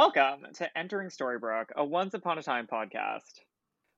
Welcome 0.00 0.46
to 0.54 0.78
Entering 0.78 1.10
Storybrooke, 1.10 1.72
a 1.76 1.84
once 1.84 2.14
upon 2.14 2.38
a 2.38 2.42
time 2.42 2.66
podcast. 2.66 3.40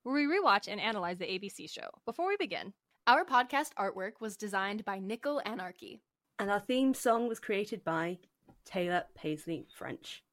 where 0.02 0.12
we 0.12 0.26
rewatch 0.26 0.66
and 0.66 0.80
analyze 0.80 1.18
the 1.18 1.26
ABC 1.26 1.70
show. 1.70 1.88
Before 2.04 2.26
we 2.26 2.36
begin, 2.36 2.72
Our 3.06 3.24
podcast 3.24 3.68
artwork 3.78 4.14
was 4.20 4.36
designed 4.36 4.84
by 4.84 4.98
Nickel 4.98 5.40
Anarchy. 5.46 6.02
And 6.40 6.50
our 6.50 6.58
theme 6.58 6.92
song 6.92 7.28
was 7.28 7.38
created 7.38 7.84
by 7.84 8.18
Taylor 8.64 9.04
Paisley 9.14 9.68
French. 9.78 10.24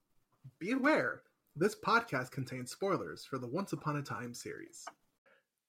Be 0.58 0.72
aware, 0.72 1.22
this 1.56 1.76
podcast 1.76 2.32
contains 2.32 2.72
spoilers 2.72 3.24
for 3.24 3.38
the 3.38 3.46
Once 3.46 3.72
Upon 3.72 3.98
a 3.98 4.02
Time 4.02 4.34
series. 4.34 4.88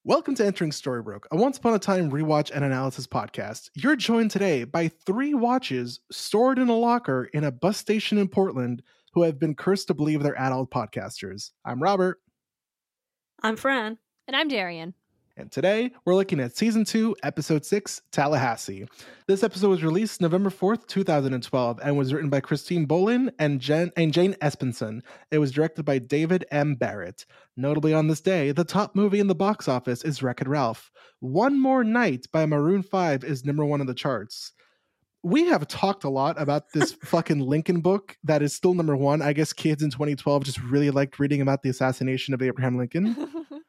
Welcome 0.04 0.34
to 0.36 0.46
Entering 0.46 0.70
Storybrooke, 0.70 1.24
a 1.30 1.36
once 1.36 1.58
upon 1.58 1.74
a 1.74 1.78
time 1.78 2.10
rewatch 2.10 2.50
and 2.54 2.64
analysis 2.64 3.06
podcast. 3.06 3.68
You're 3.74 3.96
joined 3.96 4.30
today 4.30 4.64
by 4.64 4.88
three 4.88 5.34
watches 5.34 6.00
stored 6.10 6.58
in 6.58 6.70
a 6.70 6.74
locker 6.74 7.24
in 7.34 7.44
a 7.44 7.52
bus 7.52 7.76
station 7.76 8.16
in 8.16 8.28
Portland 8.28 8.82
who 9.12 9.22
have 9.22 9.38
been 9.38 9.54
cursed 9.54 9.88
to 9.88 9.94
believe 9.94 10.22
they're 10.22 10.38
adult 10.38 10.70
podcasters. 10.70 11.50
I'm 11.64 11.82
Robert, 11.82 12.18
I'm 13.42 13.56
Fran. 13.56 13.98
and 14.28 14.36
I'm 14.36 14.48
Darian. 14.48 14.94
and 15.36 15.50
today 15.50 15.90
we're 16.04 16.14
looking 16.14 16.38
at 16.40 16.56
season 16.56 16.84
2, 16.84 17.16
episode 17.22 17.64
6, 17.64 18.02
Tallahassee. 18.12 18.86
This 19.26 19.42
episode 19.42 19.70
was 19.70 19.82
released 19.82 20.20
November 20.20 20.50
4th, 20.50 20.86
2012, 20.86 21.80
and 21.82 21.96
was 21.98 22.12
written 22.12 22.28
by 22.30 22.40
Christine 22.40 22.84
Boylan 22.84 23.30
and, 23.38 23.60
Jen, 23.60 23.90
and 23.96 24.12
Jane 24.12 24.34
Espenson. 24.42 25.00
It 25.30 25.38
was 25.38 25.50
directed 25.52 25.84
by 25.84 25.98
David 25.98 26.44
M. 26.50 26.74
Barrett. 26.74 27.24
Notably 27.56 27.94
on 27.94 28.08
this 28.08 28.20
day, 28.20 28.52
the 28.52 28.64
top 28.64 28.94
movie 28.94 29.20
in 29.20 29.26
the 29.28 29.34
box 29.34 29.66
office 29.68 30.04
is 30.04 30.22
Wreck 30.22 30.40
It 30.40 30.48
Ralph. 30.48 30.90
One 31.20 31.58
More 31.58 31.82
Night 31.84 32.26
by 32.32 32.46
Maroon 32.46 32.82
5 32.82 33.24
is 33.24 33.44
number 33.44 33.64
one 33.64 33.80
on 33.80 33.86
the 33.86 33.94
charts. 33.94 34.52
We 35.22 35.46
have 35.46 35.68
talked 35.68 36.04
a 36.04 36.08
lot 36.08 36.40
about 36.40 36.72
this 36.72 36.92
fucking 37.04 37.40
Lincoln 37.40 37.80
book 37.80 38.16
that 38.24 38.42
is 38.42 38.54
still 38.54 38.74
number 38.74 38.96
one. 38.96 39.20
I 39.22 39.32
guess 39.32 39.52
kids 39.52 39.82
in 39.82 39.90
2012 39.90 40.44
just 40.44 40.62
really 40.62 40.90
liked 40.90 41.18
reading 41.18 41.40
about 41.42 41.62
the 41.62 41.68
assassination 41.68 42.32
of 42.34 42.42
Abraham 42.42 42.76
Lincoln. 42.78 43.16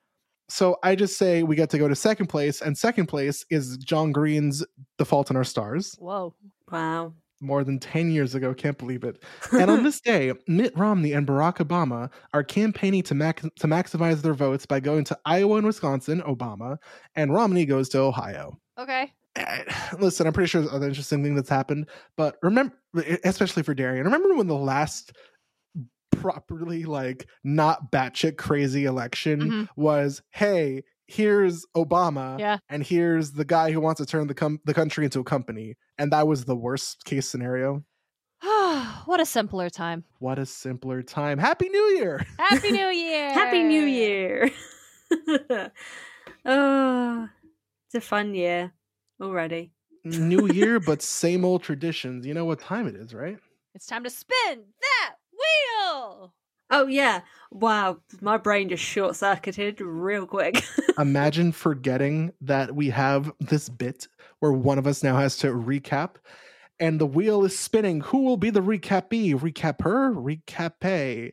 So 0.49 0.75
I 0.83 0.95
just 0.95 1.17
say 1.17 1.44
we 1.44 1.55
get 1.55 1.69
to 1.69 1.77
go 1.77 1.88
to 1.88 1.95
second 1.95 2.27
place, 2.27 2.61
and 2.61 2.77
second 2.77 3.05
place 3.05 3.45
is 3.49 3.77
John 3.77 4.11
Green's 4.11 4.66
The 4.97 5.05
Fault 5.05 5.29
in 5.29 5.38
Our 5.38 5.45
Stars, 5.45 5.95
Whoa. 5.97 6.35
Wow. 6.69 7.13
more 7.39 7.63
than 7.63 7.79
10 7.79 8.11
years 8.11 8.35
ago. 8.35 8.53
Can't 8.53 8.77
believe 8.77 9.05
it. 9.05 9.23
And 9.53 9.72
on 9.72 9.83
this 9.83 10.02
day, 10.02 10.33
Mitt 10.49 10.77
Romney 10.77 11.13
and 11.13 11.25
Barack 11.25 11.66
Obama 11.66 12.11
are 12.33 12.44
campaigning 12.44 13.02
to, 13.03 13.16
max- 13.16 13.44
to 13.44 13.67
maximize 13.67 14.22
their 14.23 14.33
votes 14.33 14.66
by 14.66 14.81
going 14.81 15.05
to 15.05 15.17
Iowa 15.23 15.55
and 15.55 15.66
Wisconsin, 15.67 16.22
Obama, 16.23 16.75
and 17.16 17.33
Romney 17.33 17.66
goes 17.66 17.88
to 17.89 17.99
Ohio. 17.99 18.59
Okay. 18.77 19.13
Listen, 19.99 20.27
I'm 20.27 20.33
pretty 20.33 20.47
sure 20.49 20.61
there's 20.61 20.73
other 20.73 20.87
interesting 20.87 21.23
thing 21.23 21.35
that's 21.35 21.49
happened, 21.49 21.87
but 22.17 22.37
remember, 22.41 22.75
especially 23.23 23.63
for 23.63 23.73
Darian, 23.73 24.05
remember 24.05 24.35
when 24.35 24.47
the 24.47 24.55
last 24.55 25.13
properly 26.11 26.83
like 26.83 27.27
not 27.43 27.91
batshit 27.91 28.38
crazy 28.38 28.85
election 28.85 29.39
Mhm. 29.41 29.67
was, 29.75 30.21
hey, 30.31 30.83
here's 31.07 31.65
Obama, 31.75 32.38
Yeah. 32.39 32.57
and 32.69 32.83
here's 32.83 33.31
the 33.31 33.45
guy 33.45 33.71
who 33.71 33.79
wants 33.79 33.99
to 33.99 34.05
turn 34.05 34.27
the 34.27 34.33
com- 34.33 34.59
the 34.65 34.73
country 34.73 35.05
into 35.05 35.19
a 35.19 35.23
company, 35.23 35.75
and 35.97 36.11
that 36.11 36.27
was 36.27 36.45
the 36.45 36.55
worst 36.55 37.05
case 37.05 37.27
scenario. 37.27 37.83
what 39.05 39.19
a 39.19 39.25
simpler 39.25 39.69
time. 39.69 40.03
What 40.19 40.39
a 40.39 40.45
simpler 40.45 41.01
time! 41.03 41.38
Happy 41.38 41.69
New 41.69 41.83
Year! 41.97 42.25
Happy 42.38 42.72
New 42.72 42.88
Year. 42.89 43.31
Happy 43.33 43.63
New 43.63 43.83
Year. 43.85 44.51
oh, 46.45 47.29
it's 47.88 47.95
a 47.95 48.01
fun 48.01 48.33
year 48.35 48.72
already. 49.21 49.71
New 50.03 50.47
Year, 50.53 50.79
but 50.79 51.01
same 51.01 51.45
old 51.45 51.63
traditions. 51.63 52.25
You 52.25 52.33
know 52.33 52.45
what 52.45 52.59
time 52.59 52.87
it 52.87 52.95
is, 52.95 53.13
right? 53.13 53.37
It's 53.75 53.85
time 53.85 54.03
to 54.03 54.09
spin 54.09 54.63
that 54.81 55.15
wheel. 55.31 56.33
Oh, 56.69 56.87
yeah. 56.87 57.21
Wow. 57.51 57.97
My 58.21 58.37
brain 58.37 58.69
just 58.69 58.83
short 58.83 59.15
circuited 59.15 59.81
real 59.81 60.25
quick. 60.25 60.63
Imagine 60.97 61.51
forgetting 61.51 62.31
that 62.41 62.75
we 62.75 62.89
have 62.89 63.31
this 63.39 63.69
bit 63.69 64.07
where 64.39 64.53
one 64.53 64.77
of 64.77 64.87
us 64.87 65.03
now 65.03 65.17
has 65.17 65.38
to 65.38 65.47
recap 65.47 66.15
and 66.81 66.99
the 66.99 67.05
wheel 67.05 67.45
is 67.45 67.57
spinning. 67.57 68.01
Who 68.01 68.23
will 68.23 68.38
be 68.38 68.49
the 68.49 68.61
recapee? 68.61 69.35
Recap 69.35 69.81
her? 69.83 70.11
Recap 70.13 71.31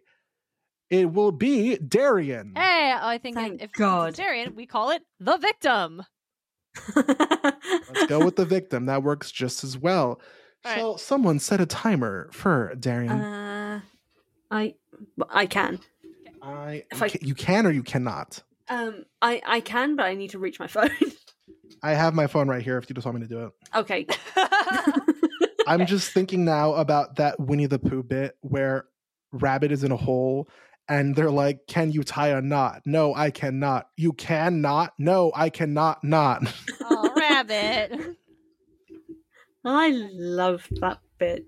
It 0.90 1.12
will 1.12 1.32
be 1.32 1.76
Darian. 1.78 2.52
Hey, 2.54 2.94
I 3.00 3.18
think 3.18 3.36
Thank 3.36 3.62
if 3.62 3.72
God. 3.72 4.10
it's 4.10 4.18
Darian, 4.18 4.54
we 4.54 4.66
call 4.66 4.90
it 4.90 5.02
the 5.18 5.38
victim. 5.38 6.02
Let's 6.96 8.06
go 8.06 8.24
with 8.24 8.36
the 8.36 8.44
victim. 8.48 8.86
That 8.86 9.02
works 9.02 9.30
just 9.30 9.64
as 9.64 9.76
well. 9.78 10.20
All 10.64 10.74
so 10.74 10.96
someone 10.96 11.38
set 11.38 11.60
a 11.60 11.66
timer 11.66 12.28
for 12.32 12.74
Darian. 12.78 13.12
uh, 13.12 13.80
I, 14.50 14.74
I 15.30 15.46
can. 15.46 15.78
I, 16.42 16.84
if 16.90 16.98
you 17.00 17.04
I- 17.04 17.08
ca- 17.10 17.18
you 17.22 17.34
can 17.34 17.66
or 17.66 17.70
you 17.70 17.82
cannot. 17.82 18.42
Um, 18.68 19.04
I, 19.22 19.40
I 19.46 19.60
can, 19.60 19.96
but 19.96 20.04
I 20.06 20.14
need 20.14 20.30
to 20.30 20.38
reach 20.38 20.60
my 20.60 20.66
phone. 20.66 20.90
I 21.82 21.92
have 21.94 22.14
my 22.14 22.26
phone 22.26 22.48
right 22.48 22.62
here 22.62 22.76
if 22.76 22.88
you 22.90 22.94
just 22.94 23.06
want 23.06 23.18
me 23.18 23.26
to 23.26 23.28
do 23.28 23.44
it. 23.46 23.52
okay. 23.74 24.06
I'm 25.66 25.86
just 25.86 26.12
thinking 26.12 26.44
now 26.44 26.74
about 26.74 27.16
that 27.16 27.38
Winnie 27.38 27.66
the 27.66 27.78
Pooh 27.78 28.02
bit 28.02 28.36
where 28.40 28.86
Rabbit 29.32 29.70
is 29.70 29.84
in 29.84 29.92
a 29.92 29.96
hole 29.96 30.48
and 30.88 31.14
they're 31.14 31.30
like, 31.30 31.66
Can 31.66 31.92
you 31.92 32.02
tie 32.02 32.28
a 32.28 32.40
knot? 32.40 32.82
No, 32.84 33.14
I 33.14 33.30
cannot. 33.30 33.88
You 33.96 34.12
cannot? 34.12 34.94
No, 34.98 35.32
I 35.34 35.50
cannot 35.50 36.02
not. 36.02 36.42
oh, 36.82 37.12
rabbit. 37.16 38.16
I 39.64 39.90
love 39.90 40.66
that 40.80 40.98
bit. 41.18 41.46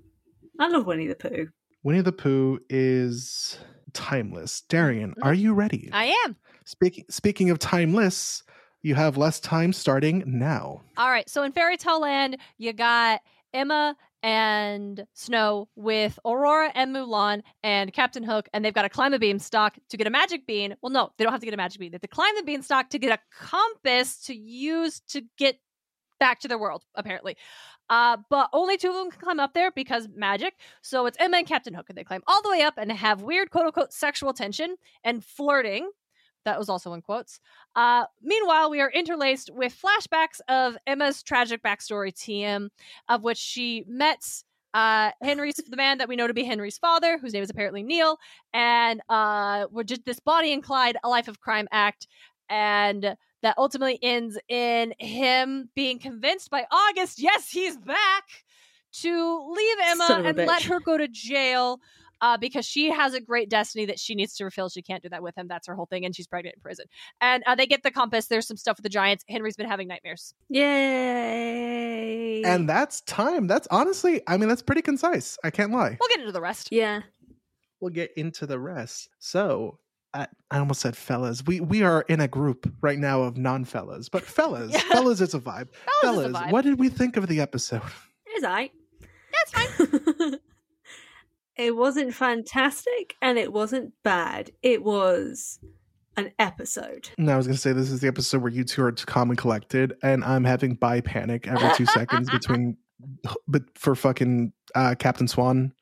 I 0.58 0.68
love 0.68 0.86
Winnie 0.86 1.06
the 1.06 1.14
Pooh. 1.14 1.48
Winnie 1.82 2.02
the 2.02 2.12
Pooh 2.12 2.60
is 2.68 3.58
timeless. 3.92 4.60
Darian, 4.62 5.14
are 5.22 5.34
you 5.34 5.54
ready? 5.54 5.88
I 5.92 6.14
am. 6.24 6.36
Speaking 6.64 7.04
speaking 7.08 7.50
of 7.50 7.58
timeless, 7.58 8.42
you 8.82 8.94
have 8.94 9.16
less 9.16 9.40
time 9.40 9.72
starting 9.72 10.22
now. 10.26 10.82
All 10.96 11.10
right. 11.10 11.28
So 11.28 11.42
in 11.42 11.52
Fairy 11.52 11.76
Tale 11.76 12.00
Land, 12.00 12.36
you 12.58 12.72
got 12.72 13.20
Emma 13.52 13.96
and 14.22 15.06
Snow 15.14 15.69
with 15.76 16.19
Aurora 16.25 16.70
and 16.75 16.94
Mulan 16.94 17.42
and 17.62 17.92
Captain 17.92 18.22
Hook, 18.22 18.48
and 18.53 18.64
they've 18.64 18.75
got 18.75 18.82
to 18.82 18.88
climb 18.88 19.14
a 19.14 19.19
beanstalk 19.19 19.78
to 19.88 19.97
get 19.97 20.06
a 20.06 20.10
magic 20.10 20.47
bean. 20.47 20.75
Well, 20.82 20.91
no, 20.91 21.10
they 21.16 21.25
don't 21.25 21.32
have 21.32 21.41
to 21.41 21.47
get 21.47 21.54
a 21.54 21.58
magic 21.58 21.81
bean. 21.81 21.91
They 21.91 21.97
have 21.97 22.03
to 22.03 22.08
climb 22.08 22.34
the 22.36 22.42
beanstalk 22.42 22.91
to 22.91 22.98
get 22.98 23.12
a 23.12 23.36
compass 23.47 24.22
to 24.26 24.34
use 24.34 25.00
to 25.08 25.22
get 25.38 25.58
back 26.19 26.41
to 26.41 26.48
their 26.48 26.58
world, 26.58 26.84
apparently. 26.94 27.36
Uh, 27.88 28.19
but 28.28 28.48
only 28.53 28.76
two 28.76 28.88
of 28.88 28.94
them 28.94 29.10
can 29.10 29.20
climb 29.20 29.41
up 29.41 29.53
there 29.53 29.72
because 29.72 30.08
magic. 30.14 30.54
So 30.81 31.06
it's 31.06 31.16
Emma 31.19 31.38
and 31.38 31.47
Captain 31.47 31.75
Hook, 31.75 31.87
and 31.88 31.98
they 31.98 32.04
climb 32.04 32.22
all 32.28 32.41
the 32.42 32.50
way 32.50 32.62
up 32.62 32.75
and 32.76 32.92
have 32.92 33.22
weird 33.22 33.50
quote 33.50 33.66
unquote 33.66 33.92
sexual 33.92 34.32
tension 34.32 34.76
and 35.02 35.25
flirting. 35.25 35.91
That 36.44 36.58
was 36.58 36.68
also 36.68 36.92
in 36.94 37.02
quotes. 37.02 37.40
Uh, 37.76 38.04
meanwhile, 38.22 38.70
we 38.70 38.80
are 38.80 38.90
interlaced 38.90 39.50
with 39.52 39.78
flashbacks 39.78 40.40
of 40.48 40.76
Emma's 40.86 41.22
tragic 41.22 41.62
backstory, 41.62 42.12
TM, 42.12 42.68
of 43.08 43.22
which 43.22 43.38
she 43.38 43.84
met 43.86 44.24
uh, 44.72 45.10
Henry's 45.22 45.56
the 45.56 45.76
man 45.76 45.98
that 45.98 46.08
we 46.08 46.16
know 46.16 46.26
to 46.26 46.34
be 46.34 46.44
Henry's 46.44 46.78
father, 46.78 47.18
whose 47.18 47.32
name 47.34 47.42
is 47.42 47.50
apparently 47.50 47.82
Neil, 47.82 48.18
and 48.54 49.00
uh, 49.08 49.66
we're 49.70 49.82
just 49.82 50.04
this 50.04 50.20
Bonnie 50.20 50.52
and 50.52 50.62
Clyde, 50.62 50.96
a 51.02 51.08
life 51.08 51.28
of 51.28 51.40
crime 51.40 51.68
act, 51.72 52.06
and 52.48 53.16
that 53.42 53.54
ultimately 53.58 53.98
ends 54.02 54.38
in 54.48 54.94
him 54.98 55.70
being 55.75 55.98
convinced 55.98 56.50
by 56.50 56.66
August, 56.70 57.20
yes, 57.20 57.50
he's 57.50 57.76
back, 57.76 58.25
to 58.93 59.52
leave 59.54 59.76
Emma 59.82 60.06
Son 60.06 60.20
of 60.20 60.26
a 60.26 60.40
and 60.40 60.48
let 60.48 60.62
her 60.64 60.81
go 60.81 60.98
to 60.98 61.08
jail 61.08 61.81
uh, 62.20 62.37
because 62.37 62.64
she 62.67 62.90
has 62.90 63.14
a 63.14 63.20
great 63.20 63.49
destiny 63.49 63.87
that 63.87 63.99
she 63.99 64.14
needs 64.14 64.34
to 64.37 64.44
fulfill. 64.44 64.69
She 64.69 64.82
can't 64.82 65.02
do 65.02 65.08
that 65.11 65.22
with 65.22 65.37
him. 65.37 65.49
That's 65.49 65.67
her 65.67 65.75
whole 65.75 65.87
thing, 65.87 66.05
and 66.05 66.14
she's 66.14 66.26
pregnant 66.26 66.56
in 66.56 66.61
prison. 66.62 66.87
And 67.20 67.43
uh, 67.46 67.55
they 67.55 67.67
get 67.67 67.82
the 67.82 67.90
compass. 67.90 68.26
There's 68.26 68.46
some 68.46 68.56
stuff 68.56 68.76
with 68.78 68.84
the 68.84 68.88
giants. 68.90 69.25
Henry's 69.28 69.56
been 69.56 69.69
having 69.69 69.88
nightmares. 69.88 70.34
Yay! 70.49 72.43
And 72.44 72.69
that's 72.69 73.00
time. 73.02 73.46
That's 73.46 73.69
honestly, 73.70 74.22
I 74.26 74.37
mean, 74.37 74.49
that's 74.49 74.62
pretty 74.62 74.82
concise. 74.82 75.38
I 75.44 75.50
can't 75.50 75.72
lie. 75.72 75.96
We'll 76.00 76.08
get 76.08 76.20
into 76.20 76.32
the 76.32 76.40
rest. 76.40 76.69
yeah, 76.70 77.00
We'll 77.81 77.90
get 77.93 78.11
into 78.17 78.46
the 78.46 78.58
rest. 78.58 79.08
So, 79.20 79.78
I, 80.12 80.26
I 80.50 80.58
almost 80.58 80.81
said 80.81 80.96
fellas. 80.96 81.43
We 81.46 81.61
we 81.61 81.82
are 81.82 82.02
in 82.08 82.20
a 82.20 82.28
group 82.28 82.70
right 82.82 82.99
now 82.99 83.22
of 83.22 83.37
non-fellas, 83.38 84.08
but 84.08 84.22
fellas, 84.22 84.72
Yeah. 84.72 84.81
fellas, 84.93 85.20
it's 85.20 85.34
a 85.34 85.38
vibe. 85.40 85.69
Fellas 86.02 86.26
is 86.28 86.34
a 86.34 86.38
vibe. 86.38 86.50
what 86.52 86.64
did 86.64 86.78
we 86.78 86.88
think 86.88 87.17
of 87.17 87.26
the 87.28 87.40
episode? 87.40 87.82
it's 88.26 88.44
alright. 88.44 88.72
That's 89.32 89.78
fine. 89.78 90.38
it 91.60 91.76
wasn't 91.76 92.14
fantastic, 92.14 93.14
and 93.20 93.38
it 93.38 93.52
wasn't 93.52 93.92
bad. 94.02 94.50
It 94.62 94.82
was 94.82 95.58
an 96.16 96.32
episode. 96.38 97.10
No, 97.18 97.34
I 97.34 97.36
was 97.36 97.46
gonna 97.46 97.58
say 97.58 97.72
this 97.72 97.90
is 97.90 98.00
the 98.00 98.08
episode 98.08 98.42
where 98.42 98.52
you 98.52 98.64
two 98.64 98.82
are 98.82 98.92
calm 98.92 99.30
and 99.30 99.38
collected, 99.38 99.94
and 100.02 100.24
I'm 100.24 100.44
having 100.44 100.74
bi 100.74 101.00
panic 101.00 101.46
every 101.46 101.70
two 101.76 101.86
seconds 101.94 102.30
between, 102.30 102.76
but 103.46 103.62
for 103.76 103.94
fucking 103.94 104.52
uh, 104.74 104.94
Captain 104.98 105.28
Swan. 105.28 105.72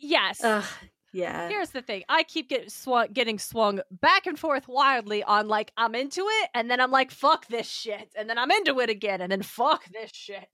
Yes. 0.00 0.42
Ugh, 0.42 0.64
yeah. 1.12 1.48
Here's 1.48 1.70
the 1.70 1.82
thing. 1.82 2.04
I 2.08 2.22
keep 2.22 2.48
get 2.48 2.70
swung, 2.70 3.08
getting 3.12 3.38
swung 3.38 3.80
back 3.90 4.26
and 4.26 4.38
forth 4.38 4.68
wildly 4.68 5.22
on 5.22 5.48
like 5.48 5.72
I'm 5.76 5.94
into 5.94 6.22
it, 6.26 6.50
and 6.54 6.70
then 6.70 6.80
I'm 6.80 6.90
like 6.90 7.10
fuck 7.10 7.46
this 7.46 7.68
shit, 7.68 8.10
and 8.16 8.28
then 8.28 8.38
I'm 8.38 8.50
into 8.50 8.80
it 8.80 8.90
again, 8.90 9.20
and 9.20 9.32
then 9.32 9.42
fuck 9.42 9.84
this 9.86 10.10
shit. 10.12 10.48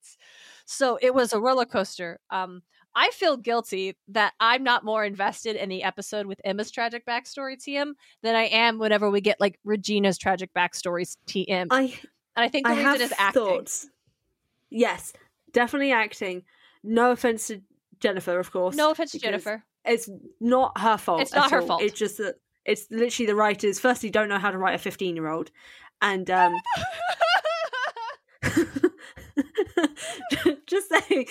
So 0.67 0.99
it 1.01 1.15
was 1.15 1.33
a 1.33 1.41
roller 1.41 1.67
coaster. 1.67 2.21
Um, 2.31 2.63
I 2.95 3.11
feel 3.11 3.37
guilty 3.37 3.97
that 4.09 4.35
I'm 4.41 4.63
not 4.63 4.85
more 4.85 5.05
invested 5.05 5.57
in 5.57 5.69
the 5.69 5.83
episode 5.83 6.27
with 6.27 6.41
Emma's 6.45 6.71
tragic 6.71 7.05
backstory 7.07 7.57
TM 7.57 7.93
than 8.23 8.37
I 8.37 8.45
am 8.45 8.79
whenever 8.79 9.11
we 9.11 9.21
get 9.21 9.41
like 9.41 9.59
Regina's 9.65 10.19
tragic 10.19 10.51
backstories 10.55 11.17
TM. 11.27 11.67
I 11.71 11.99
and 12.37 12.45
I 12.45 12.49
think 12.49 12.67
the 12.67 12.73
I 12.73 12.77
reason 12.77 12.91
have 12.91 13.01
is 13.01 13.13
acting. 13.19 13.43
thoughts. 13.43 13.89
Yes, 14.71 15.13
definitely 15.53 15.93
acting. 15.93 16.45
No 16.83 17.13
offense 17.13 17.47
to 17.49 17.63
Jennifer, 18.01 18.39
of 18.39 18.51
course. 18.53 18.77
No 18.77 18.91
offense 18.91 19.13
to 19.13 19.19
Jennifer. 19.19 19.65
It's 19.85 20.09
not 20.41 20.79
her 20.79 20.97
fault. 20.97 21.21
It's 21.21 21.35
not 21.35 21.51
her 21.51 21.61
all. 21.61 21.67
fault. 21.67 21.83
It's 21.83 21.99
just 21.99 22.19
that 22.19 22.37
it's 22.65 22.87
literally 22.91 23.27
the 23.27 23.35
writers. 23.35 23.79
Firstly, 23.81 24.11
don't 24.11 24.29
know 24.29 24.39
how 24.39 24.51
to 24.51 24.59
write 24.59 24.75
a 24.75 24.79
fifteen-year-old, 24.79 25.51
and 26.01 26.31
um, 26.31 26.55
just 30.67 30.89
saying. 30.89 31.27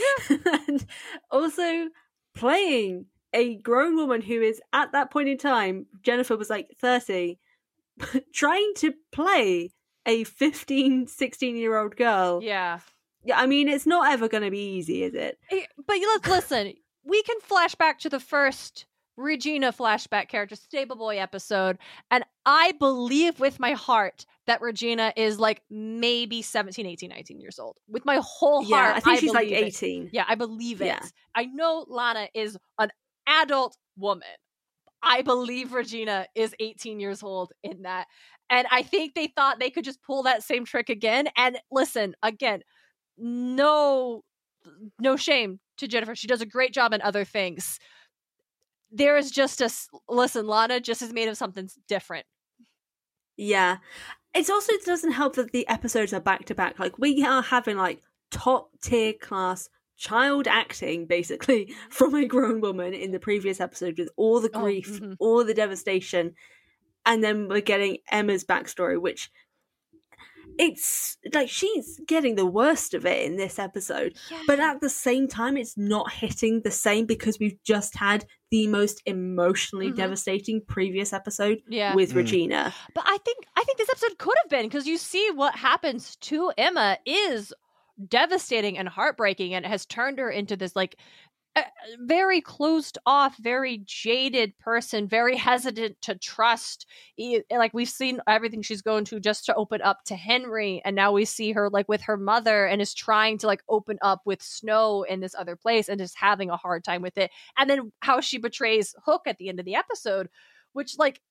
and 0.67 0.85
also 1.31 1.89
playing 2.35 3.05
a 3.33 3.55
grown 3.55 3.95
woman 3.95 4.21
who 4.21 4.41
is 4.41 4.61
at 4.73 4.91
that 4.91 5.11
point 5.11 5.29
in 5.29 5.38
time, 5.38 5.88
Jennifer 6.01 6.38
was 6.38 6.50
like 6.50 6.69
30, 6.79 7.39
trying 8.33 8.73
to 8.77 8.94
play 9.11 9.71
a 10.05 10.23
15, 10.23 11.07
16 11.07 11.55
year 11.55 11.77
old 11.77 11.95
girl. 11.95 12.41
yeah. 12.44 12.79
Yeah, 13.25 13.39
I 13.39 13.45
mean, 13.45 13.69
it's 13.69 13.85
not 13.85 14.11
ever 14.11 14.27
going 14.27 14.44
to 14.44 14.51
be 14.51 14.75
easy, 14.75 15.03
is 15.03 15.13
it? 15.13 15.39
But 15.50 15.97
let's 15.97 16.27
listen. 16.27 16.73
We 17.05 17.23
can 17.23 17.39
flash 17.39 17.73
back 17.73 18.00
to 18.00 18.09
the 18.09 18.19
first 18.19 18.85
Regina 19.18 19.71
flashback 19.71 20.27
character, 20.27 20.56
Stable 20.56 20.95
Boy 20.95 21.19
episode, 21.19 21.77
and 22.10 22.24
I 22.45 22.74
believe 22.80 23.39
with 23.39 23.60
my 23.60 23.74
heart 23.74 24.25
that 24.48 24.62
Regina 24.62 25.13
is 25.15 25.39
like 25.39 25.62
maybe 25.69 26.42
17, 26.42 26.86
18, 26.86 27.10
19 27.10 27.39
years 27.39 27.60
old. 27.60 27.77
With 27.88 28.06
my 28.06 28.19
whole 28.24 28.63
yeah, 28.63 28.75
heart, 28.75 28.98
I 28.98 29.00
think 29.00 29.19
she's 29.19 29.33
like 29.33 29.48
believe 29.48 29.63
it. 29.63 29.83
18. 29.83 30.10
Yeah, 30.12 30.25
I 30.27 30.36
believe 30.36 30.81
it. 30.81 30.88
Yeah. 30.88 31.06
I 31.36 31.45
know 31.45 31.86
Lana 31.88 32.27
is 32.33 32.57
an 32.80 32.92
adult 33.27 33.77
woman. 33.98 34.27
I 35.01 35.21
believe 35.21 35.74
Regina 35.74 36.27
is 36.33 36.56
18 36.60 37.00
years 37.00 37.24
old 37.24 37.51
in 37.62 37.83
that. 37.83 38.07
And 38.50 38.68
I 38.71 38.83
think 38.83 39.13
they 39.13 39.27
thought 39.27 39.60
they 39.60 39.69
could 39.69 39.83
just 39.83 40.01
pull 40.01 40.24
that 40.24 40.44
same 40.44 40.65
trick 40.65 40.89
again. 40.89 41.27
And 41.36 41.57
listen, 41.71 42.15
again, 42.24 42.62
no 43.18 44.24
no 45.00 45.18
shame 45.18 45.60
to 45.77 45.88
Jennifer. 45.88 46.15
She 46.15 46.27
does 46.27 46.42
a 46.42 46.45
great 46.45 46.74
job 46.74 46.94
in 46.94 47.01
other 47.01 47.25
things. 47.25 47.80
There 48.95 49.18
is 49.18 49.31
just 49.31 49.60
a 49.62 49.69
listen, 50.07 50.45
Lana 50.48 50.80
just 50.80 51.01
is 51.01 51.12
made 51.12 51.28
of 51.28 51.36
something 51.38 51.68
different. 51.88 52.25
Yeah. 53.36 53.78
it's 54.36 54.50
also 54.50 54.74
it 54.74 54.86
doesn't 54.86 55.13
help 55.13 55.36
that 55.36 55.51
the 55.51 55.68
episodes 55.68 56.13
are 56.13 56.19
back 56.22 56.45
to 56.45 56.56
back. 56.56 56.78
Like, 56.80 56.98
we 57.00 57.24
are 57.25 57.42
having 57.42 57.78
like 57.78 58.01
top 58.31 58.69
tier 58.84 59.13
class 59.13 59.69
child 59.98 60.48
acting 60.48 61.06
basically 61.06 61.74
from 61.90 62.13
a 62.16 62.25
grown 62.25 62.62
woman 62.62 62.94
in 62.94 63.12
the 63.12 63.19
previous 63.19 63.60
episode 63.60 63.98
with 63.98 64.10
all 64.18 64.40
the 64.40 64.50
Oh, 64.54 64.62
grief, 64.62 65.00
mhm. 65.01 65.16
all 65.19 65.44
the 65.44 65.54
devastation. 65.54 66.34
And 67.06 67.24
then 67.24 67.48
we're 67.48 67.62
getting 67.62 67.98
Emma's 68.12 68.44
backstory, 68.46 69.00
which 69.01 69.30
it's 70.60 71.18
like 71.34 71.50
she's 71.50 72.00
getting 72.07 72.36
the 72.36 72.46
worst 72.46 72.94
of 72.94 73.06
it 73.06 73.25
in 73.25 73.38
this 73.38 73.57
episode. 73.57 74.16
But 74.48 74.60
at 74.60 74.81
the 74.81 74.89
same 74.89 75.28
time, 75.28 75.57
it's 75.57 75.78
not 75.78 76.12
hitting 76.12 76.62
the 76.62 76.72
same 76.72 77.06
because 77.06 77.39
we've 77.39 77.62
just 77.63 77.96
had 77.98 78.25
the 78.53 78.67
most 78.67 79.01
emotionally 79.07 79.89
Mhm. 79.91 79.95
devastating 79.95 80.61
previous 80.61 81.11
episode 81.11 81.63
yeah. 81.67 81.95
with 81.95 82.11
Mm. 82.13 82.17
Regina. 82.17 82.73
But 82.94 83.03
I 83.07 83.17
think 83.25 83.47
I 83.55 83.63
think 83.63 83.79
this 83.79 83.89
episode 83.89 84.19
could 84.19 84.35
have 84.44 84.50
been 84.51 84.67
because 84.67 84.85
you 84.85 84.97
see 85.00 85.27
what 85.31 85.55
happens 85.55 86.15
to 86.17 86.51
Emma 86.55 87.00
is 87.03 87.51
devastating 88.09 88.77
and 88.77 88.88
heartbreaking, 88.89 89.55
and 89.55 89.65
it 89.65 89.69
has 89.69 89.85
turned 89.88 90.19
her 90.19 90.29
into 90.29 90.55
this 90.55 90.75
like 90.75 90.97
very 92.00 92.41
closed 92.41 92.97
off, 93.05 93.38
very 93.38 93.81
jaded 93.85 94.57
person, 94.57 95.07
very 95.07 95.35
hesitant 95.38 96.01
to 96.01 96.15
trust. 96.15 96.88
Like 97.51 97.73
we've 97.73 97.89
seen 97.89 98.19
everything 98.27 98.61
she's 98.61 98.81
going 98.81 99.05
to 99.05 99.19
just 99.19 99.45
to 99.45 99.55
open 99.55 99.81
up 99.81 100.03
to 100.05 100.15
Henry, 100.15 100.81
and 100.83 100.95
now 100.95 101.11
we 101.11 101.25
see 101.25 101.51
her 101.51 101.69
like 101.69 101.88
with 101.88 102.01
her 102.01 102.17
mother 102.17 102.65
and 102.65 102.81
is 102.81 102.94
trying 102.94 103.38
to 103.39 103.47
like 103.47 103.61
open 103.69 103.97
up 104.01 104.21
with 104.25 104.41
Snow 104.41 105.03
in 105.03 105.19
this 105.19 105.35
other 105.35 105.55
place 105.55 105.89
and 105.89 106.00
just 106.00 106.17
having 106.17 106.50
a 106.50 106.57
hard 106.57 106.83
time 106.83 107.01
with 107.01 107.17
it. 107.17 107.31
And 107.57 107.69
then 107.69 107.91
how 108.01 108.21
she 108.21 108.38
betrays 108.38 108.95
Hook 109.05 109.23
at 109.27 109.38
the 109.38 109.50
end 109.50 109.59
of 109.59 109.65
the 109.65 109.75
episode, 109.75 110.29
which 110.73 110.97
like 110.97 111.21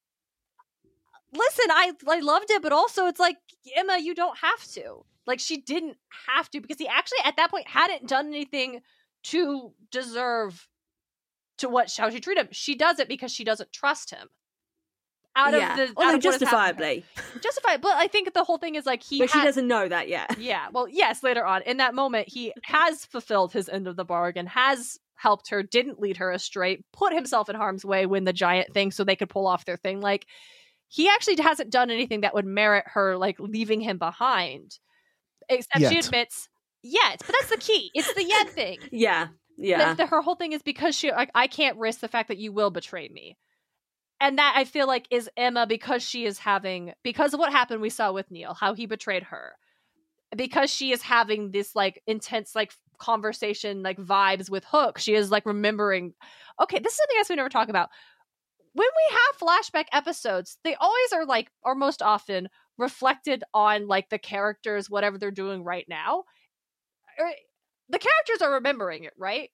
listen, 1.32 1.66
I 1.70 1.92
I 2.08 2.20
loved 2.20 2.50
it, 2.50 2.62
but 2.62 2.72
also 2.72 3.06
it's 3.06 3.20
like 3.20 3.36
Emma, 3.76 3.98
you 3.98 4.14
don't 4.14 4.38
have 4.38 4.64
to. 4.72 5.04
Like 5.26 5.40
she 5.40 5.58
didn't 5.58 5.96
have 6.26 6.50
to 6.50 6.60
because 6.60 6.78
he 6.78 6.88
actually 6.88 7.20
at 7.24 7.36
that 7.36 7.50
point 7.50 7.68
hadn't 7.68 8.08
done 8.08 8.28
anything 8.28 8.80
to 9.24 9.72
deserve 9.90 10.68
to 11.58 11.68
what 11.68 11.92
how 11.96 12.10
she 12.10 12.20
treat 12.20 12.38
him. 12.38 12.48
She 12.50 12.74
does 12.74 12.98
it 12.98 13.08
because 13.08 13.32
she 13.32 13.44
doesn't 13.44 13.72
trust 13.72 14.10
him. 14.10 14.28
Out 15.34 15.54
yeah. 15.54 15.70
of 15.70 15.76
the 15.76 15.94
although 15.96 16.10
out 16.10 16.14
of 16.16 16.24
what 16.24 16.40
has 16.40 16.42
happened 16.42 16.78
to 16.78 16.84
her. 16.84 17.00
justifiably, 17.00 17.04
justified, 17.42 17.80
but 17.80 17.92
I 17.96 18.06
think 18.06 18.34
the 18.34 18.44
whole 18.44 18.58
thing 18.58 18.74
is 18.74 18.84
like 18.84 19.02
he 19.02 19.18
but 19.18 19.30
she 19.30 19.40
doesn't 19.40 19.66
know 19.66 19.88
that 19.88 20.08
yet. 20.08 20.38
yeah, 20.38 20.68
well, 20.72 20.86
yes, 20.88 21.22
later 21.22 21.44
on. 21.46 21.62
In 21.62 21.78
that 21.78 21.94
moment, 21.94 22.28
he 22.28 22.52
has 22.64 23.06
fulfilled 23.06 23.52
his 23.52 23.68
end 23.68 23.88
of 23.88 23.96
the 23.96 24.04
bargain, 24.04 24.46
has 24.46 24.98
helped 25.22 25.48
her, 25.50 25.62
didn't 25.62 26.00
lead 26.00 26.16
her 26.18 26.32
astray, 26.32 26.82
put 26.92 27.14
himself 27.14 27.48
in 27.48 27.56
harm's 27.56 27.84
way 27.84 28.06
when 28.06 28.24
the 28.24 28.32
giant 28.32 28.74
thing 28.74 28.90
so 28.90 29.04
they 29.04 29.16
could 29.16 29.30
pull 29.30 29.46
off 29.46 29.64
their 29.64 29.76
thing. 29.76 30.00
Like, 30.00 30.26
he 30.88 31.08
actually 31.08 31.40
hasn't 31.40 31.70
done 31.70 31.90
anything 31.90 32.22
that 32.22 32.34
would 32.34 32.44
merit 32.44 32.84
her, 32.88 33.16
like, 33.16 33.38
leaving 33.38 33.80
him 33.80 33.98
behind. 33.98 34.78
Except 35.48 35.88
she 35.88 35.98
admits, 35.98 36.48
yet. 36.82 37.22
But 37.26 37.34
that's 37.40 37.50
the 37.50 37.58
key. 37.58 37.90
It's 37.94 38.12
the 38.14 38.24
yet 38.24 38.50
thing. 38.54 38.78
Yeah, 38.90 39.28
yeah, 39.56 39.90
The, 39.94 40.02
the- 40.04 40.06
her 40.06 40.22
whole 40.22 40.34
thing 40.36 40.52
is 40.52 40.62
because 40.62 40.94
she, 40.94 41.10
like, 41.10 41.30
I 41.34 41.46
can't 41.46 41.78
risk 41.78 42.00
the 42.00 42.08
fact 42.08 42.28
that 42.28 42.38
you 42.38 42.52
will 42.52 42.70
betray 42.70 43.08
me. 43.08 43.36
And 44.20 44.38
that 44.38 44.54
I 44.56 44.64
feel 44.64 44.86
like 44.86 45.06
is 45.10 45.28
Emma 45.36 45.66
because 45.66 46.02
she 46.02 46.24
is 46.24 46.38
having, 46.38 46.92
because 47.02 47.34
of 47.34 47.40
what 47.40 47.50
happened 47.50 47.80
we 47.80 47.90
saw 47.90 48.12
with 48.12 48.30
Neil, 48.30 48.54
how 48.54 48.74
he 48.74 48.86
betrayed 48.86 49.24
her 49.24 49.54
because 50.36 50.70
she 50.70 50.92
is 50.92 51.02
having 51.02 51.50
this 51.50 51.74
like 51.76 52.02
intense 52.06 52.54
like 52.54 52.72
conversation 52.98 53.82
like 53.82 53.98
vibes 53.98 54.48
with 54.48 54.64
hook 54.64 54.98
she 54.98 55.14
is 55.14 55.30
like 55.30 55.44
remembering 55.44 56.14
okay 56.60 56.78
this 56.78 56.92
is 56.92 56.96
something 56.98 57.18
else 57.18 57.28
we 57.28 57.36
never 57.36 57.48
talk 57.48 57.68
about 57.68 57.90
when 58.72 58.86
we 58.88 59.16
have 59.16 59.38
flashback 59.38 59.84
episodes 59.92 60.56
they 60.64 60.74
always 60.76 61.12
are 61.12 61.26
like 61.26 61.50
or 61.64 61.74
most 61.74 62.00
often 62.00 62.48
reflected 62.78 63.44
on 63.52 63.86
like 63.88 64.08
the 64.08 64.18
characters 64.18 64.88
whatever 64.88 65.18
they're 65.18 65.30
doing 65.30 65.64
right 65.64 65.86
now 65.88 66.24
Er, 67.20 67.30
the 67.88 67.98
characters 67.98 68.42
are 68.42 68.52
remembering 68.54 69.04
it 69.04 69.12
right 69.18 69.50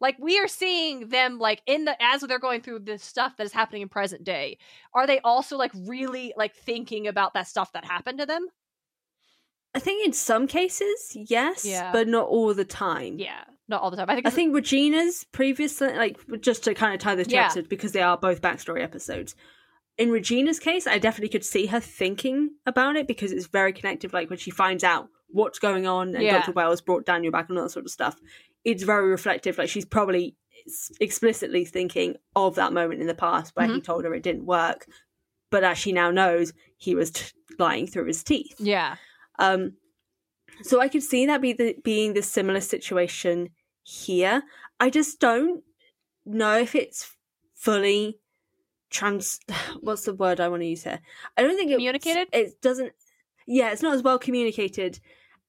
like 0.00 0.16
we 0.18 0.38
are 0.38 0.48
seeing 0.48 1.08
them 1.08 1.38
like 1.38 1.60
in 1.66 1.84
the 1.84 1.96
as 2.02 2.20
they're 2.22 2.38
going 2.38 2.60
through 2.60 2.80
this 2.80 3.02
stuff 3.02 3.36
that 3.36 3.44
is 3.44 3.52
happening 3.52 3.82
in 3.82 3.88
present 3.88 4.24
day 4.24 4.58
are 4.94 5.06
they 5.06 5.20
also 5.20 5.56
like 5.56 5.72
really 5.86 6.32
like 6.36 6.54
thinking 6.54 7.06
about 7.06 7.34
that 7.34 7.46
stuff 7.48 7.72
that 7.72 7.84
happened 7.84 8.18
to 8.18 8.26
them 8.26 8.46
I 9.74 9.80
think 9.80 10.04
in 10.06 10.14
some 10.14 10.46
cases, 10.46 11.12
yes, 11.14 11.64
Yeah. 11.64 11.92
but 11.92 12.08
not 12.08 12.26
all 12.26 12.54
the 12.54 12.64
time. 12.64 13.18
yeah 13.18 13.44
not 13.68 13.82
all 13.82 13.90
the 13.90 13.98
time 13.98 14.08
i 14.08 14.14
think 14.14 14.26
I 14.26 14.30
think 14.30 14.54
Regina's 14.54 15.24
previous, 15.30 15.78
like, 15.82 16.18
just 16.40 16.64
to 16.64 16.72
kind 16.74 16.94
of 16.94 17.00
tie 17.00 17.14
the 17.14 17.24
two 17.26 17.34
Yeah. 17.34 17.44
episodes 17.44 17.68
because 17.68 17.92
they 17.92 18.00
are 18.00 18.16
both 18.16 18.40
backstory 18.40 18.82
episodes. 18.82 19.36
In 19.98 20.10
Regina's 20.10 20.58
case, 20.58 20.86
I 20.86 20.98
definitely 20.98 21.28
could 21.28 21.44
see 21.44 21.66
her 21.66 21.80
thinking 21.80 22.52
about 22.64 22.96
it 22.96 23.06
because 23.06 23.30
it's 23.30 23.46
very 23.46 23.74
connected. 23.74 24.12
Like 24.14 24.30
when 24.30 24.38
she 24.38 24.50
finds 24.50 24.82
out 24.84 25.08
what's 25.28 25.58
going 25.58 25.86
on 25.86 26.14
and 26.14 26.22
Yeah. 26.24 26.38
Dr. 26.40 26.52
Whale 26.52 26.74
brought 26.84 27.06
Daniel 27.06 27.32
back 27.32 27.48
and 27.48 27.58
all 27.58 27.64
that 27.64 27.70
sort 27.70 27.84
of 27.84 27.90
stuff, 27.90 28.16
it's 28.64 28.82
very 28.82 29.08
reflective. 29.10 29.58
Like 29.58 29.68
she's 29.68 29.84
probably 29.84 30.36
explicitly 31.00 31.64
thinking 31.64 32.16
of 32.36 32.54
that 32.56 32.72
moment 32.72 33.00
in 33.00 33.06
the 33.06 33.14
past 33.14 33.54
where 33.54 33.66
Mm-hmm. 33.66 33.74
he 33.76 33.80
told 33.80 34.04
her 34.04 34.14
it 34.14 34.22
didn't 34.22 34.46
work, 34.46 34.86
but 35.50 35.64
as 35.64 35.78
she 35.78 35.92
now 35.92 36.10
knows, 36.10 36.52
he 36.76 36.94
was 36.94 37.10
t- 37.10 37.32
lying 37.58 37.86
through 37.86 38.06
his 38.06 38.22
teeth. 38.22 38.54
yeah 38.58 38.96
Um, 39.38 39.74
so 40.62 40.80
I 40.80 40.88
could 40.88 41.02
see 41.02 41.26
that 41.26 41.40
be 41.40 41.52
the, 41.52 41.76
being 41.84 42.14
the 42.14 42.22
similar 42.22 42.60
situation 42.60 43.50
here. 43.82 44.42
I 44.80 44.90
just 44.90 45.20
don't 45.20 45.62
know 46.26 46.58
if 46.58 46.74
it's 46.74 47.14
fully 47.54 48.18
trans. 48.90 49.40
What's 49.80 50.04
the 50.04 50.14
word 50.14 50.40
I 50.40 50.48
want 50.48 50.62
to 50.62 50.66
use 50.66 50.84
here? 50.84 51.00
I 51.36 51.42
don't 51.42 51.56
think 51.56 51.70
it 51.70 51.74
Communicated? 51.74 52.28
It 52.32 52.60
doesn't. 52.60 52.92
Yeah, 53.46 53.70
it's 53.70 53.82
not 53.82 53.94
as 53.94 54.02
well 54.02 54.18
communicated. 54.18 55.00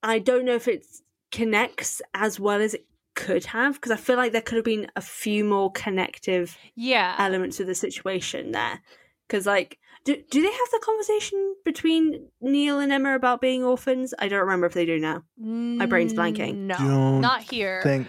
I 0.03 0.19
don't 0.19 0.45
know 0.45 0.55
if 0.55 0.67
it 0.67 0.85
connects 1.31 2.01
as 2.13 2.39
well 2.39 2.61
as 2.61 2.73
it 2.73 2.85
could 3.15 3.45
have 3.45 3.75
because 3.75 3.91
I 3.91 3.97
feel 3.97 4.15
like 4.15 4.31
there 4.31 4.41
could 4.41 4.55
have 4.55 4.65
been 4.65 4.89
a 4.95 5.01
few 5.01 5.43
more 5.43 5.71
connective 5.71 6.57
yeah 6.75 7.15
elements 7.17 7.59
of 7.59 7.67
the 7.67 7.75
situation 7.75 8.51
there. 8.51 8.81
Because, 9.27 9.45
like, 9.45 9.77
do, 10.05 10.15
do 10.31 10.41
they 10.41 10.47
have 10.47 10.71
the 10.71 10.81
conversation 10.83 11.55
between 11.63 12.29
Neil 12.41 12.79
and 12.79 12.91
Emma 12.91 13.13
about 13.13 13.41
being 13.41 13.63
orphans? 13.63 14.11
I 14.17 14.27
don't 14.27 14.39
remember 14.39 14.65
if 14.65 14.73
they 14.73 14.85
do 14.87 14.99
now. 14.99 15.23
my 15.37 15.85
brain's 15.85 16.13
blanking. 16.13 16.55
no 16.55 16.77
Don't 16.77 17.21
not 17.21 17.43
here 17.43 17.81
Think 17.83 18.07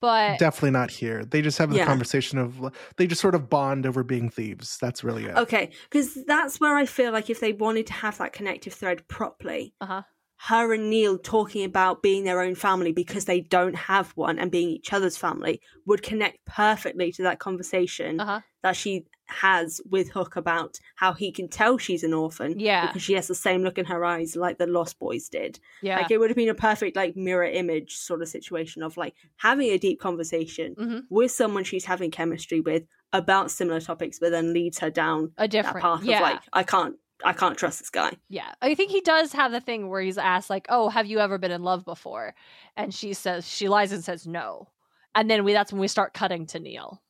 but 0.00 0.38
definitely 0.38 0.70
not 0.70 0.90
here. 0.90 1.24
They 1.24 1.42
just 1.42 1.58
have 1.58 1.70
the 1.70 1.76
Yeah. 1.76 1.86
conversation 1.86 2.38
of 2.38 2.72
they 2.96 3.06
just 3.06 3.20
sort 3.20 3.34
of 3.34 3.50
bond 3.50 3.84
over 3.86 4.02
being 4.02 4.30
thieves. 4.30 4.78
That's 4.80 5.02
really 5.02 5.24
it. 5.24 5.36
Okay, 5.36 5.70
because 5.90 6.24
that's 6.24 6.60
where 6.60 6.76
I 6.76 6.86
feel 6.86 7.12
like 7.12 7.30
if 7.30 7.40
they 7.40 7.52
wanted 7.52 7.86
to 7.88 7.92
have 7.94 8.18
that 8.18 8.32
connective 8.32 8.72
thread 8.74 9.06
properly, 9.08 9.74
uh-huh 9.80 10.02
her 10.48 10.72
and 10.72 10.88
Neil 10.88 11.18
talking 11.18 11.64
about 11.64 12.02
being 12.02 12.24
their 12.24 12.40
own 12.40 12.54
family 12.54 12.92
because 12.92 13.26
they 13.26 13.40
don't 13.42 13.74
have 13.76 14.10
one 14.12 14.38
and 14.38 14.50
being 14.50 14.70
each 14.70 14.92
other's 14.92 15.16
family 15.16 15.60
would 15.84 16.02
connect 16.02 16.38
perfectly 16.46 17.12
to 17.12 17.22
that 17.24 17.38
conversation 17.38 18.18
Uh-huh. 18.18 18.40
that 18.62 18.74
she 18.74 19.04
has 19.26 19.80
with 19.88 20.10
Hook 20.10 20.36
about 20.36 20.78
how 20.96 21.12
he 21.12 21.30
can 21.30 21.48
tell 21.48 21.76
she's 21.78 22.02
an 22.02 22.14
orphan 22.14 22.58
Yeah. 22.58 22.86
because 22.86 23.02
she 23.02 23.12
has 23.12 23.28
the 23.28 23.34
same 23.34 23.62
look 23.62 23.76
in 23.78 23.84
her 23.84 24.02
eyes 24.04 24.34
like 24.34 24.56
the 24.58 24.66
Lost 24.66 24.98
Boys 24.98 25.28
did. 25.28 25.60
Yeah. 25.82 25.98
Like 25.98 26.10
it 26.10 26.18
would 26.18 26.30
have 26.30 26.36
been 26.36 26.48
a 26.48 26.54
perfect 26.54 26.96
like 26.96 27.16
mirror 27.16 27.44
image 27.44 27.96
sort 27.96 28.22
of 28.22 28.28
situation 28.28 28.82
of 28.82 28.96
like 28.96 29.14
having 29.36 29.68
a 29.70 29.78
deep 29.78 30.00
conversation 30.00 30.74
Mhm. 30.74 31.02
with 31.10 31.30
someone 31.32 31.64
she's 31.64 31.84
having 31.84 32.10
chemistry 32.10 32.60
with 32.62 32.84
about 33.12 33.50
similar 33.50 33.80
topics, 33.80 34.18
but 34.18 34.30
then 34.30 34.52
leads 34.54 34.78
her 34.78 34.90
down 34.90 35.32
a 35.36 35.42
that 35.42 35.50
different 35.50 35.80
path 35.82 36.02
yeah. 36.02 36.16
of 36.16 36.22
like 36.22 36.40
I 36.52 36.62
can't 36.62 36.96
I 37.24 37.32
can't 37.32 37.56
trust 37.56 37.78
this 37.80 37.90
guy. 37.90 38.12
Yeah, 38.28 38.52
I 38.62 38.74
think 38.74 38.90
he 38.90 39.00
does 39.00 39.32
have 39.32 39.52
the 39.52 39.60
thing 39.60 39.88
where 39.88 40.00
he's 40.00 40.18
asked, 40.18 40.50
like, 40.50 40.66
"Oh, 40.68 40.88
have 40.88 41.06
you 41.06 41.18
ever 41.20 41.38
been 41.38 41.50
in 41.50 41.62
love 41.62 41.84
before?" 41.84 42.34
And 42.76 42.94
she 42.94 43.12
says, 43.14 43.48
she 43.48 43.68
lies 43.68 43.92
and 43.92 44.02
says 44.04 44.26
no, 44.26 44.68
and 45.14 45.30
then 45.30 45.44
we 45.44 45.52
that's 45.52 45.72
when 45.72 45.80
we 45.80 45.88
start 45.88 46.14
cutting 46.14 46.46
to 46.46 46.60
Neil. 46.60 47.02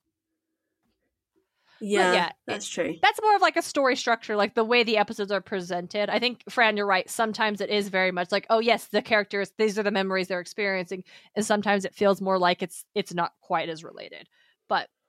Yeah, 1.80 2.12
yeah, 2.12 2.30
that's 2.46 2.68
true. 2.68 2.96
That's 3.02 3.20
more 3.22 3.34
of 3.34 3.40
like 3.40 3.56
a 3.56 3.62
story 3.62 3.96
structure, 3.96 4.36
like 4.36 4.54
the 4.54 4.64
way 4.64 4.82
the 4.82 4.98
episodes 4.98 5.32
are 5.32 5.40
presented. 5.40 6.10
I 6.10 6.18
think, 6.18 6.42
Fran, 6.48 6.76
you're 6.76 6.86
right. 6.86 7.08
Sometimes 7.08 7.62
it 7.62 7.70
is 7.70 7.88
very 7.88 8.12
much 8.12 8.30
like, 8.30 8.46
oh 8.50 8.58
yes, 8.58 8.86
the 8.86 9.00
characters; 9.00 9.52
these 9.56 9.78
are 9.78 9.82
the 9.82 9.90
memories 9.90 10.28
they're 10.28 10.40
experiencing, 10.40 11.04
and 11.34 11.44
sometimes 11.44 11.84
it 11.86 11.94
feels 11.94 12.20
more 12.20 12.38
like 12.38 12.62
it's 12.62 12.84
it's 12.94 13.14
not 13.14 13.32
quite 13.40 13.68
as 13.70 13.82
related. 13.82 14.28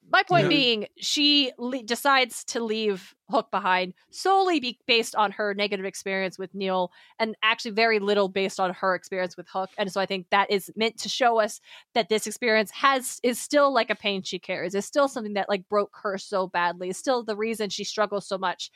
But 0.03 0.11
my 0.11 0.23
point 0.23 0.43
Yeah. 0.43 0.49
being, 0.49 0.87
she 0.97 1.51
le- 1.57 1.83
decides 1.83 2.43
to 2.45 2.63
leave 2.63 3.13
Hook 3.29 3.49
behind 3.51 3.93
solely 4.09 4.59
be- 4.59 4.79
based 4.87 5.15
on 5.15 5.31
her 5.31 5.53
negative 5.53 5.85
experience 5.85 6.37
with 6.37 6.53
Neil, 6.53 6.91
and 7.19 7.35
actually 7.43 7.71
very 7.71 7.99
little 7.99 8.27
based 8.27 8.59
on 8.59 8.73
her 8.73 8.93
experience 8.95 9.37
with 9.37 9.47
Hook. 9.49 9.69
And 9.77 9.91
so 9.91 10.01
I 10.01 10.05
think 10.05 10.27
that 10.31 10.51
is 10.51 10.71
meant 10.75 10.97
to 10.99 11.09
show 11.09 11.39
us 11.39 11.61
that 11.93 12.09
this 12.09 12.27
experience 12.27 12.71
has 12.71 13.19
is 13.23 13.39
still 13.39 13.73
like 13.73 13.89
a 13.89 13.95
pain 13.95 14.21
she 14.23 14.39
carries. 14.39 14.75
It's 14.75 14.87
still 14.87 15.07
something 15.07 15.33
that 15.35 15.47
like 15.49 15.69
broke 15.69 15.95
her 16.03 16.17
so 16.17 16.47
badly. 16.47 16.89
It's 16.89 16.99
still 16.99 17.23
the 17.23 17.37
reason 17.37 17.69
she 17.69 17.83
struggles 17.85 18.27
so 18.27 18.37
much. 18.37 18.69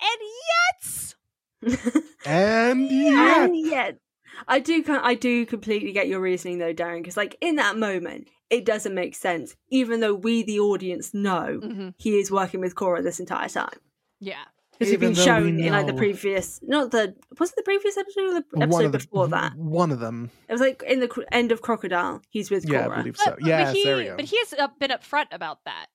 And 0.00 1.72
yet, 1.72 1.94
And 2.26 2.90
yeah, 2.90 3.44
and 3.44 3.56
yet, 3.56 3.98
I 4.46 4.60
do 4.60 4.82
I 4.88 5.14
do 5.14 5.44
completely 5.46 5.92
get 5.92 6.08
your 6.08 6.20
reasoning 6.20 6.58
though, 6.58 6.74
Darren, 6.74 6.98
because 6.98 7.16
like 7.16 7.36
in 7.40 7.56
that 7.56 7.76
moment, 7.76 8.28
it 8.50 8.64
doesn't 8.64 8.94
make 8.94 9.14
sense, 9.14 9.56
even 9.70 10.00
though 10.00 10.14
we, 10.14 10.42
the 10.42 10.60
audience, 10.60 11.12
know 11.12 11.60
Mhm. 11.62 11.94
he 11.98 12.18
is 12.18 12.30
working 12.30 12.60
with 12.60 12.74
Cora 12.74 13.02
this 13.02 13.20
entire 13.20 13.48
time. 13.48 13.78
yeah, 14.20 14.44
Because 14.72 14.90
we've 14.90 15.00
been 15.00 15.14
shown 15.14 15.56
we 15.56 15.66
in 15.66 15.72
like 15.72 15.86
the 15.86 15.92
previous, 15.94 16.60
not 16.62 16.90
the 16.92 17.14
was 17.38 17.50
it 17.50 17.56
the 17.56 17.62
previous 17.62 17.96
episode 17.96 18.20
or 18.24 18.34
the 18.40 18.62
episode 18.62 18.92
the 18.92 18.98
before 18.98 19.28
that? 19.28 19.54
one 19.56 19.90
of 19.90 20.00
them. 20.00 20.30
It 20.48 20.52
was 20.52 20.60
like 20.60 20.82
in 20.86 21.00
the 21.00 21.26
end 21.32 21.52
of 21.52 21.62
Crocodile, 21.62 22.22
he's 22.30 22.50
with 22.50 22.64
Yeah, 22.68 22.80
I 22.80 22.84
Cora. 22.84 22.96
believe 22.98 23.16
so. 23.16 23.30
But- 23.32 23.40
but 23.40 23.48
yeah, 23.48 23.72
he, 23.72 23.84
there 23.84 23.96
we 23.96 24.04
go. 24.04 24.16
but 24.16 24.24
he 24.26 24.38
has 24.38 24.54
been 24.78 24.90
upfront 24.90 25.26
about 25.32 25.64
that. 25.64 25.86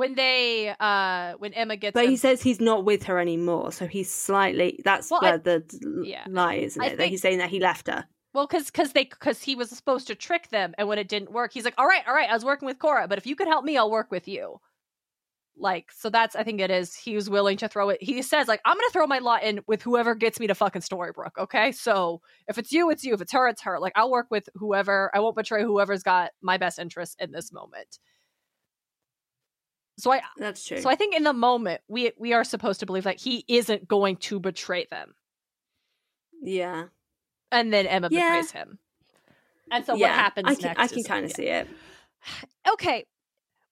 When 0.00 0.14
they, 0.14 0.74
uh, 0.80 1.34
when 1.34 1.52
Emma 1.52 1.76
gets, 1.76 1.92
But 1.92 2.04
him- 2.04 2.10
he 2.12 2.16
says 2.16 2.42
he's 2.42 2.58
not 2.58 2.86
with 2.86 3.02
her 3.02 3.18
anymore, 3.18 3.70
so 3.70 3.86
he's 3.86 4.10
slightly. 4.10 4.80
That's 4.82 5.10
Well, 5.10 5.20
where 5.20 5.34
I- 5.34 5.36
the 5.36 6.02
yeah. 6.02 6.24
lie, 6.26 6.54
isn't 6.54 6.82
I 6.82 6.86
it? 6.86 6.96
That 6.96 7.08
he's 7.08 7.20
saying 7.20 7.36
that 7.36 7.50
he 7.50 7.60
left 7.60 7.86
her. 7.88 8.06
Well, 8.32 8.46
because 8.46 8.66
because 8.66 8.92
they 8.94 9.04
because 9.04 9.42
he 9.42 9.54
was 9.56 9.68
supposed 9.68 10.06
to 10.06 10.14
trick 10.14 10.48
them, 10.48 10.74
and 10.78 10.88
when 10.88 10.98
it 10.98 11.08
didn't 11.08 11.32
work, 11.32 11.52
he's 11.52 11.66
like, 11.66 11.74
"All 11.76 11.86
right, 11.86 12.02
all 12.08 12.14
right, 12.14 12.30
I 12.30 12.32
was 12.32 12.46
working 12.46 12.64
with 12.64 12.78
Cora, 12.78 13.08
but 13.08 13.18
if 13.18 13.26
you 13.26 13.36
could 13.36 13.46
help 13.48 13.62
me, 13.64 13.76
I'll 13.76 13.90
work 13.90 14.10
with 14.10 14.26
you." 14.26 14.60
Like, 15.56 15.92
so 15.92 16.08
that's 16.08 16.34
I 16.34 16.44
think 16.44 16.60
it 16.62 16.70
is. 16.70 16.96
He 16.96 17.14
was 17.14 17.28
willing 17.28 17.58
to 17.58 17.68
throw 17.68 17.90
it. 17.90 18.02
He 18.02 18.22
says 18.22 18.48
like, 18.48 18.62
"I'm 18.64 18.78
gonna 18.78 18.88
throw 18.92 19.06
my 19.06 19.18
lot 19.18 19.42
in 19.42 19.60
with 19.66 19.82
whoever 19.82 20.14
gets 20.14 20.40
me 20.40 20.46
to 20.46 20.54
fucking 20.54 20.80
Storybrooke." 20.80 21.36
Okay, 21.36 21.72
so 21.72 22.22
if 22.48 22.56
it's 22.56 22.72
you, 22.72 22.88
it's 22.88 23.04
you. 23.04 23.12
If 23.12 23.20
it's 23.20 23.32
her, 23.32 23.48
it's 23.48 23.60
her. 23.62 23.78
Like, 23.78 23.92
I'll 23.96 24.10
work 24.10 24.28
with 24.30 24.48
whoever. 24.54 25.10
I 25.12 25.20
won't 25.20 25.36
betray 25.36 25.62
whoever's 25.62 26.02
got 26.02 26.30
my 26.40 26.56
best 26.56 26.78
interest 26.78 27.16
in 27.20 27.32
this 27.32 27.52
moment. 27.52 27.98
So 30.00 30.12
I 30.12 30.22
That's 30.36 30.64
true. 30.64 30.80
so 30.80 30.88
I 30.88 30.94
think 30.94 31.14
in 31.14 31.24
the 31.24 31.32
moment 31.32 31.82
we 31.88 32.12
we 32.16 32.32
are 32.32 32.44
supposed 32.44 32.80
to 32.80 32.86
believe 32.86 33.04
that 33.04 33.20
he 33.20 33.44
isn't 33.48 33.86
going 33.86 34.16
to 34.16 34.40
betray 34.40 34.86
them, 34.90 35.14
yeah. 36.42 36.86
and 37.52 37.72
then 37.72 37.86
Emma 37.86 38.08
Yeah. 38.10 38.30
betrays 38.30 38.50
him. 38.50 38.78
And 39.70 39.84
so 39.84 39.94
yeah. 39.94 40.08
what 40.08 40.14
happens 40.14 40.48
I 40.48 40.54
can, 40.54 40.62
next? 40.64 40.80
I 40.80 40.86
can 40.88 41.04
kind 41.04 41.24
of 41.24 41.32
see 41.32 41.46
it. 41.46 41.68
Okay. 42.70 43.06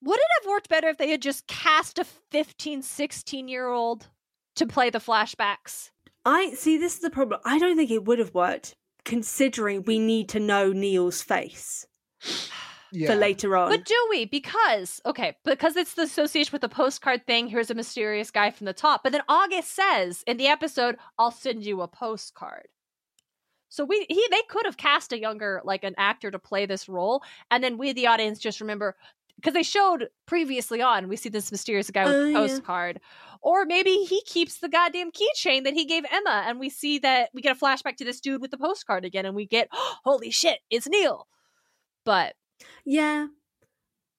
Would 0.02 0.18
it 0.18 0.26
have 0.40 0.48
worked 0.48 0.68
better 0.70 0.88
if 0.88 0.96
they 0.96 1.10
had 1.10 1.20
just 1.20 1.46
cast 1.48 1.98
a 1.98 2.04
15, 2.04 2.82
16 2.82 3.48
year 3.48 3.68
old 3.68 4.08
to 4.56 4.66
play 4.66 4.88
the 4.90 5.00
flashbacks? 5.00 5.90
I 6.24 6.52
see. 6.54 6.78
This 6.78 6.94
is 6.94 7.00
the 7.00 7.10
problem. 7.10 7.40
I 7.44 7.58
don't 7.58 7.76
think 7.76 7.90
it 7.90 8.04
would 8.06 8.18
have 8.18 8.32
worked, 8.32 8.74
considering 9.04 9.82
we 9.82 9.98
need 9.98 10.28
to 10.30 10.40
know 10.40 10.72
Neil's 10.72 11.20
face 11.20 11.86
yeah. 12.92 13.08
for 13.08 13.16
later 13.16 13.56
on. 13.56 13.70
But 13.70 13.84
do 13.84 14.06
we? 14.10 14.24
Because, 14.24 15.00
okay, 15.04 15.36
because 15.44 15.76
it's 15.76 15.94
the 15.94 16.02
association 16.02 16.52
with 16.52 16.62
the 16.62 16.68
postcard 16.68 17.26
thing. 17.26 17.48
Here's 17.48 17.70
a 17.70 17.74
mysterious 17.74 18.30
guy 18.30 18.50
from 18.50 18.66
the 18.66 18.72
top. 18.72 19.02
But 19.02 19.12
then 19.12 19.22
August 19.28 19.74
says 19.74 20.22
in 20.26 20.36
the 20.36 20.46
episode, 20.46 20.96
I'll 21.18 21.30
send 21.30 21.64
you 21.64 21.82
a 21.82 21.88
postcard. 21.88 22.68
So 23.68 23.84
we 23.84 24.06
he 24.08 24.26
they 24.30 24.42
could 24.48 24.64
have 24.64 24.76
cast 24.78 25.12
a 25.12 25.20
younger 25.20 25.60
like 25.64 25.84
an 25.84 25.94
actor 25.98 26.30
to 26.30 26.38
play 26.38 26.66
this 26.66 26.88
role, 26.88 27.22
and 27.50 27.62
then 27.62 27.76
we 27.76 27.92
the 27.92 28.06
audience 28.06 28.38
just 28.38 28.60
remember 28.60 28.96
because 29.36 29.54
they 29.54 29.62
showed 29.62 30.08
previously 30.26 30.80
on 30.82 31.06
we 31.06 31.16
see 31.16 31.28
this 31.28 31.52
mysterious 31.52 31.90
guy 31.90 32.04
with 32.06 32.14
Oh, 32.14 32.24
a 32.24 32.30
yeah. 32.30 32.38
postcard, 32.38 33.00
or 33.42 33.66
maybe 33.66 34.04
he 34.04 34.22
keeps 34.22 34.58
the 34.58 34.70
goddamn 34.70 35.10
keychain 35.12 35.64
that 35.64 35.74
he 35.74 35.84
gave 35.84 36.04
Emma, 36.10 36.44
and 36.46 36.58
we 36.58 36.70
see 36.70 36.98
that 37.00 37.28
we 37.34 37.42
get 37.42 37.56
a 37.56 37.60
flashback 37.60 37.96
to 37.96 38.04
this 38.06 38.20
dude 38.20 38.40
with 38.40 38.50
the 38.50 38.56
postcard 38.56 39.04
again, 39.04 39.26
and 39.26 39.36
we 39.36 39.46
get 39.46 39.68
holy 40.02 40.30
shit, 40.30 40.60
it's 40.70 40.88
Neil. 40.88 41.28
But 42.06 42.36
yeah. 42.84 43.26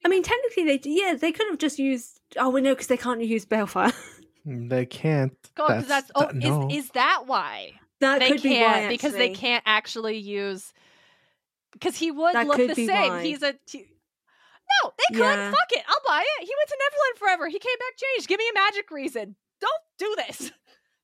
I 0.05 0.07
mean, 0.07 0.23
technically, 0.23 0.63
they 0.65 0.79
yeah 0.83 1.15
they 1.15 1.31
could 1.31 1.47
have 1.49 1.57
just 1.59 1.77
used. 1.79 2.19
Oh, 2.37 2.49
we 2.49 2.61
know 2.61 2.73
because 2.73 2.87
they 2.87 2.97
can't 2.97 3.23
use 3.23 3.45
Baelfire. 3.45 3.93
Mm, 4.47 4.69
they 4.69 4.85
can't. 4.85 5.33
because 5.53 5.85
that's, 5.85 6.09
oh 6.15 6.21
that- 6.27 6.35
no. 6.35 6.69
is 6.69 6.85
is 6.85 6.89
that 6.91 7.23
why? 7.25 7.73
that 7.99 8.19
they 8.19 8.31
could 8.31 8.41
be 8.41 8.49
can't 8.55 8.83
why 8.83 8.87
because 8.87 9.11
they 9.11 9.25
actually. 9.31 9.35
can't 9.35 9.63
actually 9.65 10.17
use 10.17 10.71
because 11.73 11.97
he 11.97 12.09
would 12.11 12.33
That 12.33 12.47
look 12.47 12.55
could 12.55 12.69
the 12.69 12.75
be 12.75 12.87
same. 12.87 13.09
why. 13.11 13.23
He's 13.23 13.43
a 13.43 13.53
t- 13.67 13.85
no, 14.83 14.91
they 14.97 15.17
could. 15.17 15.21
Yeah. 15.23 15.51
Fuck 15.51 15.71
it, 15.71 15.83
I'll 15.85 16.01
buy 16.07 16.21
it. 16.21 16.43
He 16.45 16.51
went 16.57 16.69
to 16.69 16.77
Neverland 16.79 17.17
forever. 17.19 17.47
He 17.49 17.59
came 17.59 17.77
back 17.77 17.97
changed. 17.97 18.29
Give 18.29 18.37
me 18.39 18.45
a 18.49 18.53
magic 18.53 18.89
reason. 18.91 19.35
Don't 19.59 19.71
do 19.97 20.15
this. 20.25 20.51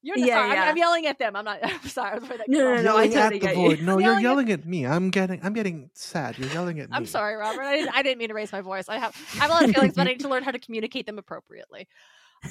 You're 0.08 0.18
Yeah, 0.20 0.36
sorry. 0.36 0.52
I'm. 0.60 0.68
I'm 0.70 0.78
yelling 0.78 1.06
at 1.08 1.18
them. 1.18 1.36
I'm 1.36 1.46
not. 1.46 1.60
I'm 1.64 1.88
sorry. 1.88 2.12
I 2.12 2.16
was 2.16 2.24
afraid 2.26 2.40
that 2.42 2.48
No, 2.50 2.60
no, 2.76 2.82
no, 2.82 2.98
I 2.98 3.04
yelling 3.06 3.12
totally 3.12 3.24
at 3.26 3.32
the 3.32 3.40
get 3.40 3.58
you. 3.58 3.70
void. 3.70 3.82
No, 3.82 3.94
I'm 3.96 4.02
you're 4.02 4.20
yelling 4.20 4.52
at- 4.52 4.60
at 4.60 4.66
me. 4.68 4.86
I'm 4.86 5.10
getting. 5.10 5.40
I'm 5.44 5.54
getting 5.54 5.90
sad. 5.94 6.38
You're 6.38 6.50
yelling 6.50 6.80
at 6.80 6.90
me. 6.92 6.96
I'm 6.96 7.06
sorry, 7.08 7.36
Robert. 7.36 7.64
I 7.64 7.76
didn't. 7.78 7.96
I 7.98 8.04
didn't 8.04 8.20
mean 8.20 8.28
to 8.30 8.36
raise 8.36 8.52
my 8.52 8.62
voice. 8.62 8.88
I 8.88 8.98
have. 9.00 9.16
I 9.34 9.38
have 9.38 9.50
a 9.50 9.54
lot 9.54 9.64
of 9.66 9.72
feelings, 9.72 9.96
but 9.96 10.02
I 10.08 10.12
need 10.12 10.20
to 10.20 10.30
learn 10.30 10.44
how 10.44 10.52
to 10.52 10.60
communicate 10.60 11.06
them 11.08 11.18
appropriately. 11.18 11.88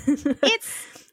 It's 0.07 1.13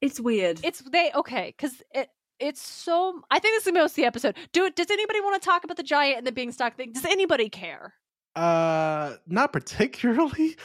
it's 0.00 0.18
weird. 0.20 0.60
it's 0.64 0.80
they 0.80 1.10
okay 1.14 1.52
because 1.56 1.82
it 1.94 2.08
it's 2.38 2.62
so 2.62 3.20
i 3.30 3.38
think 3.38 3.54
this 3.54 3.60
is 3.62 3.64
the 3.66 3.72
most 3.72 3.90
of 3.92 3.96
the 3.96 4.04
episode 4.06 4.34
do 4.52 4.64
it 4.64 4.74
does 4.74 4.90
anybody 4.90 5.20
want 5.20 5.40
to 5.40 5.46
talk 5.46 5.62
about 5.62 5.76
the 5.76 5.82
giant 5.82 6.16
and 6.16 6.26
the 6.26 6.32
being 6.32 6.48
beanstalk 6.48 6.74
thing 6.76 6.90
does 6.92 7.04
anybody 7.04 7.50
care 7.50 7.92
Uh, 8.34 9.16
not 9.26 9.52
particularly. 9.52 10.56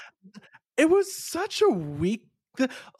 It 0.77 0.89
was 0.89 1.13
such 1.15 1.61
a 1.61 1.69
weak. 1.69 2.27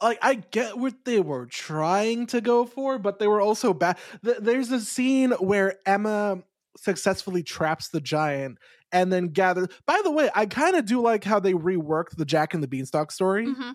Like 0.02 0.18
I 0.22 0.34
get 0.34 0.78
what 0.78 1.04
they 1.04 1.20
were 1.20 1.46
trying 1.46 2.26
to 2.28 2.40
go 2.40 2.66
for, 2.66 2.98
but 2.98 3.18
they 3.18 3.26
were 3.26 3.40
also 3.40 3.72
bad. 3.74 3.98
There's 4.22 4.70
a 4.70 4.80
scene 4.80 5.32
where 5.32 5.76
Emma 5.86 6.42
successfully 6.76 7.42
traps 7.42 7.88
the 7.88 8.00
giant 8.00 8.58
and 8.92 9.12
then 9.12 9.28
gathers. 9.28 9.68
By 9.86 10.00
the 10.04 10.10
way, 10.10 10.30
I 10.34 10.46
kind 10.46 10.76
of 10.76 10.84
do 10.86 11.00
like 11.00 11.24
how 11.24 11.40
they 11.40 11.52
reworked 11.52 12.16
the 12.16 12.24
Jack 12.24 12.54
and 12.54 12.62
the 12.62 12.68
Beanstalk 12.68 13.10
story. 13.10 13.46
mm-hmm. 13.46 13.72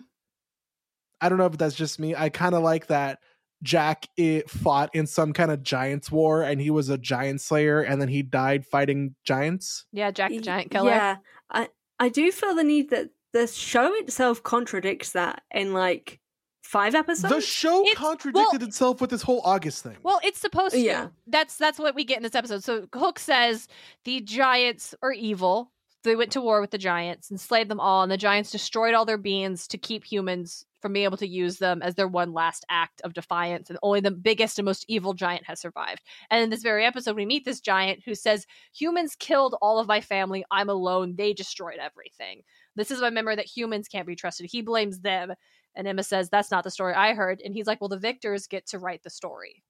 I 1.20 1.28
don't 1.28 1.38
know 1.38 1.46
if 1.46 1.56
that's 1.56 1.76
just 1.76 2.00
me. 2.00 2.16
I 2.16 2.30
kind 2.30 2.54
of 2.54 2.62
like 2.62 2.88
that 2.88 3.20
Jack 3.62 4.08
it 4.16 4.50
fought 4.50 4.92
in 4.92 5.06
some 5.06 5.32
kind 5.32 5.52
of 5.52 5.62
giants 5.62 6.10
war 6.10 6.42
and 6.42 6.60
he 6.60 6.70
was 6.70 6.88
a 6.88 6.98
giant 6.98 7.40
slayer 7.40 7.80
and 7.80 8.00
then 8.00 8.08
he 8.08 8.22
died 8.22 8.66
fighting 8.66 9.14
giants. 9.24 9.84
yeah 9.92 10.10
jack 10.10 10.30
the 10.30 10.40
giant 10.40 10.70
killer 10.72 10.90
Yeah, 10.90 11.16
I 11.48 11.68
I 12.00 12.08
do 12.08 12.32
feel 12.32 12.56
the 12.56 12.64
need 12.64 12.90
that 12.90 13.10
the 13.32 13.46
show 13.46 13.92
itself 13.94 14.42
contradicts 14.42 15.12
that 15.12 15.42
in 15.50 15.72
like 15.72 16.18
five 16.62 16.94
episodes. 16.94 17.34
the 17.34 17.40
show 17.40 17.80
It's- 17.82 17.96
contradicted 17.96 18.60
well- 18.60 18.68
itself 18.68 19.00
with 19.00 19.10
this 19.10 19.22
whole 19.22 19.40
August 19.44 19.82
thing. 19.82 19.96
well 20.02 20.20
it's 20.22 20.38
supposed 20.40 20.74
to. 20.74 20.80
Yeah. 20.80 21.08
that's 21.26 21.56
that's 21.56 21.78
what 21.78 21.94
we 21.94 22.04
get 22.04 22.16
in 22.18 22.22
this 22.22 22.34
episode. 22.34 22.64
So 22.64 22.86
hook 22.94 23.18
says 23.18 23.68
the 24.04 24.20
giants 24.20 24.94
are 25.02 25.12
evil. 25.12 25.70
They 26.04 26.16
went 26.16 26.32
to 26.32 26.40
war 26.40 26.60
with 26.60 26.72
the 26.72 26.78
giants 26.78 27.30
and 27.30 27.40
slayed 27.40 27.68
them 27.68 27.78
all 27.78 28.02
and 28.02 28.10
the 28.10 28.16
giants 28.16 28.50
destroyed 28.50 28.94
all 28.94 29.04
their 29.04 29.18
beings 29.18 29.66
to 29.68 29.78
keep 29.78 30.04
humans 30.04 30.64
from 30.80 30.92
being 30.94 31.04
able 31.04 31.16
to 31.18 31.28
use 31.28 31.58
them 31.58 31.80
as 31.80 31.94
their 31.94 32.08
one 32.08 32.32
last 32.32 32.64
act 32.68 33.00
of 33.02 33.12
defiance 33.14 33.70
and 33.70 33.78
only 33.84 34.00
the 34.00 34.10
biggest 34.10 34.58
and 34.58 34.66
most 34.66 34.84
evil 34.88 35.14
giant 35.14 35.44
has 35.46 35.60
survived. 35.60 36.02
And 36.28 36.42
in 36.42 36.50
this 36.50 36.62
very 36.62 36.84
episode 36.84 37.14
we 37.14 37.24
meet 37.26 37.44
this 37.44 37.60
giant 37.60 38.00
who 38.04 38.16
says 38.16 38.46
humans 38.74 39.14
killed 39.16 39.54
all 39.62 39.78
of 39.78 39.86
my 39.86 40.00
family. 40.00 40.44
I'm 40.50 40.68
alone. 40.68 41.14
They 41.16 41.32
destroyed 41.34 41.78
everything 41.80 42.42
this 42.76 42.90
is 42.90 43.00
my 43.00 43.10
memory 43.10 43.36
that 43.36 43.46
humans 43.46 43.88
can't 43.88 44.06
be 44.06 44.16
trusted 44.16 44.46
he 44.50 44.62
blames 44.62 45.00
them 45.00 45.32
and 45.74 45.86
emma 45.88 46.02
says 46.02 46.28
that's 46.30 46.50
not 46.50 46.64
the 46.64 46.70
story 46.70 46.94
i 46.94 47.14
heard 47.14 47.40
and 47.44 47.54
he's 47.54 47.66
like 47.66 47.80
well 47.80 47.88
the 47.88 47.96
victors 47.98 48.46
get 48.46 48.66
to 48.66 48.78
write 48.78 49.02
the 49.02 49.10
story 49.10 49.62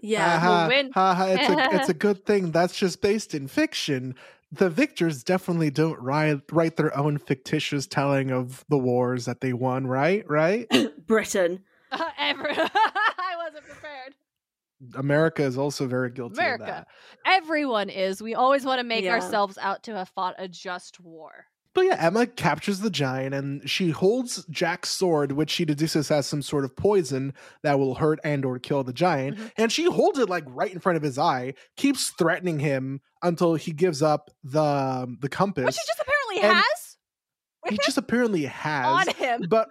Yeah. 0.00 0.36
Uh, 0.36 0.38
ha, 0.38 0.58
we'll 0.68 0.68
win. 0.76 0.90
ha, 0.92 1.14
ha, 1.14 1.26
it's 1.26 1.48
a 1.48 1.76
it's 1.80 1.88
a 1.88 1.94
good 2.06 2.24
thing 2.24 2.52
that's 2.52 2.76
just 2.76 3.00
based 3.02 3.34
in 3.34 3.48
fiction. 3.48 4.14
The 4.52 4.70
victors 4.70 5.24
definitely 5.24 5.70
don't 5.70 5.98
write 6.00 6.40
write 6.52 6.76
their 6.76 6.96
own 6.96 7.18
fictitious 7.18 7.86
telling 7.86 8.30
of 8.30 8.64
the 8.68 8.78
wars 8.78 9.24
that 9.26 9.40
they 9.40 9.52
won, 9.52 9.86
right? 9.86 10.24
Right? 10.28 10.66
Britain. 11.06 11.64
Uh, 11.90 12.08
every- 12.16 12.50
I 12.56 13.34
wasn't 13.44 13.64
prepared. 13.64 14.14
America 14.94 15.42
is 15.42 15.58
also 15.58 15.86
very 15.88 16.10
guilty 16.10 16.34
of 16.34 16.38
America. 16.38 16.86
Everyone 17.26 17.90
is. 17.90 18.22
We 18.22 18.34
always 18.36 18.64
want 18.64 18.78
to 18.78 18.84
make 18.84 19.04
Yeah. 19.04 19.14
ourselves 19.14 19.58
out 19.60 19.82
to 19.84 19.96
have 19.96 20.08
fought 20.10 20.36
a 20.38 20.46
just 20.46 21.00
war. 21.00 21.46
Yeah, 21.82 21.96
Emma 21.98 22.26
captures 22.26 22.80
the 22.80 22.90
giant 22.90 23.34
and 23.34 23.68
she 23.68 23.90
holds 23.90 24.44
Jack's 24.50 24.90
sword, 24.90 25.32
which 25.32 25.50
she 25.50 25.64
deduces 25.64 26.08
has 26.08 26.26
some 26.26 26.42
sort 26.42 26.64
of 26.64 26.76
poison 26.76 27.32
that 27.62 27.78
will 27.78 27.94
hurt 27.96 28.18
and 28.24 28.44
or 28.44 28.58
kill 28.58 28.84
the 28.84 28.92
giant. 28.92 29.36
Mhm. 29.38 29.50
And 29.56 29.72
she 29.72 29.84
holds 29.84 30.18
it 30.18 30.28
like 30.28 30.44
right 30.46 30.72
in 30.72 30.80
front 30.80 30.96
of 30.96 31.02
his 31.02 31.18
eye, 31.18 31.54
keeps 31.76 32.10
threatening 32.10 32.58
him 32.58 33.00
until 33.22 33.54
he 33.54 33.72
gives 33.72 34.02
up 34.02 34.30
the 34.44 35.16
the 35.20 35.28
compass. 35.28 35.64
Which 35.66 35.76
he 35.76 35.82
just 35.86 36.00
apparently 36.00 36.48
And 36.48 36.56
has 36.58 36.96
he 37.70 37.78
just 37.84 37.98
apparently 37.98 38.44
has. 38.44 38.86
on 39.08 39.14
him. 39.14 39.44
but 39.48 39.70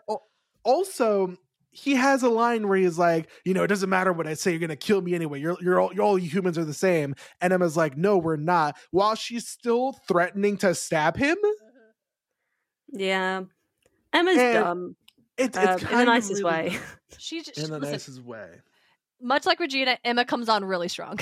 also 0.64 1.36
he 1.72 1.94
has 1.94 2.24
a 2.24 2.30
line 2.30 2.68
where 2.68 2.78
he's 2.80 2.98
like, 2.98 3.30
you 3.46 3.54
know, 3.54 3.64
it 3.64 3.68
doesn't 3.68 3.90
matter 3.90 4.12
what 4.12 4.26
I 4.26 4.34
say, 4.34 4.52
you're 4.52 4.60
gonna 4.60 4.76
kill 4.76 5.02
me 5.02 5.14
anyway. 5.14 5.40
You're 5.40 5.58
you're 5.62 5.80
all, 5.80 5.94
you're 5.94 6.04
all 6.04 6.18
you 6.18 6.30
humans 6.30 6.58
are 6.58 6.66
the 6.66 6.74
same. 6.74 7.14
And 7.40 7.54
Emma's 7.54 7.78
like, 7.78 7.96
no, 7.98 8.18
we're 8.18 8.36
not. 8.36 8.76
While 8.92 9.16
she's 9.16 9.48
still 9.48 9.94
threatening 10.08 10.58
to 10.58 10.74
stab 10.74 11.18
him. 11.18 11.38
Yeah. 12.92 13.44
Emma's 14.14 14.38
And- 14.38 14.54
dumb. 14.54 14.96
It's, 15.38 15.56
Uh, 15.58 15.78
it's 15.80 15.84
in 15.92 15.98
the 16.00 16.06
nicest 16.06 16.44
really- 16.44 16.70
way. 16.70 16.80
She 17.20 17.42
just 17.42 17.58
In 17.58 17.70
the 17.72 17.80
listen, 17.80 17.92
nicest 17.94 18.22
way. 18.24 18.50
much 19.22 19.46
like 19.46 19.60
Regina, 19.60 19.98
Emma 20.04 20.26
comes 20.26 20.50
on 20.50 20.66
really 20.66 20.88
strong. 20.88 21.20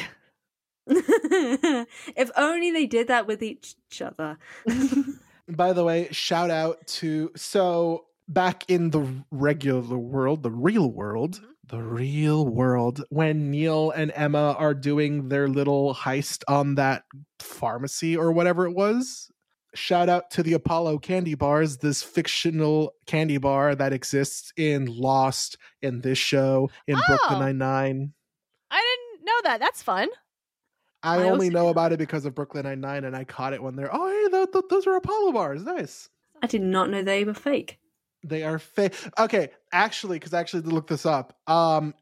if 0.88 2.32
only 2.36 2.72
they 2.72 2.86
did 2.86 3.08
that 3.08 3.28
with 3.28 3.42
each 3.44 3.76
other. 4.02 4.38
By 5.48 5.74
the 5.74 5.84
way, 5.84 6.08
shout 6.12 6.50
out 6.50 6.86
to 6.88 7.32
so 7.36 8.06
back 8.28 8.64
in 8.70 8.90
the 8.90 9.06
regular 9.32 9.98
world, 9.98 10.42
the 10.44 10.52
real 10.52 10.92
world, 10.92 11.40
Mhm. 11.42 11.46
the 11.70 11.82
real 11.84 12.46
world, 12.48 13.04
when 13.10 13.52
Neil 13.52 13.92
and 13.92 14.12
Emma 14.16 14.56
are 14.58 14.74
doing 14.74 15.30
their 15.30 15.48
little 15.48 15.94
heist 15.94 16.44
on 16.48 16.76
that 16.76 17.04
pharmacy 17.40 18.18
or 18.18 18.32
whatever 18.32 18.66
it 18.66 18.74
was. 18.74 19.30
Shout 19.76 20.10
out 20.10 20.32
to 20.32 20.42
the 20.44 20.54
Apollo 20.54 21.00
candy 21.00 21.36
bars, 21.36 21.78
this 21.78 22.02
fictional 22.02 22.94
candy 23.06 23.38
bar 23.38 23.76
that 23.76 23.94
exists 23.94 24.54
in 24.58 24.86
Lost, 24.86 25.58
in 25.82 26.02
this 26.02 26.18
show, 26.18 26.70
in 26.88 26.98
Brooklyn 27.08 27.38
Oh. 27.38 27.46
Nine-Nine. 27.46 28.14
I 28.72 28.76
didn't 29.14 29.26
know 29.26 29.40
that. 29.44 29.60
That's 29.60 29.84
fun. 29.84 30.08
I, 31.04 31.18
I 31.18 31.24
only 31.24 31.50
know 31.50 31.64
know. 31.66 31.70
about 31.70 31.92
it 31.92 32.00
because 32.00 32.26
of 32.26 32.34
Brooklyn 32.34 32.64
Nine-Nine, 32.64 33.04
and 33.04 33.16
I 33.16 33.26
caught 33.26 33.54
it 33.54 33.62
when 33.62 33.76
they're, 33.76 33.94
oh, 33.94 34.08
hey, 34.08 34.32
th- 34.32 34.52
th- 34.54 34.66
those 34.70 34.88
are 34.88 34.96
Apollo 34.96 35.34
bars. 35.34 35.64
Nice. 35.64 36.10
I 36.42 36.48
did 36.48 36.62
not 36.62 36.90
know 36.90 37.04
they 37.04 37.24
were 37.24 37.34
fake. 37.34 37.78
They 38.24 38.44
are 38.44 38.58
fake. 38.58 38.94
Okay, 39.20 39.50
actually, 39.72 40.18
because 40.18 40.34
I 40.34 40.40
actually 40.40 40.64
did 40.64 40.74
look 40.74 40.88
this 40.88 41.06
up. 41.06 41.38
Um, 41.48 41.94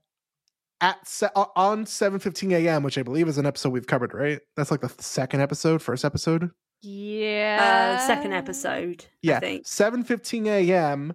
at 0.79 1.05
se- 1.07 1.29
o- 1.35 1.51
on 1.55 1.85
seven 1.85 2.19
fifteen 2.19 2.51
a.m., 2.51 2.83
which 2.83 2.97
I 2.97 3.03
believe 3.03 3.27
is 3.27 3.37
an 3.37 3.45
episode 3.45 3.69
we've 3.69 3.87
covered, 3.87 4.13
right? 4.13 4.39
That's 4.55 4.71
like 4.71 4.81
the 4.81 4.89
second 4.99 5.41
episode, 5.41 5.81
first 5.81 6.05
episode. 6.05 6.51
Yeah. 6.84 7.98
Uh, 8.02 8.08
second 8.08 8.34
episode. 8.34 9.06
I 9.06 9.10
Yeah, 9.22 9.39
think. 9.39 9.65
seven 9.65 10.04
fifteen 10.04 10.46
a.m. 10.48 11.13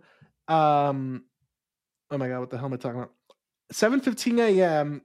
Um, 0.48 1.24
oh 2.10 2.18
my 2.18 2.28
god, 2.28 2.40
what 2.40 2.50
the 2.50 2.56
hell 2.56 2.66
am 2.66 2.72
I 2.72 2.76
talking 2.76 2.98
about? 2.98 3.12
Seven 3.70 4.00
fifteen 4.00 4.38
a.m. 4.40 5.02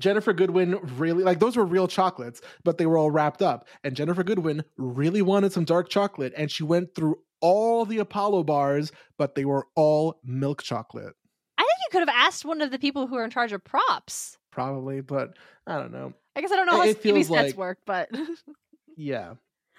Ginnifer 0.00 0.34
Goodwin 0.34 0.76
really 0.98 1.22
like 1.22 1.38
those 1.38 1.56
were 1.56 1.64
real 1.64 1.86
chocolates, 1.86 2.40
but 2.64 2.78
they 2.78 2.86
were 2.86 2.98
all 2.98 3.12
wrapped 3.12 3.42
up. 3.42 3.68
And 3.84 3.94
Ginnifer 3.94 4.26
Goodwin 4.26 4.64
really 4.76 5.22
wanted 5.22 5.52
some 5.52 5.64
dark 5.64 5.88
chocolate, 5.88 6.32
and 6.36 6.50
she 6.50 6.64
went 6.64 6.94
through 6.96 7.16
all 7.40 7.84
the 7.84 7.98
Apollo 7.98 8.42
bars, 8.44 8.90
but 9.18 9.36
they 9.36 9.44
were 9.44 9.68
all 9.76 10.18
milk 10.24 10.62
chocolate. 10.64 11.14
I 11.58 11.62
think 11.62 11.70
you 11.86 11.90
could 12.00 12.08
have 12.08 12.16
asked 12.16 12.44
one 12.44 12.60
of 12.60 12.72
the 12.72 12.78
people 12.80 13.06
who 13.06 13.14
are 13.16 13.24
in 13.24 13.30
charge 13.30 13.52
of 13.52 13.62
props. 13.62 14.36
probably, 14.50 15.00
but 15.00 15.36
I 15.68 15.78
don't 15.78 15.92
know. 15.92 16.12
I 16.34 16.40
guess 16.40 16.50
I 16.50 16.56
don't 16.56 16.66
know 16.66 16.78
how 16.78 16.82
it 16.82 16.98
TV 16.98 17.02
feels 17.02 17.28
sets 17.28 17.50
like- 17.50 17.56
work, 17.56 17.78
but 17.86 18.10
Yeah. 18.96 19.34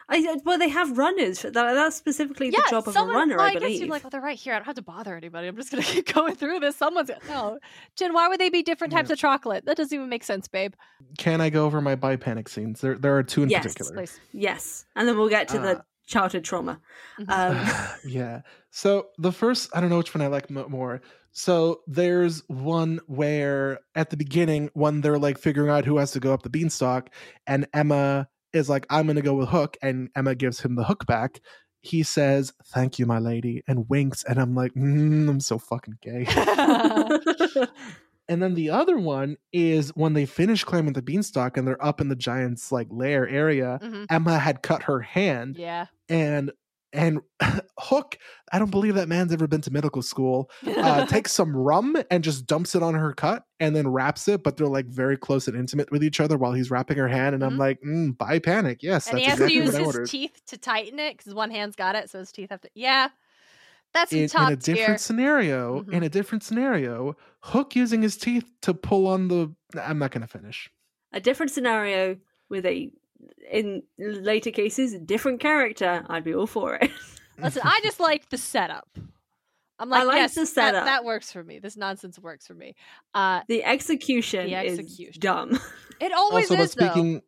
I 0.07 0.37
well, 0.45 0.57
they 0.59 0.69
have 0.69 0.97
runners. 0.97 1.41
That, 1.41 1.53
that's 1.53 1.95
specifically 1.95 2.51
the 2.51 2.57
yeah, 2.63 2.69
job 2.69 2.87
of 2.87 2.95
a 2.95 2.99
runner, 3.03 3.37
well, 3.37 3.45
I 3.45 3.49
I 3.49 3.53
guess 3.53 3.61
believe. 3.61 3.79
you're 3.81 3.89
like, 3.89 4.03
well, 4.03 4.11
they're 4.11 4.21
right 4.21 4.37
here. 4.37 4.53
I 4.53 4.57
don't 4.57 4.65
have 4.65 4.75
to 4.75 4.81
bother 4.83 5.15
anybody. 5.15 5.47
I'm 5.47 5.55
just 5.55 5.71
gonna 5.71 5.83
keep 5.95 6.13
going 6.13 6.35
through 6.35 6.59
this. 6.59 6.75
Someone's 6.75 7.09
no. 7.27 7.57
Jen, 7.95 8.13
why 8.13 8.27
would 8.27 8.39
they 8.39 8.49
be 8.49 8.61
different 8.61 8.93
types 8.93 9.09
Yeah. 9.09 9.13
of 9.13 9.19
chocolate? 9.19 9.65
That 9.65 9.77
doesn't 9.77 9.95
even 9.95 10.07
make 10.09 10.23
sense, 10.23 10.47
babe. 10.47 10.73
Can 11.17 11.41
I 11.41 11.49
go 11.49 11.65
over 11.65 11.81
my 11.81 11.95
bi 11.95 12.15
panic 12.17 12.49
scenes? 12.49 12.81
There, 12.81 12.95
there 12.97 13.15
are 13.17 13.23
two 13.23 13.43
in 13.43 13.49
Yes, 13.49 13.63
particular. 13.63 13.93
Please. 13.93 14.19
yes, 14.31 14.85
and 14.95 15.07
then 15.07 15.17
we'll 15.17 15.29
get 15.29 15.47
to 15.49 15.59
Uh, 15.59 15.61
the 15.61 15.83
childhood 16.05 16.43
trauma. 16.43 16.79
Mhm. 17.19 17.29
Um, 17.29 17.95
yeah. 18.11 18.41
So 18.69 19.07
the 19.17 19.31
first, 19.31 19.69
I 19.73 19.81
don't 19.81 19.89
know 19.89 19.97
which 19.97 20.13
one 20.13 20.21
I 20.21 20.27
like 20.27 20.49
mo- 20.51 20.67
more. 20.69 21.01
So 21.31 21.81
there's 21.87 22.43
one 22.47 22.99
where 23.07 23.79
at 23.95 24.09
the 24.11 24.17
beginning, 24.17 24.69
when 24.73 25.01
they're 25.01 25.17
like 25.17 25.37
figuring 25.39 25.69
out 25.71 25.83
who 25.83 25.97
has 25.97 26.11
to 26.11 26.19
go 26.19 26.31
up 26.33 26.43
the 26.43 26.49
beanstalk, 26.49 27.09
and 27.47 27.67
Emma 27.73 28.27
is 28.55 28.69
like, 28.69 28.85
I'm 28.89 29.05
going 29.05 29.15
to 29.17 29.21
go 29.21 29.33
with 29.35 29.49
Hook, 29.49 29.77
and 29.81 30.09
Emma 30.15 30.35
gives 30.35 30.59
him 30.61 30.75
the 30.75 30.83
hook 30.83 31.05
back. 31.05 31.41
He 31.81 32.01
says, 32.03 32.51
Thank 32.67 32.97
you, 32.97 33.05
my 33.05 33.19
lady, 33.19 33.63
and 33.67 33.87
winks. 33.89 34.23
And 34.23 34.39
I'm 34.39 34.55
like, 34.55 34.73
mm, 34.73 35.29
I'm 35.29 35.39
so 35.39 35.57
fucking 35.59 35.97
gay. 36.01 36.25
And 38.27 38.41
then 38.41 38.55
the 38.55 38.71
other 38.71 38.97
one 38.97 39.37
is 39.53 39.89
when 39.89 40.13
they 40.13 40.25
finish 40.25 40.63
climbing 40.63 40.93
the 40.93 41.03
beanstalk 41.03 41.57
and 41.57 41.67
they're 41.67 41.85
up 41.85 42.01
in 42.01 42.09
the 42.09 42.15
giant's 42.15 42.71
like 42.71 42.87
lair 42.89 43.27
area. 43.29 43.79
Mhm. 43.83 44.07
Emma 44.09 44.39
had 44.39 44.63
cut 44.63 44.81
her 44.83 44.99
hand, 44.99 45.57
Yeah. 45.57 45.85
and 46.09 46.51
and 46.95 47.19
Hook, 47.79 48.17
I 48.51 48.59
don't 48.59 48.71
believe 48.71 48.95
that 48.95 49.07
man's 49.07 49.31
ever 49.33 49.47
been 49.47 49.61
to 49.61 49.71
medical 49.71 50.01
school. 50.01 50.49
Uh, 50.65 51.05
takes 51.07 51.31
some 51.31 51.55
rum 51.55 51.95
and 52.09 52.23
just 52.23 52.45
dumps 52.47 52.73
it 52.75 52.81
on 52.83 52.93
her 52.93 53.13
cut, 53.13 53.43
and 53.59 53.75
then 53.75 53.87
wraps 53.87 54.27
it. 54.27 54.43
But 54.43 54.57
they're 54.57 54.67
like 54.67 54.85
very 54.87 55.17
close 55.17 55.47
and 55.47 55.57
intimate 55.57 55.91
with 55.91 56.03
each 56.03 56.19
other 56.19 56.37
while 56.37 56.53
he's 56.53 56.71
wrapping 56.71 56.97
her 56.97 57.07
hand. 57.07 57.35
And 57.35 57.43
I'm 57.43 57.55
Mhm. 57.55 57.59
like, 57.59 57.81
mm, 57.81 58.17
bi 58.17 58.39
panic, 58.39 58.81
yes, 58.81 59.07
and 59.07 59.17
that's 59.17 59.25
he 59.25 59.29
has 59.29 59.39
exactly 59.39 59.59
to 59.59 59.65
use 59.65 59.75
his 59.75 59.87
ordered. 59.87 60.09
teeth 60.09 60.41
to 60.47 60.57
tighten 60.57 60.99
it 60.99 61.17
because 61.17 61.33
one 61.33 61.51
hand's 61.51 61.75
got 61.75 61.95
it, 61.95 62.09
so 62.09 62.19
his 62.19 62.31
teeth 62.31 62.49
have 62.49 62.61
to. 62.61 62.69
Yeah, 62.75 63.09
that's 63.93 64.11
some 64.11 64.21
in, 64.21 64.29
top 64.29 64.47
in 64.47 64.53
a 64.53 64.55
different 64.55 64.77
tier. 64.77 64.97
scenario, 64.97 65.79
in 65.91 66.01
Mhm. 66.01 66.05
a 66.05 66.09
different 66.09 66.43
scenario, 66.43 67.15
Hook 67.41 67.75
using 67.75 68.01
his 68.01 68.17
teeth 68.17 68.45
to 68.63 68.73
pull 68.73 69.07
on 69.07 69.27
the. 69.27 69.53
I'm 69.81 69.99
not 69.99 70.11
going 70.11 70.21
to 70.21 70.27
finish. 70.27 70.69
a 71.13 71.19
different 71.19 71.51
scenario 71.51 72.17
with 72.49 72.65
a, 72.65 72.91
in 73.51 73.83
later 73.97 74.51
cases, 74.51 74.93
different 75.05 75.39
character. 75.39 76.05
I'd 76.09 76.23
be 76.23 76.33
all 76.33 76.47
for 76.47 76.75
it. 76.75 76.91
Listen, 77.37 77.61
I 77.65 77.79
just 77.83 77.99
like 77.99 78.29
the 78.29 78.37
setup. 78.37 78.87
I'm 79.77 79.89
like, 79.89 80.05
like 80.05 80.15
yes, 80.17 80.35
the 80.35 80.41
that- 80.41 80.47
setup. 80.47 80.85
That, 80.85 81.03
works 81.03 81.31
for 81.31 81.43
me. 81.43 81.59
This 81.59 81.75
nonsense 81.75 82.17
works 82.17 82.47
for 82.47 82.53
me. 82.53 82.75
Uh, 83.13 83.41
the 83.47 83.63
execution, 83.63 84.49
The 84.49 84.61
is 84.63 84.79
execution. 84.79 85.19
dumb. 85.19 85.59
it 85.99 86.13
always 86.13 86.49
also, 86.49 86.55
but 86.55 86.63
is 86.63 86.75
though. 86.75 86.85
speaking, 86.85 87.21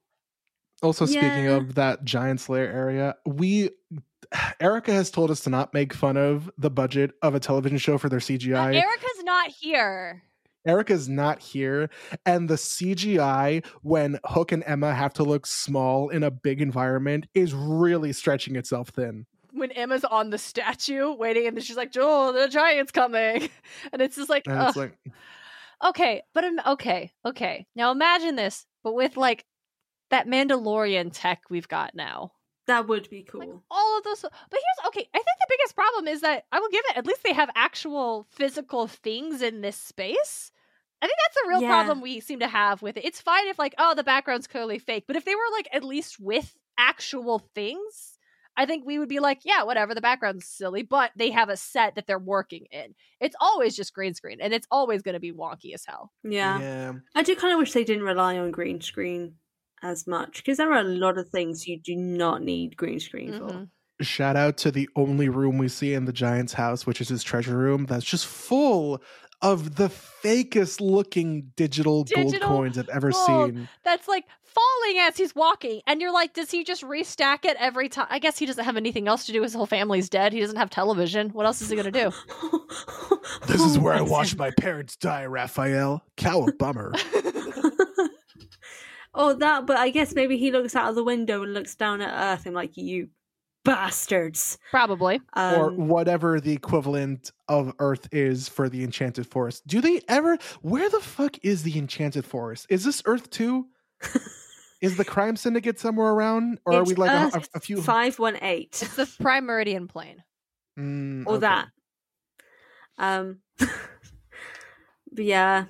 also 0.81 1.05
speaking 1.05 1.47
of 1.47 1.75
that 1.75 2.05
giant 2.05 2.39
slayer 2.39 2.67
area, 2.67 3.15
we 3.25 3.71
Erica 4.59 4.93
has 4.93 5.11
told 5.11 5.29
us 5.31 5.41
to 5.41 5.49
not 5.49 5.73
make 5.73 5.93
fun 5.93 6.15
of 6.17 6.49
the 6.57 6.69
budget 6.69 7.11
of 7.21 7.35
a 7.35 7.39
television 7.39 7.77
show 7.77 7.97
for 7.97 8.07
their 8.09 8.19
CGI. 8.19 8.75
Erica's 8.75 9.23
not 9.23 9.49
here. 9.49 10.23
Erica's 10.67 11.07
not 11.07 11.39
here, 11.39 11.89
and 12.25 12.49
the 12.49 12.55
CGI 12.55 13.65
when 13.81 14.19
Hook 14.25 14.51
and 14.51 14.63
Emma 14.65 14.93
have 14.93 15.13
to 15.13 15.23
look 15.23 15.45
small 15.47 16.09
in 16.09 16.23
a 16.23 16.29
big 16.31 16.61
environment 16.61 17.27
is 17.33 17.53
really 17.53 18.13
stretching 18.13 18.55
itself 18.55 18.89
thin. 18.89 19.25
When 19.51 19.71
Emma's 19.71 20.03
on 20.03 20.29
the 20.29 20.37
statue 20.37 21.13
waiting, 21.13 21.47
and 21.47 21.63
she's 21.63 21.77
like, 21.77 21.91
"Joel, 21.91 22.33
the 22.33 22.47
giant's 22.47 22.91
coming," 22.91 23.49
and 23.93 24.01
it's 24.01 24.15
just 24.17 24.29
like, 24.29 24.43
And 24.47 24.61
it's 24.67 24.77
like, 24.77 24.97
okay, 25.83 26.21
but 26.33 26.43
im- 26.43 26.59
okay, 26.65 27.11
okay. 27.25 27.65
Now 27.75 27.91
imagine 27.91 28.35
this, 28.35 28.65
but 28.83 28.93
with 28.93 29.17
like 29.17 29.45
that 30.09 30.27
Mandalorian 30.27 31.11
tech 31.13 31.43
we've 31.49 31.67
got 31.67 31.95
now. 31.95 32.31
that 32.67 32.87
would 32.87 33.09
be 33.09 33.23
cool. 33.23 33.39
Like 33.39 33.49
all 33.71 33.97
of 33.97 34.03
those. 34.03 34.21
But 34.21 34.31
here's 34.51 34.87
okay. 34.87 35.07
I 35.13 35.17
think 35.17 35.25
the 35.39 35.47
biggest 35.49 35.75
problem 35.75 36.07
is 36.07 36.21
that 36.21 36.43
I 36.51 36.59
will 36.59 36.69
give 36.69 36.83
it. 36.89 36.97
At 36.97 37.05
least 37.05 37.23
they 37.23 37.33
have 37.33 37.49
actual 37.55 38.27
physical 38.29 38.87
things 38.87 39.41
in 39.41 39.61
this 39.61 39.77
space. 39.77 40.51
I 41.01 41.05
think 41.07 41.17
that's 41.23 41.35
the 41.35 41.49
real 41.49 41.61
Yeah. 41.61 41.67
problem 41.69 42.01
we 42.01 42.19
seem 42.19 42.39
to 42.39 42.47
have 42.47 42.81
with 42.81 42.97
it. 42.97 43.05
It's 43.05 43.21
fine 43.21 43.47
if 43.47 43.59
like, 43.59 43.75
oh, 43.77 43.93
the 43.93 44.03
background's 44.03 44.47
clearly 44.47 44.79
fake, 44.79 45.05
but 45.07 45.15
if 45.15 45.25
they 45.25 45.35
were 45.35 45.41
like 45.53 45.67
at 45.71 45.83
least 45.83 46.19
with 46.19 46.55
actual 46.77 47.39
things, 47.53 48.17
I 48.59 48.65
think 48.65 48.85
we 48.85 48.97
would 48.97 49.09
be 49.09 49.19
like, 49.19 49.41
yeah, 49.43 49.61
whatever. 49.63 49.93
The 49.93 50.01
background's 50.01 50.47
silly, 50.47 50.81
but 50.81 51.11
they 51.15 51.29
have 51.29 51.49
a 51.49 51.57
set 51.57 51.93
that 51.95 52.07
they're 52.07 52.17
working 52.17 52.65
in. 52.71 52.95
It's 53.19 53.35
always 53.39 53.75
just 53.75 53.93
green 53.93 54.15
screen, 54.15 54.39
and 54.41 54.51
it's 54.51 54.65
always 54.71 55.03
going 55.03 55.13
to 55.13 55.19
be 55.19 55.31
wonky 55.31 55.75
as 55.75 55.85
hell. 55.85 56.11
yeah. 56.23 56.59
yeah. 56.59 56.93
I 57.13 57.21
do 57.21 57.35
kind 57.35 57.53
of 57.53 57.59
wish 57.59 57.73
they 57.73 57.83
didn't 57.83 58.03
rely 58.03 58.37
on 58.37 58.49
green 58.49 58.81
screen 58.81 59.35
as 59.83 60.07
much 60.07 60.37
because 60.37 60.57
there 60.57 60.71
are 60.73 60.79
a 60.79 60.83
lot 60.83 61.19
of 61.19 61.29
things 61.29 61.67
you 61.67 61.79
do 61.79 61.95
not 61.95 62.41
need 62.41 62.75
green 62.75 62.99
screen 62.99 63.33
for. 63.37 63.45
Mm-hmm. 63.45 63.63
Shout 64.01 64.35
out 64.35 64.57
to 64.57 64.71
the 64.71 64.89
only 64.95 65.29
room 65.29 65.57
we 65.57 65.67
see 65.67 65.93
in 65.93 66.05
the 66.05 66.13
Giant's 66.13 66.53
house, 66.53 66.85
which 66.85 67.01
is 67.01 67.09
his 67.09 67.23
treasure 67.23 67.57
room, 67.57 67.85
that's 67.85 68.05
just 68.05 68.27
full 68.27 69.01
of 69.41 69.75
the 69.75 69.87
fakest 69.87 70.81
looking 70.81 71.51
digital, 71.55 72.03
gold 72.03 72.39
coins 72.41 72.77
I've 72.77 72.89
ever 72.89 73.11
gold. 73.11 73.53
seen. 73.53 73.69
That's 73.83 74.07
like 74.07 74.25
falling 74.43 74.97
as 74.99 75.17
he's 75.17 75.35
walking, 75.35 75.81
and 75.87 76.01
you're 76.01 76.11
like, 76.11 76.33
does 76.33 76.51
he 76.51 76.63
just 76.63 76.83
restack 76.83 77.45
it 77.45 77.57
every 77.59 77.89
time? 77.89 78.07
I 78.09 78.19
guess 78.19 78.37
he 78.37 78.45
doesn't 78.45 78.63
have 78.63 78.77
anything 78.77 79.07
else 79.07 79.25
to 79.27 79.31
do. 79.31 79.43
His 79.43 79.53
whole 79.53 79.65
family's 79.65 80.09
dead. 80.09 80.33
He 80.33 80.39
doesn't 80.39 80.57
have 80.57 80.69
television. 80.69 81.29
What 81.29 81.45
else 81.45 81.61
is 81.61 81.69
he 81.69 81.75
gonna 81.75 81.91
do? 81.91 82.11
This 83.47 83.61
is 83.61 83.79
where 83.79 83.93
I 83.93 83.99
Makes 84.01 84.11
watched 84.11 84.37
my 84.37 84.51
parents 84.51 84.95
die, 84.95 85.25
Raphael. 85.25 86.03
Cow 86.15 86.47
a 86.47 86.53
bummer. 86.53 86.93
oh, 89.13 89.33
that, 89.33 89.65
but 89.65 89.77
I 89.77 89.89
guess 89.89 90.15
maybe 90.15 90.37
he 90.37 90.51
looks 90.51 90.75
out 90.75 90.89
of 90.89 90.95
the 90.95 91.03
window 91.03 91.43
and 91.43 91.53
looks 91.53 91.75
down 91.75 92.01
at 92.01 92.33
Earth 92.33 92.45
and 92.45 92.55
like, 92.55 92.77
you 92.77 93.09
bastards. 93.67 94.57
Probably. 94.71 95.21
or 95.35 95.69
Um, 95.69 95.87
whatever 95.87 96.39
the 96.39 96.53
equivalent 96.53 97.31
of 97.47 97.73
Earth 97.79 98.07
is 98.11 98.47
for 98.47 98.69
the 98.69 98.83
Enchanted 98.83 99.27
Forest. 99.27 99.67
Do 99.67 99.81
they 99.81 100.01
ever? 100.07 100.37
Where 100.61 100.89
the 100.89 100.99
fuck 100.99 101.37
is 101.43 101.63
the 101.63 101.77
Enchanted 101.77 102.25
Forest? 102.25 102.67
Is 102.69 102.83
this 102.83 103.01
Earth 103.05 103.29
two? 103.29 103.67
is 104.81 104.97
the 104.97 105.05
crime 105.05 105.35
syndicate 105.35 105.79
somewhere 105.79 106.11
around, 106.11 106.59
or 106.65 106.73
are 106.73 106.83
we 106.83 106.95
like 106.95 107.11
a, 107.11 107.37
a, 107.37 107.41
a 107.55 107.59
few? 107.59 107.81
518. 107.81 108.67
It's 108.71 108.95
the 108.95 109.09
Prime 109.21 109.45
Meridian 109.45 109.87
plane. 109.87 110.23
Mm, 110.77 111.25
or 111.25 111.33
okay. 111.33 111.39
that. 111.41 111.67
Um, 112.99 113.39
but 113.57 115.25
yeah, 115.25 115.65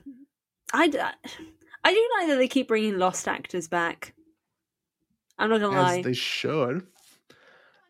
I 0.73 0.87
do 0.87 0.97
like 0.99 2.27
that 2.27 2.35
they 2.37 2.47
keep 2.47 2.67
bringing 2.67 2.97
lost 2.97 3.27
actors 3.27 3.67
back. 3.67 4.13
I'm 5.39 5.49
not 5.49 5.61
gonna 5.61 5.77
as 5.79 5.95
lie. 5.97 6.01
they 6.01 6.13
should. 6.13 6.85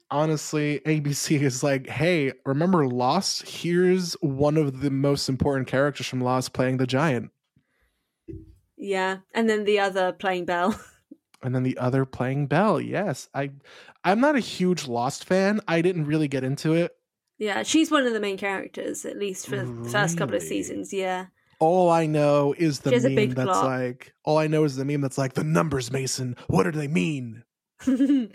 Honestly, 0.09 0.79
ABC 0.85 1.41
is 1.41 1.63
like, 1.63 1.87
hey, 1.87 2.31
remember 2.45 2.87
Lost? 2.87 3.47
Here's 3.47 4.13
one 4.21 4.55
of 4.57 4.79
the 4.81 4.89
most 4.89 5.27
important 5.27 5.67
characters 5.67 6.07
from 6.07 6.21
Lost 6.21 6.53
playing 6.53 6.77
the 6.77 6.87
giant, 6.87 7.31
Yeah, 8.77 9.17
and 9.33 9.49
then 9.49 9.65
the 9.65 9.79
other 9.79 10.13
playing 10.13 10.45
Bell. 10.45 10.79
and 11.43 11.53
then 11.53 11.63
the 11.63 11.77
other 11.77 12.05
playing 12.05 12.47
Bell. 12.47 12.79
Yes, 12.79 13.27
I, 13.33 13.51
I'm 14.03 14.21
not 14.21 14.35
a 14.35 14.39
huge 14.39 14.87
Lost 14.87 15.25
fan. 15.25 15.59
I 15.67 15.81
didn't 15.81 16.05
really 16.05 16.27
get 16.29 16.43
into 16.45 16.73
it. 16.73 16.95
yeah, 17.37 17.63
she's 17.63 17.91
one 17.91 18.05
of 18.07 18.13
the 18.13 18.19
main 18.21 18.37
characters, 18.37 19.03
at 19.05 19.17
least 19.17 19.47
for 19.47 19.57
the 19.57 19.89
first 19.89 20.17
couple 20.17 20.35
of 20.35 20.41
seasons. 20.41 20.93
Yeah, 20.93 21.25
All 21.59 21.89
I 21.89 22.05
know 22.05 22.55
is 22.57 22.79
the 22.79 22.91
She 22.91 22.95
has 22.95 23.03
a 23.05 23.09
meme 23.09 23.15
big 23.15 23.35
that's 23.35 23.45
plot. 23.49 23.65
like, 23.65 24.13
all 24.23 24.37
I 24.37 24.47
know 24.47 24.63
is 24.63 24.77
the 24.77 24.85
meme 24.85 25.01
that's 25.01 25.17
like, 25.17 25.33
the 25.33 25.43
numbers, 25.43 25.91
Mason. 25.91 26.37
What 26.47 26.63
do 26.63 26.71
they 26.71 26.87
mean? 26.87 27.43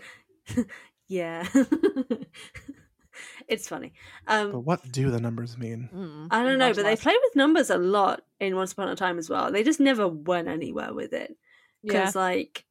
yeah, 1.13 1.47
it's 3.47 3.67
funny. 3.67 3.93
But 4.25 4.41
Um, 4.41 4.51
what 4.65 4.91
do 4.91 5.11
the 5.11 5.19
numbers 5.19 5.57
mean? 5.57 5.89
Mm, 5.93 6.27
I 6.31 6.43
don't 6.43 6.57
know, 6.57 6.73
but 6.73 6.83
they 6.83 6.95
play 6.95 7.15
with 7.21 7.35
numbers 7.35 7.69
a 7.69 7.77
lot 7.77 8.21
in 8.39 8.55
Once 8.55 8.71
Upon 8.73 8.89
a 8.89 8.95
Time 8.95 9.17
as 9.19 9.29
well. 9.29 9.51
They 9.51 9.63
just 9.63 9.79
never 9.79 10.07
went 10.07 10.47
anywhere 10.47 10.93
with 10.93 11.13
it. 11.13 11.35
Yeah. 11.83 11.93
because 11.99 12.15
like 12.15 12.65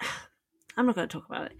I'm 0.76 0.86
not 0.86 0.96
going 0.96 1.08
to 1.08 1.12
talk 1.12 1.26
about 1.28 1.52
it. 1.52 1.56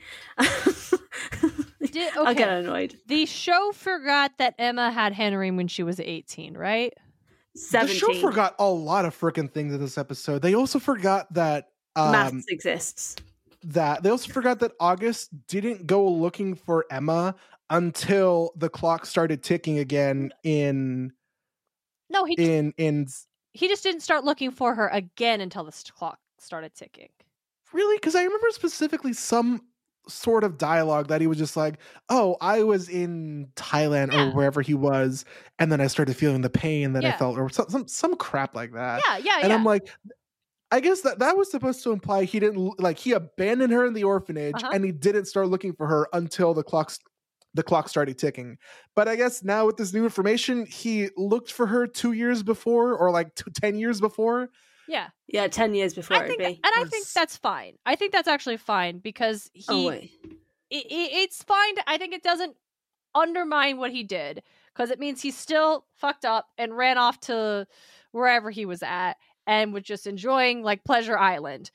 Did- 1.92 2.16
I'll 2.16 2.34
get 2.34 2.48
annoyed. 2.48 2.96
The 3.06 3.24
show 3.26 3.70
forgot 3.72 4.32
that 4.38 4.54
Emma 4.58 4.90
had 4.90 5.12
Henry 5.12 5.50
when 5.52 5.68
she 5.68 5.84
was 5.84 6.00
18, 6.00 6.56
right? 6.56 6.92
Seventeen 7.56 7.94
The 7.94 8.14
show 8.14 8.20
forgot 8.20 8.56
a 8.58 8.68
lot 8.68 9.04
of 9.04 9.16
freaking 9.18 9.48
things 9.52 9.72
in 9.72 9.80
this 9.80 9.96
episode. 9.96 10.42
They 10.42 10.54
also 10.54 10.80
forgot 10.80 11.32
that 11.34 11.68
um, 11.94 12.10
maths 12.10 12.46
exists. 12.48 13.14
That 13.72 14.02
they 14.02 14.10
also 14.10 14.32
forgot 14.32 14.60
that 14.60 14.72
August 14.80 15.30
didn't 15.46 15.86
go 15.86 16.06
looking 16.06 16.54
for 16.54 16.84
Emma 16.90 17.34
until 17.70 18.52
the 18.56 18.68
clock 18.68 19.06
started 19.06 19.42
ticking 19.42 19.78
again 19.78 20.30
in 20.42 21.12
No, 22.10 22.24
he 22.24 22.34
in 22.34 22.72
in 22.76 23.06
he 23.52 23.68
just 23.68 23.82
didn't 23.82 24.00
start 24.02 24.24
looking 24.24 24.50
for 24.50 24.74
her 24.74 24.88
again 24.88 25.40
until 25.40 25.64
the 25.64 25.72
clock 25.96 26.18
started 26.38 26.74
ticking. 26.74 27.08
really 27.72 27.96
because 27.96 28.14
I 28.14 28.22
remember 28.22 28.48
specifically 28.50 29.12
some 29.12 29.62
sort 30.06 30.44
of 30.44 30.58
dialogue 30.58 31.08
that 31.08 31.22
he 31.22 31.26
was 31.26 31.38
just 31.38 31.56
like, 31.56 31.78
"Oh, 32.10 32.36
I 32.42 32.62
was 32.62 32.90
in 32.90 33.48
Thailand 33.56 34.12
Yeah. 34.12 34.28
or 34.28 34.30
wherever 34.32 34.60
he 34.60 34.74
was, 34.74 35.24
and 35.58 35.72
then 35.72 35.80
I 35.80 35.86
started 35.86 36.14
feeling 36.14 36.42
the 36.42 36.50
pain 36.50 36.92
that 36.92 37.04
I 37.06 37.12
felt, 37.16 37.38
or 37.38 37.48
some 37.48 37.70
some, 37.70 37.88
some 37.88 38.14
crap 38.16 38.54
like 38.54 38.72
that." 38.74 39.02
Yeah, 39.08 39.16
yeah, 39.16 39.38
and 39.40 39.48
yeah. 39.48 39.54
I'm 39.54 39.64
like, 39.64 39.88
I 40.74 40.80
guess 40.80 41.02
that 41.02 41.20
that 41.20 41.36
was 41.36 41.50
supposed 41.50 41.84
to 41.84 41.92
imply 41.92 42.24
he 42.24 42.40
didn't 42.40 42.80
like 42.80 42.98
he 42.98 43.12
abandoned 43.12 43.72
her 43.72 43.86
in 43.86 43.94
the 43.94 44.02
orphanage 44.02 44.56
Uh-huh. 44.56 44.70
and 44.74 44.84
he 44.84 44.90
didn't 44.90 45.26
start 45.26 45.48
looking 45.48 45.72
for 45.72 45.86
her 45.86 46.08
until 46.12 46.52
the 46.52 46.64
clocks 46.64 46.98
the 47.54 47.62
clock 47.62 47.88
started 47.88 48.18
ticking. 48.18 48.58
But 48.96 49.06
I 49.06 49.14
guess 49.14 49.44
now 49.44 49.66
with 49.66 49.76
this 49.76 49.94
new 49.94 50.02
information, 50.02 50.66
he 50.66 51.10
looked 51.16 51.52
for 51.52 51.66
her 51.68 51.86
two 51.86 52.10
years 52.10 52.42
before 52.42 52.96
or 52.96 53.12
like 53.12 53.32
two, 53.36 53.48
10 53.54 53.78
years 53.78 54.00
before. 54.00 54.48
yeah. 54.88 55.10
Yeah, 55.28 55.46
ten 55.46 55.72
years 55.74 55.94
before 55.94 56.16
I 56.16 56.26
think, 56.26 56.40
it'd 56.40 56.58
and. 56.64 56.72
I 56.76 56.84
think 56.84 57.06
that's 57.14 57.36
fine. 57.36 57.74
I 57.86 57.94
think 57.94 58.10
that's 58.12 58.28
actually 58.28 58.56
fine 58.56 58.98
because 58.98 59.48
he, 59.54 59.64
oh 59.68 59.88
it, 59.90 60.10
it, 60.70 60.86
it's 60.90 61.42
fine. 61.44 61.74
I 61.86 61.96
think 61.98 62.12
it 62.12 62.24
doesn't 62.24 62.56
undermine 63.14 63.78
what 63.78 63.92
he 63.92 64.02
did 64.02 64.42
because 64.74 64.90
it 64.90 64.98
means 64.98 65.22
he 65.22 65.30
still 65.30 65.86
fucked 65.94 66.24
up 66.24 66.48
and 66.58 66.76
ran 66.76 66.98
off 66.98 67.20
to 67.20 67.66
wherever 68.10 68.50
he 68.50 68.66
was 68.66 68.82
at 68.82 69.14
and 69.46 69.72
was 69.72 69.82
just 69.82 70.06
enjoying 70.06 70.62
like 70.62 70.84
Pleasure 70.84 71.18
Island 71.18 71.70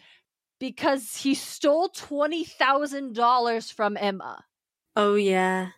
because 0.60 1.16
he 1.16 1.36
stole 1.36 1.90
twenty 1.90 2.44
thousand 2.44 3.14
dollars 3.16 3.70
from 3.72 3.96
Emma. 3.98 4.44
oh 4.96 5.16
yeah. 5.16 5.70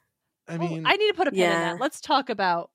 I 0.48 0.56
Oh, 0.56 0.58
mean, 0.58 0.84
I 0.86 0.98
need 0.98 1.08
to 1.10 1.14
put 1.14 1.28
a 1.28 1.32
pin 1.32 1.40
in 1.44 1.50
that. 1.50 1.80
Let's 1.80 2.02
talk 2.02 2.30
about. 2.30 2.72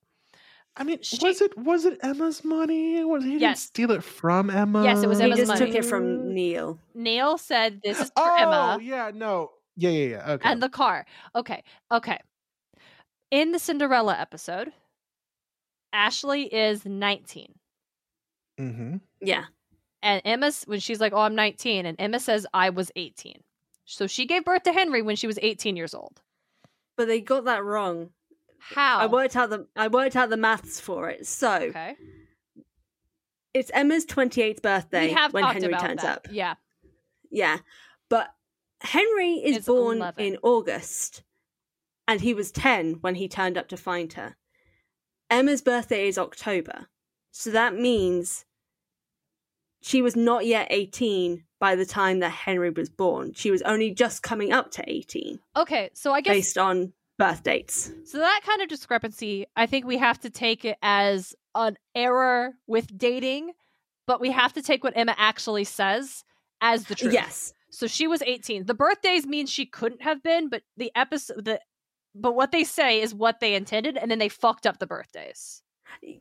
I 0.75 0.83
mean, 0.83 1.01
she- 1.01 1.17
was 1.25 1.41
it 1.41 1.57
was 1.57 1.85
it 1.85 1.99
Emma's 2.01 2.43
money? 2.43 3.03
Was 3.03 3.23
he 3.23 3.39
didn't 3.39 3.57
steal 3.57 3.91
it 3.91 4.03
from 4.03 4.49
Emma? 4.49 4.83
Yes, 4.83 5.03
it 5.03 5.07
was 5.07 5.17
He 5.19 5.25
Emma's 5.25 5.37
just 5.39 5.47
money. 5.49 5.65
took 5.65 5.75
it 5.75 5.85
from 5.85 6.33
Neil. 6.33 6.79
Neil 6.93 7.37
said 7.37 7.81
this 7.83 7.99
is 7.99 8.07
for 8.09 8.13
Oh, 8.23 8.35
Emma 8.37 8.79
yeah, 8.81 9.11
no. 9.13 9.51
Yeah, 9.75 9.89
yeah, 9.91 10.07
yeah. 10.09 10.31
Okay. 10.33 10.49
and 10.49 10.61
the 10.63 10.69
car. 10.69 11.05
Okay, 11.35 11.63
okay. 11.91 12.19
In 13.31 13.51
the 13.51 13.59
Cinderella 13.59 14.15
episode, 14.17 14.71
Ashley 15.93 16.43
is 16.43 16.85
nineteen. 16.85 17.53
Mm-hmm. 18.59 18.97
Yeah, 19.21 19.45
And 20.01 20.21
Emma's 20.25 20.63
when 20.63 20.79
she's 20.79 20.99
like, 20.99 21.13
"Oh, 21.13 21.19
I'm 21.21 21.35
19," 21.35 21.85
and 21.85 21.95
Emma 21.99 22.19
says, 22.19 22.45
"I 22.53 22.69
was 22.69 22.91
18." 22.95 23.41
So 23.85 24.07
she 24.07 24.25
gave 24.25 24.43
birth 24.45 24.63
to 24.63 24.73
Henry 24.73 25.01
when 25.01 25.15
she 25.15 25.27
was 25.27 25.39
18 25.41 25.75
years 25.77 25.93
old. 25.93 26.21
but 26.97 27.07
they 27.07 27.21
got 27.21 27.45
that 27.45 27.63
wrong. 27.63 28.09
How? 28.59 28.99
I 28.99 29.05
worked 29.07 29.35
out 29.35 29.49
the 29.49 29.67
I 29.75 29.87
worked 29.87 30.15
out 30.15 30.29
the 30.29 30.37
maths 30.37 30.79
for 30.79 31.09
it. 31.09 31.25
So 31.27 31.53
okay. 31.55 31.95
it's 33.53 33.71
Emma's 33.73 34.05
twenty 34.05 34.41
eighth 34.41 34.61
birthday 34.61 35.07
we 35.07 35.13
have 35.13 35.33
when 35.33 35.43
Henry 35.45 35.69
about 35.69 35.81
turns 35.81 36.01
that. 36.01 36.17
up. 36.17 36.27
Yeah. 36.31 36.55
Yeah, 37.29 37.57
but 38.09 38.33
Henry 38.81 39.33
is 39.33 39.57
It's 39.57 39.65
born 39.67 39.97
11. 39.97 40.23
in 40.25 40.37
August, 40.43 41.23
and 42.07 42.21
he 42.21 42.33
was 42.33 42.51
10 42.51 42.95
when 43.01 43.15
he 43.15 43.27
turned 43.27 43.57
up 43.57 43.67
to 43.69 43.75
find 43.77 44.13
her. 44.13 44.37
Emma's 45.29 45.61
birthday 45.61 46.07
is 46.07 46.17
October, 46.17 46.87
so 47.31 47.49
that 47.51 47.75
means 47.75 48.45
she 49.81 50.01
was 50.01 50.15
not 50.15 50.45
yet 50.45 50.67
18 50.69 51.43
by 51.59 51.75
the 51.75 51.85
time 51.85 52.19
that 52.19 52.29
Henry 52.29 52.69
was 52.69 52.89
born. 52.89 53.33
She 53.33 53.51
was 53.51 53.61
only 53.63 53.91
just 53.91 54.21
coming 54.23 54.51
up 54.53 54.71
to 54.71 54.83
18 54.87 55.39
Okay. 55.55 55.89
So 55.93 56.13
I 56.13 56.21
guess 56.21 56.33
based 56.33 56.57
on 56.57 56.93
birth 57.17 57.43
dates. 57.43 57.91
so 58.05 58.19
that 58.19 58.41
kind 58.45 58.61
of 58.61 58.67
discrepancy, 58.69 59.45
I 59.55 59.65
think 59.65 59.85
we 59.85 59.97
have 59.97 60.19
to 60.19 60.29
take 60.29 60.65
it 60.65 60.77
as 60.81 61.33
an 61.55 61.77
error 61.95 62.53
with 62.67 62.95
dating, 62.95 63.51
but 64.05 64.21
we 64.21 64.31
have 64.31 64.53
to 64.53 64.61
take 64.61 64.83
what 64.83 64.93
Emma 64.95 65.15
actually 65.17 65.63
says 65.63 66.23
as 66.61 66.85
the 66.85 66.95
truth. 66.95 67.13
Yes. 67.13 67.53
So 67.71 67.87
she 67.87 68.07
was 68.07 68.21
18. 68.21 68.65
The 68.65 68.73
birthdays 68.73 69.25
means 69.25 69.49
she 69.49 69.65
couldn't 69.65 70.01
have 70.03 70.21
been, 70.23 70.49
but 70.49 70.61
the 70.77 70.91
episode 70.95 71.45
the 71.45 71.59
but 72.15 72.33
what 72.35 72.51
they 72.51 72.63
say 72.63 73.01
is 73.01 73.13
what 73.13 73.39
they 73.39 73.53
intended 73.53 73.95
and 73.95 74.09
then 74.09 74.17
they 74.17 74.29
fucked 74.29 74.65
up 74.65 74.79
the 74.79 74.87
birthdays. 74.87 75.61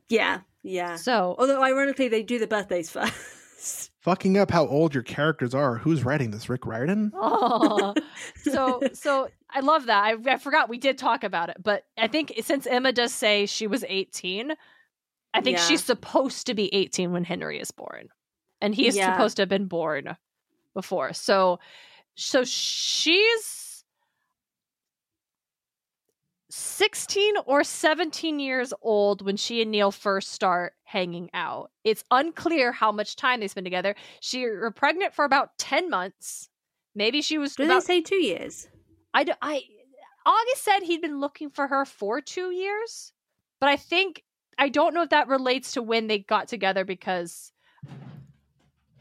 Yeah, 0.08 0.40
yeah. 0.62 0.96
So 0.96 1.34
Although 1.38 1.62
ironically 1.62 2.08
they 2.08 2.22
do 2.22 2.38
the 2.38 2.46
birthdays 2.46 2.90
first. 2.90 3.14
Fucking 4.00 4.36
up 4.36 4.50
how 4.50 4.66
old 4.66 4.94
your 4.94 5.02
characters 5.02 5.54
are. 5.54 5.76
Who's 5.78 6.04
writing 6.04 6.30
this? 6.30 6.48
Rick 6.48 6.66
Riordan? 6.66 7.10
Aw. 7.16 7.94
so 8.42 8.80
so 8.92 9.28
I 9.50 9.60
love 9.60 9.86
that. 9.86 10.02
I, 10.04 10.16
I 10.32 10.36
forgot 10.36 10.68
we 10.68 10.78
did 10.78 10.98
talk 10.98 11.24
about 11.24 11.48
it, 11.48 11.56
but 11.62 11.84
I 11.98 12.06
think 12.08 12.32
since 12.42 12.66
Emma 12.66 12.92
does 12.92 13.12
say 13.14 13.46
she 13.46 13.66
was 13.66 13.84
18, 13.88 14.52
I 15.34 15.40
think 15.40 15.56
Yeah. 15.58 15.64
she's 15.64 15.82
supposed 15.84 16.46
to 16.46 16.54
be 16.54 16.72
18 16.74 17.12
when 17.12 17.24
Henry 17.24 17.58
is 17.58 17.70
born. 17.70 18.08
And 18.60 18.74
he 18.74 18.86
is 18.86 18.96
Yeah. 18.96 19.12
supposed 19.12 19.36
to 19.36 19.42
have 19.42 19.48
been 19.48 19.66
born 19.66 20.16
before. 20.74 21.12
So 21.12 21.58
so 22.14 22.44
she's 22.44 23.44
16 26.56 27.34
or 27.44 27.62
17 27.62 28.38
years 28.40 28.72
old 28.80 29.20
when 29.20 29.36
she 29.36 29.60
and 29.60 29.70
Neil 29.70 29.90
first 29.90 30.32
start 30.32 30.72
hanging 30.84 31.28
out. 31.34 31.70
It's 31.84 32.02
unclear 32.10 32.72
how 32.72 32.92
much 32.92 33.16
time 33.16 33.40
they 33.40 33.48
spend 33.48 33.66
together. 33.66 33.94
She 34.20 34.46
were 34.46 34.70
pregnant 34.70 35.14
for 35.14 35.24
about 35.24 35.58
10 35.58 35.90
months. 35.90 36.48
Maybe 36.94 37.20
she 37.20 37.36
was 37.36 37.56
Do 37.56 37.64
about 37.64 37.82
they 37.82 37.86
say 37.86 38.00
two 38.00 38.16
years? 38.16 38.68
I, 39.12 39.24
do, 39.24 39.32
I 39.42 39.62
August 40.24 40.64
said 40.64 40.80
he'd 40.80 41.02
been 41.02 41.20
looking 41.20 41.50
for 41.50 41.66
her 41.66 41.84
for 41.84 42.22
two 42.22 42.50
years, 42.50 43.12
but 43.60 43.68
I 43.68 43.76
think 43.76 44.22
I 44.58 44.70
don't 44.70 44.94
know 44.94 45.02
if 45.02 45.10
that 45.10 45.28
relates 45.28 45.72
to 45.72 45.82
when 45.82 46.06
they 46.06 46.20
got 46.20 46.48
together 46.48 46.84
because 46.84 47.52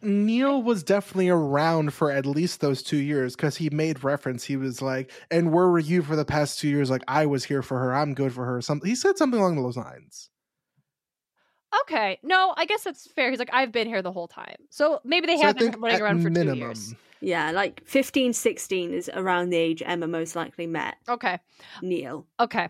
Neil 0.06 0.62
was 0.62 0.84
definitely 0.84 1.30
around 1.30 1.94
for 1.94 2.12
at 2.12 2.26
least 2.26 2.62
those 2.62 2.84
two 2.84 2.98
years 2.98 3.36
because 3.36 3.58
he 3.58 3.70
made 3.70 4.04
reference. 4.04 4.44
He 4.44 4.56
was 4.58 4.82
like, 4.82 5.12
"And 5.32 5.52
where 5.52 5.68
were 5.68 5.80
you 5.80 6.02
for 6.04 6.16
the 6.16 6.26
past 6.26 6.60
two 6.60 6.70
years? 6.70 6.90
Like 6.90 7.04
I 7.08 7.26
was 7.26 7.44
here 7.44 7.62
for 7.62 7.80
her. 7.80 7.94
I'm 7.94 8.14
good 8.14 8.32
for 8.34 8.46
her." 8.46 8.62
Something 8.62 8.88
he 8.90 8.96
said 8.96 9.18
something 9.18 9.40
along 9.40 9.56
those 9.62 9.78
lines. 9.78 10.30
okay, 11.82 12.18
no, 12.24 12.54
I 12.56 12.66
guess 12.66 12.84
that's 12.84 13.06
fair. 13.08 13.30
He's 13.30 13.40
like, 13.40 13.50
I've 13.52 13.72
been 13.72 13.88
here 13.88 14.02
the 14.02 14.12
whole 14.12 14.28
time, 14.30 14.56
so 14.70 15.02
maybe 15.04 15.28
they 15.28 15.36
So 15.36 15.44
I 15.44 15.48
have 15.48 15.58
been 15.58 15.80
running 15.80 16.02
around 16.02 16.22
for 16.24 16.30
minimum, 16.30 16.60
two 16.60 16.66
years. 16.66 16.96
Yeah, 17.20 17.52
like 17.52 17.82
15, 17.86 18.32
16 18.34 18.94
is 18.94 19.10
around 19.14 19.50
the 19.50 19.58
age 19.58 19.84
Emma 19.86 20.08
most 20.08 20.36
likely 20.38 20.68
met 20.68 20.96
Okay, 21.10 21.40
Neil. 21.82 22.26
okay, 22.40 22.70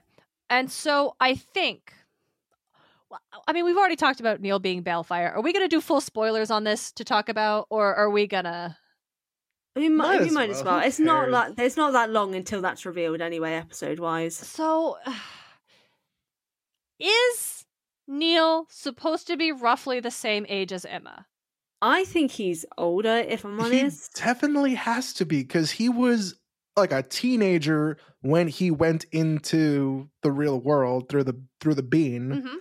and 0.49 0.71
so 0.71 1.15
I 1.19 1.35
think. 1.35 1.93
Well, 3.31 3.43
I 3.47 3.53
mean, 3.53 3.65
we've 3.65 3.77
already 3.77 3.95
talked 3.95 4.19
about 4.19 4.41
Neil 4.41 4.59
being 4.59 4.81
Baelfire. 4.83 5.33
Are 5.33 5.41
we 5.41 5.53
going 5.53 5.63
to 5.65 5.69
do 5.75 5.81
full 5.81 6.01
spoilers 6.01 6.49
on 6.51 6.63
this 6.63 6.91
to 6.93 7.03
talk 7.03 7.29
about, 7.29 7.67
or 7.69 7.93
are 7.95 8.09
we 8.09 8.27
gonna? 8.27 8.77
We 9.75 9.89
might, 9.89 10.07
Might 10.07 10.19
we 10.21 10.27
as 10.27 10.33
might 10.33 10.49
as 10.49 10.55
well. 10.63 10.75
well. 10.75 10.81
Who 10.81 10.87
It's 10.87 10.99
not 10.99 11.21
cares? 11.23 11.31
like 11.33 11.53
it's 11.59 11.77
not 11.77 11.91
that 11.93 12.09
long 12.09 12.33
until 12.33 12.61
that's 12.61 12.85
revealed 12.85 13.21
anyway, 13.21 13.53
episode 13.55 13.99
wise. 13.99 14.35
So, 14.35 14.97
is 16.99 17.65
Neil 18.07 18.67
supposed 18.69 19.27
to 19.27 19.37
be 19.37 19.51
roughly 19.51 19.99
the 19.99 20.11
same 20.11 20.45
age 20.49 20.71
as 20.71 20.85
Emma? 20.85 21.25
I 21.81 22.05
think 22.05 22.31
he's 22.31 22.65
older, 22.77 23.17
if 23.17 23.43
I'm 23.45 23.59
he 23.59 23.81
honest. 23.81 24.15
definitely 24.15 24.75
has 24.75 25.13
to 25.15 25.25
be 25.25 25.41
because 25.43 25.71
he 25.71 25.89
was 25.89 26.35
like 26.77 26.91
a 26.91 27.03
teenager 27.03 27.97
when 28.21 28.47
he 28.47 28.71
went 28.71 29.05
into 29.11 30.09
the 30.23 30.31
real 30.31 30.59
world 30.59 31.09
through 31.09 31.25
the 31.25 31.39
through 31.61 31.75
the 31.75 31.83
bean, 31.83 32.29
Mm-hmm. 32.29 32.55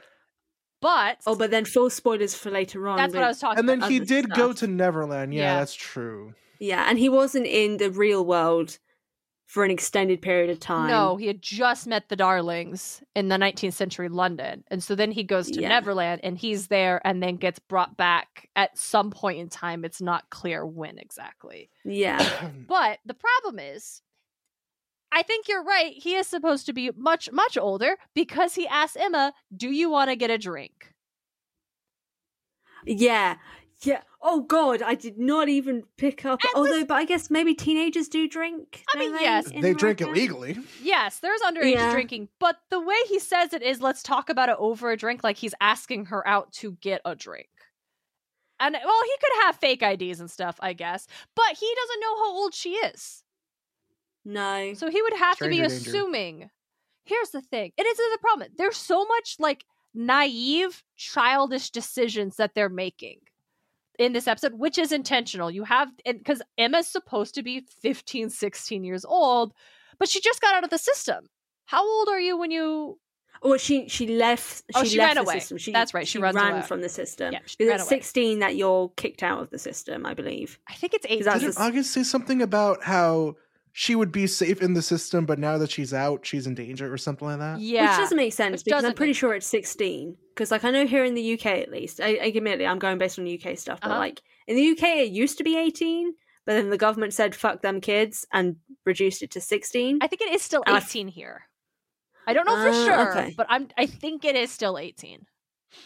But 0.85 1.19
Oh, 1.27 1.35
but 1.35 1.51
then 1.51 1.65
full 1.65 1.89
spoilers 1.91 2.35
for 2.35 2.51
later 2.51 2.87
on. 2.89 2.99
that's 2.99 3.15
what 3.15 3.23
I 3.23 3.29
was 3.29 3.39
talking 3.41 3.53
about. 3.53 3.61
and 3.61 3.69
then 3.71 3.79
about. 3.79 3.91
he 3.91 3.97
other 3.99 4.05
did 4.07 4.31
go 4.35 4.53
to 4.53 4.67
Neverland. 4.67 5.33
Yeah, 5.33 5.41
Yeah. 5.43 5.59
that's 5.61 5.75
true. 5.75 6.35
Yeah, 6.61 6.87
and 6.89 6.99
he 6.99 7.09
wasn't 7.09 7.47
in 7.47 7.79
the 7.79 7.91
real 7.91 8.25
world 8.25 8.79
for 9.47 9.65
an 9.65 9.71
extended 9.71 10.21
period 10.23 10.51
of 10.51 10.59
time. 10.61 10.89
No, 10.89 11.17
he 11.17 11.27
had 11.27 11.41
just 11.43 11.87
met 11.87 12.09
the 12.09 12.17
Darlings 12.17 13.03
in 13.15 13.29
the 13.29 13.37
19th 13.37 13.75
century 13.75 14.09
London. 14.09 14.65
And 14.71 14.83
so 14.83 14.95
then 14.95 15.11
he 15.13 15.23
goes 15.23 15.51
to 15.53 15.61
Yeah. 15.61 15.69
Neverland 15.69 16.21
and 16.25 16.37
he's 16.39 16.69
there 16.69 17.01
and 17.07 17.23
then 17.23 17.37
gets 17.37 17.59
brought 17.59 17.97
back 17.97 18.49
at 18.57 18.77
some 18.79 19.11
point 19.11 19.39
in 19.39 19.49
time. 19.49 19.85
It's 19.85 20.01
not 20.01 20.29
clear 20.31 20.67
when 20.67 20.99
exactly. 20.99 21.71
Yeah. 21.85 22.19
But 22.69 22.99
the 23.07 23.15
problem 23.15 23.59
is, 23.59 24.03
I 25.15 25.23
think 25.23 25.47
you're 25.47 25.63
right. 25.63 25.95
He 25.97 26.17
is 26.17 26.27
supposed 26.27 26.67
to 26.67 26.73
be 26.73 26.91
much, 26.97 27.31
much 27.31 27.57
older 27.57 27.97
because 28.15 28.57
he 28.57 28.67
asks 28.67 28.97
Emma, 28.97 29.33
Do 29.57 29.71
you 29.71 29.89
want 29.89 30.11
to 30.11 30.17
get 30.17 30.31
a 30.31 30.37
drink? 30.37 30.93
Yeah. 32.85 33.37
Yeah. 33.83 34.03
Oh 34.23 34.41
god, 34.41 34.83
I 34.83 34.95
did 34.95 35.19
not 35.19 35.49
even 35.49 35.85
pick 35.99 36.25
up. 36.25 36.41
And 36.43 36.51
Although, 36.57 36.85
but 36.85 36.95
I 36.95 37.05
guess 37.05 37.31
maybe 37.31 37.55
teenagers 37.55 38.09
do 38.09 38.27
drink. 38.27 38.83
I 38.95 38.99
mean, 38.99 39.13
don't 39.13 39.21
yes. 39.21 39.51
in 39.51 39.61
they 39.61 39.75
drink 39.75 40.01
illegally. 40.01 40.59
Yes, 40.83 41.19
there's 41.19 41.41
underage 41.43 41.75
Yeah. 41.75 41.93
drinking, 41.93 42.29
but 42.41 42.57
the 42.71 42.81
way 42.81 42.97
he 43.09 43.19
says 43.19 43.53
it 43.53 43.63
is 43.63 43.81
let's 43.81 44.03
talk 44.03 44.31
about 44.31 44.49
it 44.49 44.57
over 44.59 44.91
a 44.91 44.97
drink, 44.97 45.23
like 45.23 45.37
he's 45.37 45.55
asking 45.61 46.07
her 46.07 46.27
out 46.27 46.53
to 46.55 46.73
get 46.81 47.03
a 47.05 47.15
drink. 47.15 47.49
And 48.59 48.75
well, 48.75 49.03
he 49.05 49.17
could 49.21 49.45
have 49.45 49.57
fake 49.57 49.83
IDs 49.83 50.21
and 50.21 50.31
stuff, 50.31 50.57
I 50.61 50.73
guess, 50.73 51.07
but 51.37 51.57
he 51.59 51.75
doesn't 51.77 52.01
know 52.01 52.17
how 52.17 52.33
old 52.33 52.55
she 52.55 52.71
is. 52.71 53.24
No. 54.25 54.75
So 54.75 54.91
he 54.91 55.03
would 55.03 55.15
have 55.15 55.37
to 55.39 55.49
be 55.49 55.59
danger. 55.59 55.67
assuming. 55.75 56.51
Here's 57.05 57.31
the 57.31 57.43
thing. 57.43 57.73
It 57.77 57.83
is 57.87 57.97
the 57.99 58.19
problem. 58.21 58.49
There's 58.57 58.77
so 58.79 59.05
much 59.05 59.37
like 59.39 59.65
naive, 59.93 60.83
childish 60.97 61.71
decisions 61.71 62.37
that 62.37 62.53
they're 62.55 62.69
making 62.71 63.19
in 63.99 64.13
this 64.13 64.27
episode, 64.27 64.55
which 64.55 64.79
is 64.79 64.91
intentional. 64.93 65.51
You 65.51 65.65
have 65.65 65.89
because 66.05 66.43
Emma's 66.59 66.89
supposed 66.89 67.35
to 67.35 67.43
be 67.43 67.67
15, 67.83 68.31
16 68.31 68.85
years 68.85 69.05
old, 69.05 69.53
but 69.99 70.09
she 70.09 70.21
just 70.21 70.41
got 70.41 70.55
out 70.55 70.65
of 70.65 70.71
the 70.71 70.79
system. 70.79 71.27
How 71.67 71.87
old 71.87 72.09
are 72.09 72.21
you 72.21 72.37
when 72.39 72.51
you 72.51 72.99
Or 73.43 73.59
she 73.59 73.89
she 73.89 74.07
left. 74.17 74.63
Oh, 74.75 74.81
she, 74.81 74.87
Oh, 74.87 74.89
she 74.91 74.99
left 74.99 75.09
ran 75.09 75.15
the 75.25 75.31
away. 75.31 75.39
system. 75.41 75.59
She, 75.59 75.73
That's 75.73 75.93
right, 75.95 76.07
she 76.09 76.13
She, 76.13 76.23
runs 76.23 76.35
ran 76.37 76.53
away. 76.55 76.63
from 76.63 76.81
the 76.81 76.89
system. 76.89 77.33
Yeah, 77.35 77.41
she 77.45 77.65
ran 77.67 77.75
it's 77.75 77.83
away. 77.85 77.89
sixteen 78.01 78.39
that 78.41 78.57
you're 78.57 78.89
kicked 78.97 79.23
out 79.23 79.41
of 79.43 79.51
the 79.51 79.59
system, 79.59 80.07
I 80.07 80.15
believe. 80.15 80.59
I 80.69 80.75
think 80.75 80.95
it's 80.95 81.07
18. 81.07 81.23
that's 81.25 81.41
Didn't 81.41 81.59
August 81.59 81.93
say 81.93 82.03
something 82.03 82.41
about 82.43 82.83
how 82.83 83.35
she 83.77 83.97
would 83.97 84.13
be 84.13 84.27
safe 84.29 84.63
in 84.63 84.73
the 84.75 84.81
system, 84.83 85.27
but 85.27 85.39
now 85.41 85.59
that 85.59 85.69
she's 85.71 85.93
out, 85.93 86.25
she's 86.25 86.47
in 86.47 86.55
danger 86.55 86.93
or 86.93 86.97
something 86.97 87.27
like 87.27 87.41
that? 87.41 87.59
yeah. 87.59 87.91
Which 87.91 87.99
doesn't 88.05 88.17
make 88.17 88.33
sense 88.33 88.53
Which 88.61 88.65
because 88.67 88.85
I'm 88.85 88.95
pretty 88.95 89.11
make 89.11 89.17
sure 89.19 89.35
it's 89.35 89.49
16. 89.49 90.17
Because, 90.33 90.53
like, 90.53 90.63
I 90.65 90.71
know 90.71 90.87
here 90.87 91.05
in 91.05 91.15
the 91.15 91.33
UK 91.35 91.47
at 91.47 91.71
least, 91.73 92.01
I, 92.01 92.15
I 92.23 92.33
admittedly, 92.37 92.67
I'm 92.67 92.79
going 92.79 92.99
based 92.99 93.19
on 93.19 93.27
UK 93.27 93.59
stuff, 93.59 93.81
but, 93.83 93.91
Uh-huh. 93.91 93.99
like, 93.99 94.23
in 94.47 94.55
the 94.55 94.71
UK, 94.71 94.83
it 94.99 95.11
used 95.11 95.39
to 95.39 95.45
be 95.45 95.57
18, 95.59 96.13
but 96.47 96.53
then 96.55 96.71
the 96.71 96.79
government 96.79 97.15
said, 97.15 97.35
fuck 97.35 97.63
them 97.63 97.81
kids, 97.81 98.25
and 98.33 98.57
reduced 98.87 99.23
it 99.23 99.33
to 99.33 99.41
16. 99.41 99.99
I 100.01 100.07
think 100.07 100.23
it 100.23 100.33
is 100.33 100.43
still 100.43 100.63
And 100.67 100.77
I 100.77 100.79
f- 100.79 100.91
18 100.91 101.09
here. 101.09 101.43
I 102.29 102.33
don't 102.33 102.47
know 102.47 102.55
for 102.57 102.69
Ah, 102.69 102.85
sure, 102.87 103.11
okay. 103.19 103.35
but 103.37 103.47
I'm 103.51 103.69
I 103.77 103.87
think 103.87 104.25
it 104.25 104.37
is 104.37 104.51
still 104.53 104.79
18. 104.79 105.27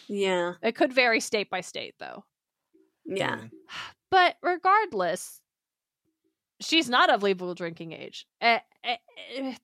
yeah. 0.09 0.53
It 0.63 0.77
could 0.77 0.93
vary 0.93 1.21
state 1.21 1.49
by 1.49 1.63
state 1.63 1.95
though. 1.99 2.25
Yeah. 3.07 3.37
Mm. 3.39 3.51
But 4.11 4.37
regardless, 4.43 5.41
she's 6.61 6.89
not 6.89 7.11
of 7.11 7.23
legal 7.23 7.55
drinking 7.55 7.93
age. 7.93 8.27
Eh, 8.41 8.59
eh, 8.85 8.97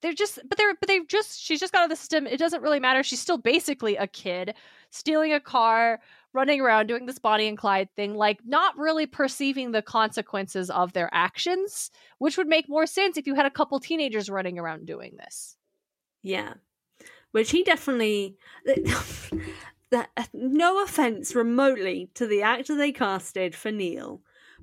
they're 0.01 0.13
just, 0.13 0.39
but 0.49 0.59
they're, 0.59 0.75
but 0.75 0.89
they've 0.89 1.07
just, 1.07 1.41
she's 1.41 1.61
just 1.61 1.73
got 1.73 1.81
out 1.81 1.85
of 1.85 1.91
the 1.91 1.97
system. 1.97 2.27
It 2.27 2.39
doesn't 2.39 2.63
really 2.63 2.81
matter. 2.81 3.03
She's 3.03 3.21
still 3.21 3.39
basically 3.39 3.97
a 3.97 4.07
kid, 4.07 4.55
stealing 4.91 5.33
a 5.33 5.41
car, 5.41 6.01
running 6.33 6.61
around 6.61 6.87
doing 6.87 7.07
this 7.07 7.19
Bonnie 7.19 7.49
and 7.49 7.59
Clyde 7.59 7.89
thing, 7.97 8.15
like 8.15 8.41
not 8.45 8.77
really 8.77 9.07
perceiving 9.07 9.73
the 9.73 9.83
consequences 9.83 10.71
of 10.71 10.93
their 10.93 11.09
actions, 11.13 11.91
which 12.19 12.37
would 12.37 12.49
make 12.49 12.69
more 12.69 12.87
sense 12.87 13.17
if 13.17 13.27
you 13.27 13.35
had 13.35 13.47
a 13.47 13.51
couple 13.51 13.79
teenagers 13.81 14.31
running 14.31 14.59
around 14.59 14.87
doing 14.87 15.17
this. 15.17 15.57
Yeah. 16.23 16.55
Which 17.33 17.51
he 17.51 17.65
definitely. 17.65 18.37
that 19.91 20.11
No 20.33 20.83
offense 20.83 21.35
remotely 21.35 22.11
to 22.15 22.27
the 22.27 22.43
actor 22.43 22.77
they 22.77 22.93
casted 22.93 23.55
for 23.55 23.71
Neil, 23.71 24.21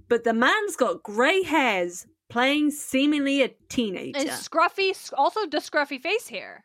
but 0.10 0.24
the 0.24 0.34
man's 0.34 0.76
got 0.76 1.04
grey 1.04 1.44
hairs 1.44 2.06
playing 2.32 2.72
seemingly 2.72 3.44
a 3.44 3.50
teenager. 3.70 4.18
And 4.20 4.30
scruffy, 4.30 4.94
also 5.18 5.46
the 5.46 5.58
scruffy 5.58 6.02
face 6.02 6.28
hair. 6.30 6.64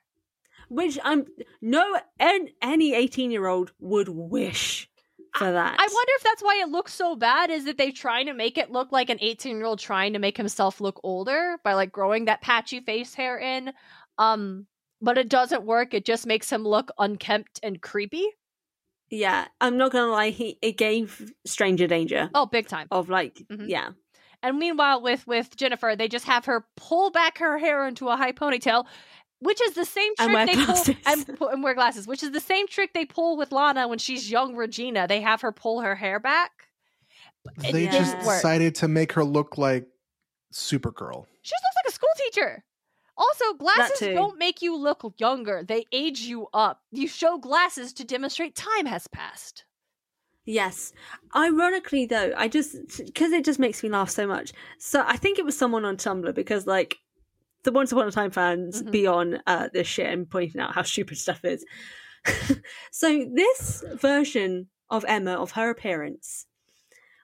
which 0.68 0.98
I'm 1.05 1.26
no 1.61 1.98
an, 2.18 2.48
any 2.62 2.94
18 2.94 3.31
year 3.31 3.46
old 3.46 3.72
would 3.79 4.09
wish 4.09 4.88
for 5.35 5.52
that. 5.52 5.76
I 5.79 5.83
wonder 5.83 6.12
if 6.16 6.22
that's 6.22 6.42
why 6.42 6.61
it 6.62 6.68
looks 6.70 6.94
so 6.94 7.14
bad. 7.16 7.50
Is 7.50 7.64
that 7.66 7.76
they're 7.79 7.92
trying 7.92 8.26
to 8.26 8.35
make 8.35 8.57
it 8.59 8.70
look 8.72 8.90
like 8.92 9.11
an 9.11 9.18
18 9.20 9.57
year 9.57 9.66
old 9.66 9.79
trying 9.79 10.12
to 10.14 10.18
make 10.18 10.37
himself 10.37 10.81
look 10.81 10.98
older 11.05 11.57
by 11.62 11.74
like 11.74 11.92
growing 11.92 12.24
that 12.24 12.40
patchy 12.42 12.81
face 12.81 13.14
hair 13.14 13.38
in. 13.38 13.72
Um, 14.18 14.66
but 15.02 15.18
it 15.18 15.29
doesn't 15.29 15.64
work. 15.64 15.92
It 15.94 16.05
just 16.07 16.26
makes 16.26 16.50
him 16.50 16.62
look 16.64 16.90
unkempt 16.98 17.61
and 17.62 17.81
creepy. 17.83 18.26
Yeah, 19.11 19.46
I'm 19.61 19.76
not 19.76 19.92
gonna 19.92 20.11
lie. 20.11 20.31
He 20.31 20.59
it 20.62 20.76
gave 20.79 21.33
Stranger 21.44 21.87
Danger 21.87 22.29
Oh, 22.35 22.46
big 22.46 22.66
time. 22.66 22.88
of 22.90 23.09
like 23.09 23.35
Mhm. 23.52 23.68
yeah 23.68 23.90
And 24.46 24.59
meanwhile, 24.61 25.02
with 25.02 25.26
with 25.26 25.56
Jennifer, 25.56 25.94
they 25.98 26.06
just 26.06 26.24
have 26.26 26.44
her 26.44 26.64
pull 26.76 27.11
back 27.11 27.38
her 27.38 27.59
hair 27.59 27.87
into 27.88 28.09
a 28.09 28.16
high 28.16 28.30
ponytail, 28.30 28.87
which 29.40 29.61
is 29.61 29.74
the 29.74 29.85
same 29.85 30.12
And 30.20 30.30
trick 30.30 30.35
wear 30.35 30.46
they 30.46 30.54
glasses. 30.64 30.94
pull 31.04 31.48
and, 31.48 31.54
and 31.54 31.62
wear 31.64 31.74
glasses, 31.74 32.06
which 32.06 32.22
is 32.22 32.30
the 32.30 32.40
same 32.40 32.68
trick 32.68 32.94
they 32.94 33.04
pull 33.04 33.37
with 33.37 33.50
Lana 33.50 33.88
when 33.88 33.98
she's 33.98 34.30
young 34.30 34.54
Regina. 34.54 35.09
They 35.09 35.20
have 35.20 35.40
her 35.40 35.50
pull 35.50 35.80
her 35.80 35.96
hair 35.96 36.20
back. 36.20 36.52
It 37.64 37.72
They 37.72 37.87
didn't 37.87 37.92
just 37.92 38.16
work. 38.18 38.37
decided 38.37 38.76
to 38.76 38.88
make 38.88 39.12
her 39.12 39.24
look 39.24 39.59
like 39.59 39.88
Supergirl. 40.52 41.26
She 41.42 41.50
just 41.50 41.64
looks 41.64 41.76
like 41.76 41.88
a 41.88 41.92
school 41.92 42.09
teacher. 42.16 42.64
Also, 43.18 43.54
glasses 43.54 43.98
don't 44.14 44.38
make 44.38 44.62
you 44.62 44.76
look 44.76 45.14
younger. 45.18 45.64
They 45.66 45.87
age 45.90 46.20
you 46.20 46.46
up. 46.54 46.82
You 46.92 47.09
show 47.09 47.38
glasses 47.38 47.92
to 47.94 48.04
demonstrate 48.04 48.54
time 48.54 48.87
has 48.87 49.06
passed. 49.09 49.64
Yes. 50.46 50.92
Ironically 51.35 52.06
though, 52.06 52.32
I 52.37 52.48
just 52.48 52.76
because 53.04 53.32
it 53.32 53.44
just 53.44 53.59
makes 53.59 53.82
me 53.82 53.88
laugh 53.90 54.09
so 54.11 54.26
much. 54.26 54.52
So 54.78 55.02
I 55.06 55.16
think 55.18 55.38
it 55.38 55.44
was 55.44 55.56
someone 55.59 55.85
on 55.85 55.96
Tumblr 55.98 56.35
because 56.35 56.66
like 56.66 56.96
the 57.64 57.72
Once 57.72 57.92
Upon 57.92 58.09
a 58.09 58.12
Time 58.12 58.30
fans 58.30 58.82
Mhm. 58.82 58.90
be 58.92 59.06
on 59.06 59.42
uh, 59.46 59.68
this 59.74 59.87
shit 59.88 60.06
and 60.06 60.30
pointing 60.30 60.61
out 60.61 60.72
how 60.74 60.82
stupid 60.82 61.18
stuff 61.18 61.44
is. 61.44 61.64
so 62.90 63.26
this 63.35 63.85
version 63.94 64.68
of 64.90 65.04
Emma 65.09 65.32
of 65.35 65.52
her 65.52 65.70
appearance 65.70 66.46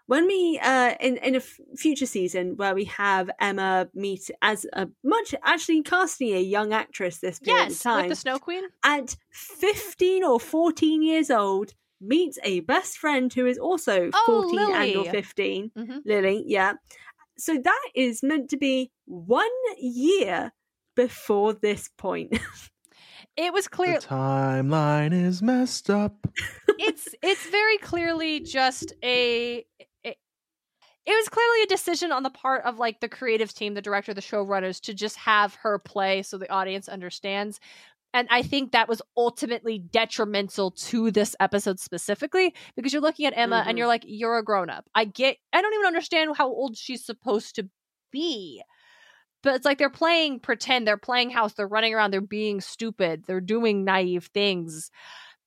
when 0.06 0.26
we 0.26 0.58
uh 0.62 0.94
in 1.00 1.16
in 1.18 1.34
a 1.34 1.38
f- 1.38 1.58
future 1.76 2.06
season 2.06 2.56
where 2.56 2.74
we 2.74 2.84
have 2.84 3.30
Emma 3.40 3.88
meet 3.94 4.30
as 4.42 4.66
a 4.72 4.88
much 5.04 5.34
actually 5.44 5.80
casting 5.82 6.34
a 6.34 6.40
young 6.40 6.72
actress 6.72 7.18
this 7.18 7.38
period 7.38 7.62
of 7.62 7.68
Yes, 7.70 7.82
time 7.82 7.96
like 8.00 8.08
the 8.10 8.16
Snow 8.16 8.38
Queen. 8.38 8.64
at 8.84 9.16
15 9.30 10.24
or 10.24 10.40
14 10.40 11.02
years 11.02 11.30
old 11.30 11.74
meets 12.02 12.38
a 12.44 12.60
best 12.60 12.98
friend 12.98 13.32
who 13.32 13.46
is 13.46 13.58
also 13.58 14.10
Oh, 14.12 14.42
14 14.50 14.74
and 14.76 14.96
or 14.96 15.04
Lily. 15.04 15.10
15 15.10 15.70
Mhm. 15.76 16.02
lily 16.04 16.44
yeah 16.46 16.72
so 17.38 17.56
that 17.58 17.88
is 17.94 18.22
meant 18.22 18.50
to 18.50 18.56
be 18.56 18.90
one 19.06 19.48
year 19.78 20.52
before 20.96 21.54
this 21.54 21.88
point. 21.96 22.38
It 23.36 23.52
was 23.52 23.64
The 23.64 23.70
clear 23.70 23.98
timeline 23.98 25.12
is 25.14 25.40
messed 25.42 25.88
up. 25.88 26.26
it's 26.78 27.08
it's 27.22 27.46
very 27.50 27.78
clearly 27.78 28.40
just 28.40 28.92
a 29.02 29.64
it, 30.04 30.18
it 31.04 31.16
was 31.16 31.28
clearly 31.28 31.62
a 31.62 31.66
decision 31.66 32.12
on 32.12 32.22
the 32.22 32.30
part 32.30 32.64
of 32.64 32.78
like 32.78 33.00
the 33.00 33.08
creative 33.08 33.52
team, 33.54 33.74
the 33.74 33.82
director, 33.82 34.14
the 34.14 34.20
showrunners 34.20 34.80
to 34.82 34.94
just 34.94 35.16
have 35.16 35.54
her 35.56 35.78
play 35.78 36.22
so 36.22 36.38
the 36.38 36.50
audience 36.52 36.88
understands. 36.88 37.58
And 38.14 38.28
I 38.30 38.42
think 38.42 38.72
that 38.72 38.88
was 38.88 39.00
ultimately 39.16 39.78
detrimental 39.78 40.70
to 40.72 41.10
this 41.10 41.34
episode 41.40 41.80
specifically 41.80 42.54
because 42.76 42.92
you're 42.92 43.02
looking 43.02 43.26
at 43.26 43.36
Emma 43.36 43.64
and 43.66 43.76
Mhm. 43.76 43.78
you're 43.78 43.86
like, 43.86 44.04
you're 44.06 44.38
a 44.38 44.44
grown 44.44 44.70
up. 44.70 44.88
I 44.94 45.04
get, 45.06 45.38
I 45.52 45.62
don't 45.62 45.74
even 45.74 45.86
understand 45.86 46.36
how 46.36 46.48
old 46.48 46.76
she's 46.76 47.04
supposed 47.04 47.54
to 47.56 47.68
be. 48.10 48.62
But 49.42 49.56
it's 49.56 49.64
like 49.64 49.78
they're 49.78 49.90
playing 49.90 50.40
pretend, 50.40 50.86
they're 50.86 50.96
playing 50.96 51.30
house, 51.30 51.54
they're 51.54 51.66
running 51.68 51.94
around, 51.94 52.12
they're 52.12 52.20
being 52.20 52.60
stupid, 52.60 53.24
they're 53.26 53.40
doing 53.40 53.84
naive 53.84 54.26
things 54.34 54.90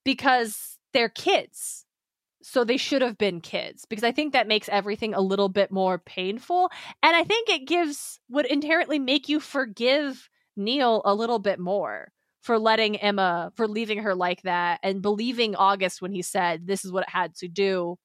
because 0.06 0.78
they're 0.94 1.10
kids. 1.10 1.86
So 2.44 2.64
they 2.64 2.78
should 2.78 3.02
have 3.04 3.18
been 3.18 3.42
kids 3.42 3.86
because 3.86 4.04
I 4.04 4.12
think 4.12 4.34
that 4.34 4.48
makes 4.48 4.70
everything 4.70 5.14
a 5.14 5.22
little 5.22 5.50
bit 5.50 5.72
more 5.72 6.00
painful. 6.00 6.72
And 7.04 7.16
I 7.16 7.24
think 7.24 7.50
it 7.50 7.68
gives, 7.68 8.20
would 8.30 8.46
inherently 8.48 9.00
make 9.00 9.30
you 9.30 9.40
forgive 9.40 10.30
Neal 10.58 11.02
a 11.06 11.16
little 11.16 11.40
bit 11.40 11.60
more 11.60 12.14
for 12.46 12.60
letting 12.60 12.96
Emma, 12.98 13.52
for 13.56 13.68
leaving 13.68 13.98
her 14.04 14.14
like 14.14 14.44
that 14.44 14.80
and 14.84 15.02
believing 15.02 15.56
August 15.56 16.00
when 16.00 16.12
he 16.12 16.22
said 16.22 16.68
this 16.68 16.86
is 16.86 16.92
what 16.92 17.02
it 17.02 17.10
had 17.10 17.34
to 17.38 17.48
do. 17.48 17.98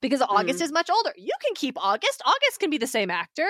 Because 0.00 0.20
August 0.20 0.58
mm. 0.58 0.64
is 0.64 0.72
much 0.72 0.90
older. 0.90 1.12
You 1.16 1.30
can 1.40 1.54
keep 1.54 1.76
August. 1.78 2.22
August 2.24 2.58
can 2.58 2.70
be 2.70 2.78
the 2.78 2.88
same 2.88 3.08
actor. 3.08 3.46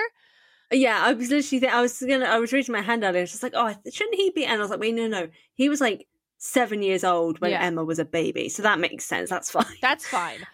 yeah, 0.71 1.01
I 1.03 1.13
was 1.13 1.31
literally 1.31 1.61
th- 1.61 1.71
I 1.71 1.81
was 1.81 1.99
gonna 1.99 2.25
I 2.25 2.37
was 2.37 2.53
reaching 2.53 2.73
my 2.73 2.81
hand 2.81 3.03
out 3.03 3.09
and 3.09 3.17
it 3.17 3.21
was 3.21 3.31
just 3.31 3.41
like, 3.41 3.53
oh, 3.55 3.73
shouldn't 3.91 4.15
he 4.15 4.29
be? 4.29 4.45
And 4.45 4.59
I 4.59 4.59
was 4.59 4.69
like, 4.69 4.79
wait, 4.79 4.93
no, 4.93 5.07
no, 5.07 5.29
he 5.55 5.67
was 5.67 5.81
like 5.81 6.07
seven 6.37 6.83
years 6.83 7.03
old 7.03 7.41
when 7.41 7.49
Yeah. 7.49 7.63
Emma 7.63 7.83
was 7.83 7.97
a 7.97 8.05
baby, 8.05 8.49
so 8.49 8.61
that 8.61 8.77
makes 8.77 9.05
sense. 9.05 9.31
That's 9.31 9.49
fine. 9.49 9.65
That's 9.81 10.07
fine. 10.07 10.45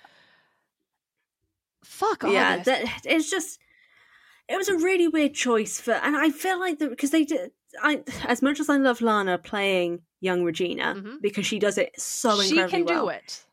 Fuck 1.83 2.23
August. 2.23 2.33
yeah, 2.33 2.63
that, 2.63 3.01
it's 3.03 3.29
just 3.29 3.59
it 4.47 4.55
was 4.55 4.69
a 4.69 4.77
really 4.77 5.09
weird 5.09 5.33
choice 5.33 5.81
for, 5.81 5.91
and 5.91 6.15
I 6.15 6.29
feel 6.29 6.61
like 6.61 6.79
because 6.79 7.11
they 7.11 7.25
did. 7.25 7.51
I 7.81 8.03
as 8.25 8.41
much 8.41 8.59
as 8.59 8.69
I 8.69 8.77
love 8.77 9.01
Lana 9.01 9.37
playing 9.37 10.01
young 10.21 10.43
Regina 10.43 10.95
Mhm. 10.95 11.21
because 11.21 11.45
she 11.45 11.59
does 11.59 11.77
it 11.77 11.99
so 11.99 12.39
incredibly 12.39 12.57
well. 12.57 12.67
she 12.69 12.71
can 12.71 12.85
well. 12.85 13.03
do 13.05 13.09
it. 13.09 13.45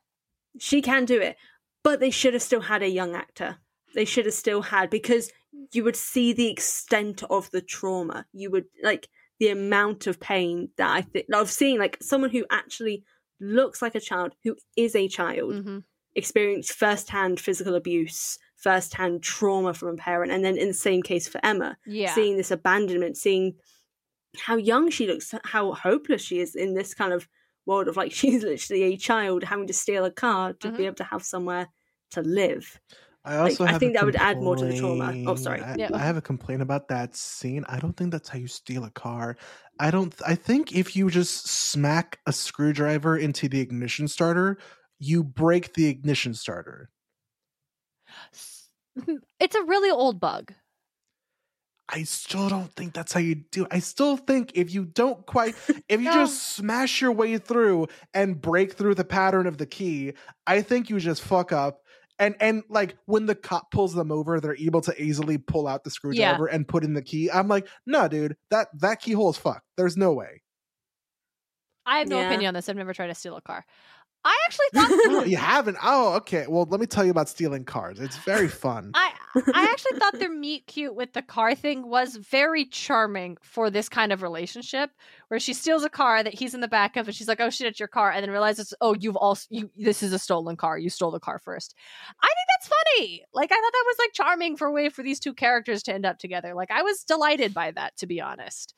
She 0.59 0.81
can 0.81 1.05
do 1.05 1.21
it, 1.21 1.37
but 1.83 1.99
they 1.99 2.09
should 2.09 2.33
have 2.33 2.41
still 2.43 2.61
had 2.61 2.81
a 2.81 2.89
young 2.89 3.15
actor. 3.15 3.57
They 3.93 4.05
should 4.05 4.25
have 4.25 4.33
still 4.33 4.61
had 4.63 4.89
because 4.89 5.31
you 5.71 5.83
would 5.83 5.95
see 5.95 6.33
the 6.33 6.49
extent 6.49 7.23
of 7.29 7.49
the 7.51 7.61
trauma. 7.61 8.25
You 8.33 8.49
would 8.51 8.65
like 8.83 9.07
the 9.39 9.49
amount 9.49 10.07
of 10.07 10.19
pain 10.19 10.71
that 10.77 10.89
I 10.89 11.01
think 11.01 11.27
of 11.33 11.51
seeing 11.51 11.77
like 11.77 11.97
someone 12.01 12.31
who 12.31 12.45
actually 12.49 13.03
looks 13.39 13.81
like 13.83 13.93
a 13.95 13.99
child 13.99 14.33
who 14.43 14.55
is 14.75 14.95
a 14.95 15.07
child 15.07 15.53
Mhm. 15.53 15.83
experienced 16.15 16.73
firsthand 16.73 17.39
physical 17.39 17.75
abuse, 17.75 18.39
firsthand 18.55 19.21
trauma 19.21 19.73
from 19.75 19.89
a 19.89 19.95
parent, 19.97 20.31
and 20.31 20.43
then 20.43 20.57
in 20.57 20.69
the 20.69 20.73
same 20.73 21.03
case 21.03 21.27
for 21.27 21.39
Emma, 21.43 21.77
Yeah. 21.85 22.13
seeing 22.15 22.35
this 22.37 22.49
abandonment, 22.49 23.15
seeing 23.15 23.55
how 24.39 24.55
young 24.55 24.89
she 24.89 25.07
looks, 25.07 25.33
how 25.45 25.73
hopeless 25.73 26.21
she 26.21 26.39
is 26.39 26.55
in 26.55 26.73
this 26.73 26.93
kind 26.93 27.13
of 27.13 27.27
world 27.65 27.87
of 27.87 27.97
like 27.97 28.11
she's 28.19 28.43
literally 28.43 28.83
a 28.83 28.97
child 28.97 29.43
having 29.43 29.67
to 29.67 29.73
steal 29.73 30.05
a 30.05 30.11
car 30.11 30.53
to 30.53 30.69
Mhm. 30.69 30.77
be 30.77 30.85
able 30.85 30.95
to 30.95 31.03
have 31.05 31.23
somewhere 31.23 31.67
to 32.11 32.21
live. 32.21 32.79
I 33.25 33.35
also 33.37 33.65
I 33.65 33.71
have 33.71 33.79
think 33.79 33.91
a 33.91 33.93
that 33.95 34.05
would 34.05 34.15
add 34.15 34.41
more 34.41 34.55
to 34.55 34.65
the 34.65 34.73
trauma. 34.73 35.13
Oh, 35.25 35.35
sorry. 35.35 35.61
I, 35.61 35.75
Yeah. 35.77 35.89
I 35.93 35.99
have 35.99 36.15
a 36.15 36.21
complaint 36.21 36.61
about 36.61 36.87
that 36.87 37.13
scene. 37.15 37.65
I 37.67 37.77
don't 37.79 37.97
think 37.97 38.11
that's 38.11 38.29
how 38.29 38.37
you 38.39 38.47
steal 38.47 38.85
a 38.85 38.91
car. 38.91 39.35
I 39.79 39.91
don't. 39.91 40.15
I 40.25 40.35
think 40.35 40.73
if 40.73 40.95
you 40.95 41.09
just 41.09 41.47
smack 41.47 42.19
a 42.25 42.31
screwdriver 42.31 43.17
into 43.17 43.49
the 43.49 43.59
ignition 43.59 44.07
starter, 44.07 44.57
you 44.99 45.23
break 45.25 45.73
the 45.73 45.87
ignition 45.87 46.33
starter. 46.33 46.89
It's 49.39 49.55
a 49.55 49.63
really 49.63 49.89
old 49.91 50.19
bug. 50.19 50.53
I 51.89 52.03
still 52.03 52.49
don't 52.49 52.73
think 52.73 52.93
that's 52.93 53.13
how 53.13 53.19
you 53.21 53.35
do. 53.35 53.63
it. 53.63 53.69
I 53.71 53.79
still 53.79 54.17
think 54.17 54.51
if 54.55 54.73
you 54.73 54.85
don't 54.85 55.25
quite, 55.25 55.55
if 55.89 56.01
you 56.01 56.07
No. 56.07 56.11
just 56.11 56.55
smash 56.55 57.01
your 57.01 57.13
way 57.13 57.37
through 57.37 57.87
and 58.13 58.41
break 58.41 58.73
through 58.73 58.95
the 58.95 59.05
pattern 59.05 59.47
of 59.47 59.57
the 59.57 59.65
key, 59.65 60.13
I 60.45 60.61
think 60.61 60.89
you 60.89 60.99
just 60.99 61.21
fuck 61.21 61.51
up. 61.53 61.81
And 62.19 62.35
and 62.41 62.63
like 62.67 62.97
when 63.05 63.27
the 63.27 63.35
cop 63.35 63.69
pulls 63.71 63.93
them 63.93 64.11
over, 64.11 64.39
they're 64.39 64.57
able 64.57 64.81
to 64.81 65.01
easily 65.01 65.37
pull 65.37 65.67
out 65.67 65.83
the 65.83 65.91
screwdriver 65.91 66.47
and 66.47 66.67
put 66.67 66.83
in 66.83 66.93
the 66.93 67.01
key. 67.03 67.29
I'm 67.31 67.47
like, 67.47 67.67
no, 67.85 68.07
dude, 68.07 68.35
that 68.49 68.69
that 68.79 69.01
keyhole 69.01 69.29
is 69.29 69.37
fucked. 69.37 69.67
There's 69.77 69.95
no 69.95 70.13
way. 70.13 70.41
I 71.85 71.99
have 71.99 72.07
no 72.09 72.17
Yeah. 72.19 72.27
opinion 72.27 72.49
on 72.49 72.53
this. 72.55 72.67
I've 72.69 72.75
never 72.75 72.93
tried 72.93 73.07
to 73.07 73.15
steal 73.15 73.37
a 73.37 73.41
car. 73.41 73.63
I 74.25 74.37
actually 74.45 74.65
thought 75.13 75.27
you 75.29 75.37
haven't? 75.37 75.77
Oh, 75.81 76.15
okay. 76.15 76.45
Well, 76.47 76.65
let 76.69 76.79
me 76.79 76.85
tell 76.87 77.05
you 77.05 77.11
about 77.11 77.29
stealing 77.29 77.63
cars. 77.63 77.99
It's 77.99 78.17
very 78.17 78.47
fun. 78.49 78.91
I 78.93 79.11
I 79.53 79.63
actually 79.71 79.99
thought 79.99 80.19
their 80.19 80.31
meet 80.31 80.67
cute 80.67 80.95
with 80.95 81.13
the 81.13 81.21
car 81.21 81.55
thing 81.55 81.87
was 81.87 82.15
very 82.15 82.65
charming 82.65 83.37
for 83.41 83.69
this 83.69 83.89
kind 83.89 84.11
of 84.11 84.21
relationship 84.21 84.91
where 85.27 85.39
she 85.39 85.53
steals 85.53 85.83
a 85.83 85.89
car 85.89 86.23
that 86.23 86.33
he's 86.33 86.53
in 86.53 86.61
the 86.61 86.67
back 86.67 86.95
of 86.97 87.07
and 87.07 87.15
she's 87.15 87.27
like, 87.27 87.39
"Oh 87.39 87.49
shit, 87.49 87.67
it's 87.67 87.79
your 87.79 87.87
car," 87.87 88.11
and 88.11 88.23
then 88.23 88.31
realizes, 88.31 88.73
"Oh, 88.81 88.93
you've 88.93 89.15
also 89.15 89.45
you 89.49 89.69
this 89.75 90.03
is 90.03 90.13
a 90.13 90.19
stolen 90.19 90.55
car. 90.55 90.77
You 90.77 90.89
stole 90.89 91.11
the 91.11 91.19
car 91.19 91.39
first. 91.39 91.75
I 92.21 92.27
think 92.27 92.47
that's 92.49 92.67
funny. 92.67 93.23
Like 93.33 93.51
I 93.51 93.55
thought 93.55 93.73
that 93.73 93.83
was 93.85 93.97
like 93.99 94.13
charming 94.13 94.57
for 94.57 94.67
a 94.67 94.71
way 94.71 94.89
for 94.89 95.03
these 95.03 95.19
two 95.19 95.33
characters 95.33 95.83
to 95.83 95.93
end 95.93 96.05
up 96.05 96.19
together. 96.19 96.53
Like 96.53 96.71
I 96.71 96.81
was 96.81 97.03
delighted 97.03 97.53
by 97.53 97.71
that, 97.71 97.97
to 97.97 98.07
be 98.07 98.21
honest. 98.21 98.73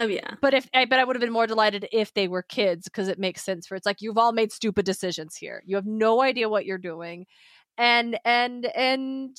Oh 0.00 0.06
yeah. 0.06 0.34
But 0.40 0.54
if 0.54 0.68
I 0.74 0.84
bet 0.86 0.98
I 0.98 1.04
would 1.04 1.16
have 1.16 1.20
been 1.20 1.32
more 1.32 1.46
delighted 1.46 1.88
if 1.92 2.12
they 2.14 2.26
were 2.26 2.42
kids 2.42 2.84
because 2.84 3.08
it 3.08 3.18
makes 3.18 3.42
sense 3.44 3.66
for 3.66 3.76
it's 3.76 3.86
like 3.86 4.02
you've 4.02 4.18
all 4.18 4.32
made 4.32 4.52
stupid 4.52 4.84
decisions 4.84 5.36
here. 5.36 5.62
You 5.66 5.76
have 5.76 5.86
no 5.86 6.20
idea 6.20 6.48
what 6.48 6.66
you're 6.66 6.78
doing, 6.78 7.26
and 7.78 8.18
and 8.24 8.66
and 8.66 9.36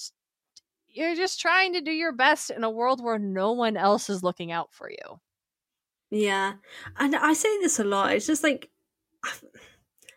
you're 0.95 1.15
just 1.15 1.39
trying 1.39 1.73
to 1.73 1.81
do 1.81 1.91
your 1.91 2.11
best 2.13 2.49
in 2.49 2.63
a 2.63 2.69
world 2.69 3.03
where 3.03 3.19
no 3.19 3.51
one 3.51 3.77
else 3.77 4.09
is 4.09 4.23
looking 4.23 4.51
out 4.51 4.71
for 4.73 4.89
you. 4.89 5.19
Yeah. 6.09 6.53
And 6.97 7.15
I 7.15 7.33
say 7.33 7.49
this 7.59 7.79
a 7.79 7.83
lot. 7.83 8.13
It's 8.13 8.25
just 8.27 8.43
like 8.43 8.69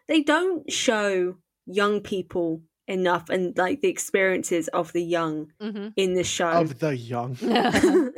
they 0.06 0.22
don't 0.22 0.70
show 0.72 1.36
young 1.66 2.00
people 2.00 2.62
enough 2.86 3.28
and 3.28 3.56
like 3.58 3.80
the 3.82 3.88
experiences 3.88 4.68
of 4.68 4.92
the 4.92 5.02
young 5.02 5.52
Mm-hmm. 5.60 5.88
in 5.96 6.14
the 6.14 6.24
show 6.24 6.48
of 6.48 6.78
the 6.78 6.96
young. 6.96 7.36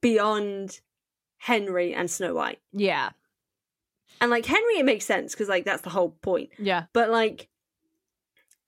beyond 0.00 0.80
Henry 1.38 1.94
and 1.94 2.10
Snow 2.10 2.34
White. 2.34 2.58
yeah, 2.72 3.10
And 4.20 4.30
like 4.30 4.46
Henry, 4.46 4.78
it 4.78 4.84
makes 4.84 5.04
sense 5.04 5.32
because 5.34 5.48
like 5.48 5.64
that's 5.64 5.82
the 5.82 5.90
whole 5.90 6.10
point. 6.22 6.50
yeah, 6.58 6.84
But 6.92 7.10
like, 7.10 7.48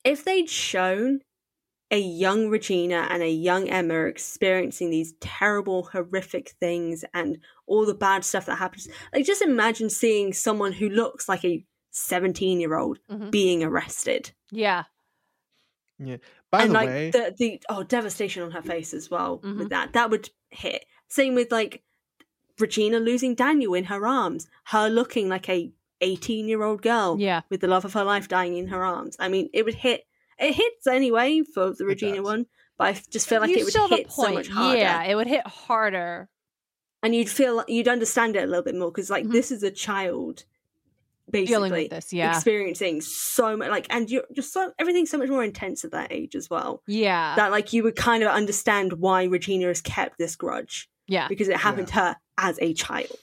if 0.04 0.24
they'd 0.24 0.48
shown 0.48 1.20
a 1.90 1.98
young 1.98 2.48
Regina 2.48 3.06
and 3.10 3.22
a 3.22 3.28
young 3.30 3.68
Emma 3.68 4.04
experiencing 4.04 4.90
these 4.90 5.12
terrible, 5.20 5.84
horrific 5.92 6.50
things 6.60 7.04
and 7.14 7.38
all 7.66 7.84
the 7.84 7.94
bad 7.94 8.24
stuff 8.24 8.46
that 8.46 8.56
happens, 8.58 8.88
like 9.12 9.24
just 9.26 9.42
imagine 9.42 9.90
seeing 9.90 10.32
someone 10.32 10.72
who 10.72 10.88
looks 10.88 11.28
like 11.28 11.44
a 11.44 11.64
17 11.90 12.60
year 12.60 12.76
old 12.76 12.98
Mhm. 13.10 13.30
being 13.30 13.64
arrested. 13.64 14.30
yeah. 14.50 14.84
By 16.50 16.62
and 16.62 16.70
the 16.70 16.74
like 16.74 16.88
way, 16.88 17.10
the, 17.10 17.34
the 17.38 17.62
oh 17.68 17.82
devastation 17.82 18.42
on 18.42 18.50
her 18.52 18.62
face 18.62 18.94
as 18.94 19.10
well 19.10 19.38
Mhm. 19.40 19.58
with 19.58 19.68
that. 19.70 19.92
That 19.92 20.10
would 20.10 20.30
hit. 20.50 20.84
Same 21.08 21.34
with 21.34 21.52
like 21.52 21.82
Regina 22.58 22.98
losing 22.98 23.34
Daniel 23.34 23.74
in 23.74 23.84
her 23.84 24.06
arms, 24.06 24.48
her 24.66 24.88
looking 24.88 25.28
like 25.28 25.48
a 25.48 25.72
18 26.00 26.48
year 26.48 26.62
old 26.62 26.80
girl 26.82 27.16
Yeah. 27.18 27.42
with 27.50 27.60
the 27.60 27.68
love 27.68 27.84
of 27.84 27.92
her 27.92 28.04
life 28.04 28.28
dying 28.28 28.56
in 28.56 28.68
her 28.68 28.82
arms. 28.82 29.16
I 29.20 29.28
mean, 29.28 29.50
it 29.52 29.64
would 29.64 29.74
hit. 29.74 30.06
It 30.40 30.54
hits 30.54 30.86
anyway 30.86 31.42
for 31.42 31.72
the 31.74 31.84
Regina 31.84 32.22
one, 32.22 32.46
but 32.78 32.86
I 32.96 33.02
just 33.10 33.28
feel 33.28 33.40
like 33.40 33.50
you 33.50 33.56
it 33.58 33.64
would 33.64 33.70
still 33.72 33.88
have 33.88 33.92
a 33.92 33.96
hit 33.96 34.12
so 34.12 34.32
much 34.32 34.48
harder. 34.48 34.78
Yeah, 34.78 35.02
it 35.04 35.14
would 35.14 35.26
hit 35.26 35.46
harder. 35.46 36.28
and 37.02 37.14
you'd 37.14 37.30
feel 37.30 37.64
you'd 37.68 37.88
understand 37.88 38.36
it 38.36 38.42
a 38.44 38.46
little 38.46 38.62
bit 38.62 38.74
more 38.74 38.90
because 38.90 39.08
like 39.08 39.24
Mhm. 39.24 39.32
this 39.32 39.50
is 39.50 39.62
a 39.62 39.70
child 39.70 40.44
basically 41.30 41.54
Dealing 41.54 41.72
with 41.72 41.90
this, 41.90 42.12
yeah, 42.12 42.34
experiencing 42.34 43.00
so 43.00 43.56
much 43.56 43.70
like 43.70 43.86
and 43.88 44.10
you're 44.10 44.24
just 44.34 44.52
so 44.52 44.72
everything's 44.78 45.08
so 45.10 45.16
much 45.16 45.28
more 45.30 45.42
intense 45.44 45.84
at 45.84 45.92
that 45.92 46.10
age 46.12 46.34
as 46.34 46.50
well 46.50 46.82
yeah, 46.86 47.36
that 47.36 47.52
like 47.52 47.72
you 47.72 47.82
would 47.84 47.96
kind 47.96 48.22
of 48.22 48.28
understand 48.30 48.94
why 48.94 49.24
Regina 49.24 49.68
has 49.68 49.80
kept 49.80 50.18
this 50.18 50.36
grudge 50.36 50.90
yeah. 51.10 51.28
because 51.28 51.48
it 51.48 51.56
happened 51.56 51.88
to 51.88 51.94
her 51.94 52.16
as 52.38 52.58
a 52.60 52.72
child. 52.72 53.18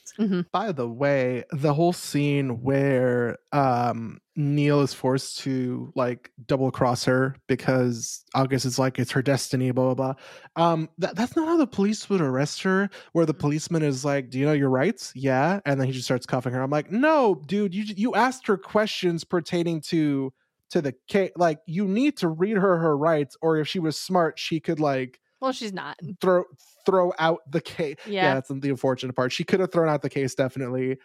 by 0.52 0.72
the 0.72 0.88
way, 0.88 1.44
the 1.50 1.74
whole 1.74 1.92
scene 1.92 2.62
where 2.62 3.38
um 3.52 4.20
Neal 4.36 4.80
is 4.82 4.94
forced 4.94 5.40
to 5.40 5.92
like 5.96 6.30
double 6.46 6.70
cross 6.70 7.04
her 7.04 7.34
because 7.48 8.24
August 8.34 8.64
is 8.64 8.78
like 8.78 8.98
it's 8.98 9.10
her 9.10 9.22
destiny, 9.22 9.72
blah 9.72 9.94
blah 9.94 10.14
blah. 10.54 10.64
Um, 10.64 10.88
that, 10.98 11.16
that's 11.16 11.34
not 11.34 11.48
how 11.48 11.56
the 11.56 11.66
police 11.66 12.08
would 12.08 12.20
arrest 12.20 12.62
her. 12.62 12.88
Where 13.12 13.26
the 13.26 13.34
policeman 13.34 13.82
is 13.82 14.04
like, 14.04 14.30
"Do 14.30 14.38
you 14.38 14.46
know 14.46 14.52
your 14.52 14.70
rights?" 14.70 15.12
Yeah, 15.16 15.60
and 15.66 15.80
then 15.80 15.88
he 15.88 15.92
just 15.92 16.04
starts 16.04 16.26
cuffing 16.26 16.52
her. 16.52 16.62
I'm 16.62 16.70
like, 16.70 16.92
"No, 16.92 17.42
dude, 17.46 17.74
you 17.74 17.84
you 17.96 18.14
asked 18.14 18.46
her 18.46 18.56
questions 18.56 19.24
pertaining 19.24 19.80
to 19.82 20.32
to 20.70 20.80
the 20.80 20.94
case. 21.08 21.32
Like, 21.34 21.60
you 21.66 21.88
need 21.88 22.18
to 22.18 22.28
read 22.28 22.56
her 22.56 22.78
her 22.78 22.96
rights, 22.96 23.36
or 23.42 23.56
if 23.58 23.66
she 23.66 23.80
was 23.80 23.98
smart, 23.98 24.38
she 24.38 24.60
could 24.60 24.78
like." 24.78 25.20
Well, 25.40 25.52
she's 25.52 25.72
not. 25.72 25.98
throw 26.20 26.44
throw 26.84 27.12
out 27.18 27.40
the 27.50 27.60
case. 27.60 27.96
Yeah. 28.06 28.12
Yeah. 28.12 28.34
that's 28.34 28.48
the 28.48 28.70
unfortunate 28.70 29.14
part. 29.14 29.32
She 29.32 29.44
could 29.44 29.60
have 29.60 29.70
thrown 29.72 29.88
out 29.88 30.02
the 30.02 30.10
case 30.10 30.34
definitely, 30.34 30.98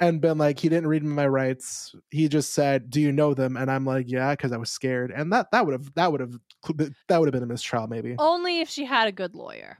and 0.00 0.20
been 0.20 0.38
like, 0.38 0.58
he 0.58 0.68
didn't 0.68 0.88
read 0.88 1.02
me 1.02 1.08
my 1.08 1.26
rights. 1.26 1.94
He 2.10 2.28
just 2.28 2.52
said, 2.52 2.90
"Do 2.90 3.00
you 3.00 3.10
know 3.12 3.32
them?" 3.32 3.56
And 3.56 3.70
I'm 3.70 3.86
like, 3.86 4.10
"Yeah," 4.10 4.32
because 4.32 4.52
I 4.52 4.56
was 4.58 4.70
scared, 4.70 5.10
and 5.10 5.32
that 5.32 5.50
that 5.52 5.64
would 5.64 5.72
have 5.72 5.94
that 5.94 6.12
would 6.12 6.20
have 6.20 6.34
that 7.08 7.18
would 7.18 7.26
have 7.26 7.32
been 7.32 7.42
a 7.42 7.46
mistrial 7.46 7.86
maybe. 7.86 8.16
Only 8.18 8.60
if 8.60 8.68
she 8.68 8.84
had 8.84 9.08
a 9.08 9.12
good 9.12 9.34
lawyer. 9.34 9.78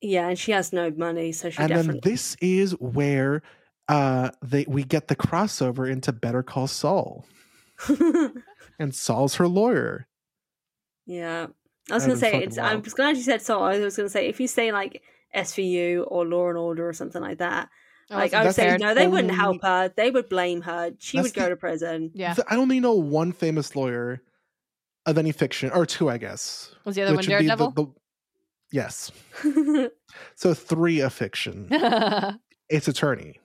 Yeah, 0.00 0.28
and 0.28 0.38
she 0.38 0.52
has 0.52 0.72
no 0.72 0.90
money, 0.90 1.32
so 1.32 1.48
she 1.50 1.58
and 1.58 1.70
then 1.72 2.00
this 2.02 2.36
is 2.40 2.72
where 2.72 3.42
uh 3.88 4.30
they 4.42 4.66
we 4.68 4.84
get 4.84 5.08
the 5.08 5.16
crossover 5.16 5.90
into 5.90 6.12
Better 6.12 6.42
Call 6.42 6.66
Saul, 6.66 7.26
and 8.78 8.94
Saul's 8.94 9.36
her 9.36 9.48
lawyer. 9.48 10.06
yeah, 11.06 11.46
I 11.90 11.94
was 11.94 12.04
gonna 12.06 12.16
say 12.18 12.30
fucking 12.32 12.48
it's. 12.48 12.58
I'm 12.58 12.76
wild. 12.80 12.90
glad 12.94 13.16
you 13.16 13.22
said 13.22 13.42
so. 13.42 13.60
I 13.62 13.78
was 13.78 13.96
gonna 13.96 14.08
say 14.08 14.26
if 14.28 14.40
you 14.40 14.48
say 14.48 14.72
like 14.72 15.02
SVU 15.36 16.04
or 16.08 16.24
Law 16.24 16.48
and 16.48 16.56
Order 16.58 16.88
or 16.88 16.92
something 16.92 17.20
like 17.20 17.38
that, 17.38 17.68
I 18.10 18.16
like 18.16 18.34
I 18.34 18.44
would 18.44 18.54
say 18.54 18.76
no, 18.78 18.94
they 18.94 19.06
wouldn't 19.06 19.34
help 19.34 19.62
her. 19.62 19.92
They 19.94 20.10
would 20.10 20.28
blame 20.28 20.62
her. 20.62 20.92
She 20.98 21.18
That's 21.18 21.28
would 21.28 21.34
go 21.34 21.42
the- 21.44 21.48
to 21.50 21.56
prison. 21.56 22.10
Yeah. 22.14 22.34
I 22.48 22.56
only 22.56 22.80
know 22.80 22.94
one 22.94 23.32
famous 23.32 23.76
lawyer 23.76 24.22
of 25.06 25.18
any 25.18 25.32
fiction, 25.32 25.70
or 25.70 25.84
two, 25.84 26.08
I 26.08 26.16
guess. 26.16 26.74
Was 26.86 26.94
the 26.96 27.02
other 27.02 27.10
one 27.12 27.16
which 27.18 27.28
would 27.28 27.38
be 27.40 27.46
the- 27.48 27.56
Daredevil? 27.56 27.70
the- 27.72 27.92
yes. 28.72 29.10
So 30.36 30.54
three 30.54 31.00
of 31.00 31.12
fiction. 31.12 31.68
It's 32.70 32.88
attorney. 32.88 33.40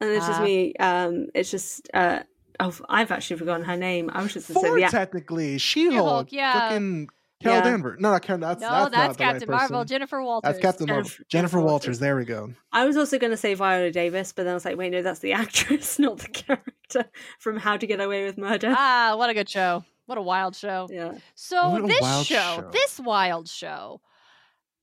And 0.00 0.10
it's 0.10 0.26
just 0.26 0.40
Ah. 0.40 0.44
me. 0.44 0.74
Um, 0.80 1.26
it's 1.34 1.50
just. 1.50 1.88
Uh, 1.94 2.20
oh, 2.60 2.74
I've 2.88 3.10
actually 3.10 3.36
forgotten 3.38 3.64
her 3.64 3.76
name. 3.76 4.10
I 4.12 4.22
was 4.22 4.32
just 4.32 4.48
gonna 4.48 4.60
say 4.60 4.68
Four 4.68 4.78
yeah. 4.78 4.88
technically. 4.88 5.58
She-Hulk. 5.58 5.92
She-Hulk, 5.94 6.32
yeah. 6.32 6.52
Fucking 6.68 7.08
Carol 7.42 7.58
Yeah. 7.58 7.64
Danvers. 7.64 8.00
No, 8.00 8.10
not 8.12 8.22
Carol. 8.22 8.40
That's, 8.40 8.60
no, 8.60 8.68
that's, 8.68 8.90
that's, 8.90 8.92
not 8.92 8.92
the 8.92 9.24
right 9.24 9.32
Captain 9.32 9.50
Marvel. 9.50 9.76
person. 9.80 9.86
Jennifer 9.88 10.22
Walters. 10.22 10.48
That's 10.48 10.62
Captain 10.62 10.86
Marvel. 10.86 11.02
Jennifer- 11.02 11.16
Jennifer, 11.16 11.28
Jennifer 11.28 11.60
Walters. 11.60 11.70
Walters. 11.88 11.98
There 11.98 12.16
we 12.16 12.24
go. 12.24 12.54
I 12.72 12.84
was 12.86 12.96
also 12.96 13.18
going 13.18 13.30
to 13.32 13.36
say 13.36 13.54
Viola 13.54 13.90
Davis, 13.90 14.32
but 14.32 14.44
then 14.44 14.52
I 14.52 14.54
was 14.54 14.64
like, 14.64 14.76
wait, 14.76 14.90
no, 14.90 15.02
that's 15.02 15.20
the 15.20 15.32
actress, 15.34 15.98
not 15.98 16.18
the 16.18 16.28
character 16.28 17.04
from 17.38 17.58
How 17.58 17.76
to 17.76 17.86
Get 17.86 18.00
Away 18.00 18.24
with 18.24 18.38
Murder. 18.38 18.72
Ah, 18.76 19.14
what 19.16 19.28
a 19.28 19.34
good 19.34 19.48
show. 19.48 19.84
What 20.06 20.18
a 20.18 20.22
wild 20.22 20.56
show. 20.56 20.88
yeah. 20.90 21.12
So 21.34 21.82
this 21.86 21.98
show, 21.98 22.22
show. 22.22 22.70
this 22.72 22.98
wild 23.00 23.48
show. 23.48 24.00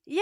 Yeah. 0.05 0.21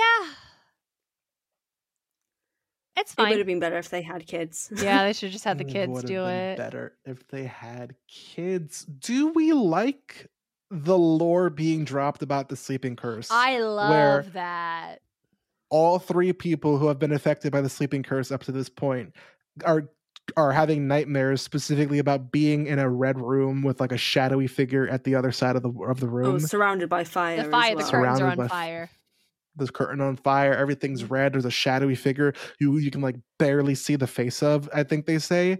It's 2.97 3.13
fine. 3.13 3.27
It 3.27 3.29
would 3.31 3.37
have 3.39 3.47
been 3.47 3.59
better 3.59 3.77
if 3.77 3.89
they 3.89 4.01
had 4.01 4.27
kids. 4.27 4.71
yeah, 4.75 5.03
they 5.05 5.13
should 5.19 5.31
just 5.31 5.45
have 5.45 5.57
the 5.57 5.63
kids 5.63 5.91
would've 5.91 6.07
do 6.07 6.15
been 6.21 6.29
it. 6.29 6.57
Better 6.57 6.93
if 7.05 7.27
they 7.29 7.45
had 7.45 7.95
kids. 8.07 8.83
Do 8.85 9.29
we 9.29 9.53
like 9.53 10.27
the 10.69 10.97
lore 10.97 11.49
being 11.49 11.83
dropped 11.85 12.21
about 12.21 12.49
the 12.49 12.55
sleeping 12.55 12.95
curse? 12.95 13.29
I 13.31 13.59
love 13.59 14.33
that. 14.33 14.99
all 15.69 15.99
three 15.99 16.33
people 16.33 16.77
who 16.77 16.87
have 16.87 16.99
been 16.99 17.11
affected 17.13 17.51
by 17.51 17.61
the 17.61 17.69
sleeping 17.69 18.03
curse 18.03 18.31
up 18.31 18.43
to 18.43 18.51
this 18.51 18.69
point 18.69 19.13
are 19.65 19.89
are 20.37 20.51
having 20.51 20.87
nightmares 20.87 21.41
specifically 21.41 21.97
about 21.99 22.31
being 22.31 22.67
in 22.67 22.77
a 22.79 22.87
red 22.89 23.19
room 23.19 23.63
with 23.63 23.81
like 23.81 23.91
a 23.91 23.97
shadowy 23.97 24.47
figure 24.47 24.87
at 24.87 25.03
the 25.03 25.15
other 25.15 25.31
side 25.31 25.55
of 25.55 25.63
the 25.63 25.71
of 25.89 25.99
the 25.99 26.07
room. 26.07 26.25
Oh, 26.27 26.31
room. 26.31 26.39
surrounded 26.39 26.89
by 26.89 27.03
fire. 27.03 27.37
The 27.37 27.43
as 27.43 27.49
fire, 27.49 27.71
the 27.71 27.81
well. 27.83 27.91
curtains 27.91 28.21
are 28.21 28.27
on 28.27 28.37
by 28.37 28.45
f- 28.45 28.51
fire. 28.51 28.89
The 29.55 29.67
curtain 29.67 30.01
on 30.01 30.15
fire, 30.17 30.53
everything's 30.53 31.03
mm. 31.03 31.11
red. 31.11 31.33
There's 31.33 31.45
a 31.45 31.51
shadowy 31.51 31.95
figure 31.95 32.33
you 32.59 32.77
you 32.77 32.91
can 32.91 33.01
like 33.01 33.17
barely 33.39 33.75
see 33.75 33.95
the 33.95 34.07
face 34.07 34.41
of. 34.43 34.69
I 34.73 34.83
think 34.83 35.05
they 35.05 35.19
say, 35.19 35.59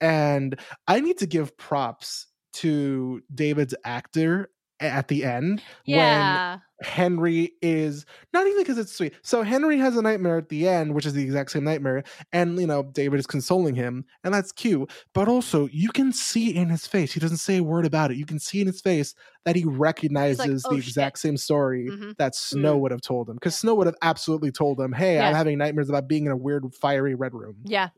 and 0.00 0.58
I 0.86 1.00
need 1.00 1.18
to 1.18 1.26
give 1.26 1.56
props 1.56 2.26
to 2.54 3.22
David's 3.34 3.74
actor 3.84 4.50
at 4.80 5.08
the 5.08 5.24
end 5.24 5.62
when 5.86 6.38
Henry 6.82 7.52
is 7.62 8.04
not 8.34 8.46
even 8.46 8.58
because 8.62 8.76
it's 8.76 8.92
sweet. 8.92 9.14
So 9.22 9.42
Henry 9.42 9.78
has 9.78 9.96
a 9.96 10.02
nightmare 10.02 10.36
at 10.36 10.50
the 10.50 10.68
end, 10.68 10.94
which 10.94 11.06
is 11.06 11.14
the 11.14 11.22
exact 11.24 11.50
same 11.52 11.64
nightmare, 11.64 12.02
and 12.32 12.58
you 12.60 12.66
know 12.66 12.82
David 12.82 13.18
is 13.18 13.26
consoling 13.26 13.74
him, 13.74 14.04
and 14.24 14.34
that's 14.34 14.52
cute. 14.52 14.90
But 15.14 15.26
also, 15.28 15.68
you 15.72 15.88
can 15.90 16.12
see 16.12 16.54
in 16.54 16.68
his 16.68 16.86
face; 16.86 17.12
he 17.14 17.20
doesn't 17.20 17.38
say 17.38 17.56
a 17.58 17.62
word 17.64 17.86
about 17.86 18.10
it. 18.10 18.18
You 18.18 18.26
can 18.26 18.38
see 18.38 18.60
in 18.60 18.66
his 18.66 18.82
face 18.82 19.14
that 19.46 19.56
he 19.56 19.64
recognizes 19.64 20.66
"Oh, 20.66 20.70
the 20.70 20.78
exact 20.78 21.18
same 21.18 21.38
story 21.38 21.92
Mhm. 21.92 22.16
that 22.18 22.34
Snow 22.34 22.76
would 22.78 22.90
have 22.90 23.00
told 23.00 23.30
him, 23.30 23.36
because 23.36 23.56
Snow 23.56 23.74
would 23.76 23.86
have 23.86 23.96
absolutely 24.02 24.52
told 24.52 24.78
him, 24.78 24.92
"Hey, 24.92 25.18
I'm 25.20 25.32
having 25.32 25.56
nightmares 25.58 25.88
about 25.88 26.08
being 26.08 26.26
in 26.26 26.32
a 26.32 26.36
weird, 26.36 26.64
fiery 26.74 27.14
red 27.14 27.32
room." 27.34 27.56
Yeah. 27.64 27.88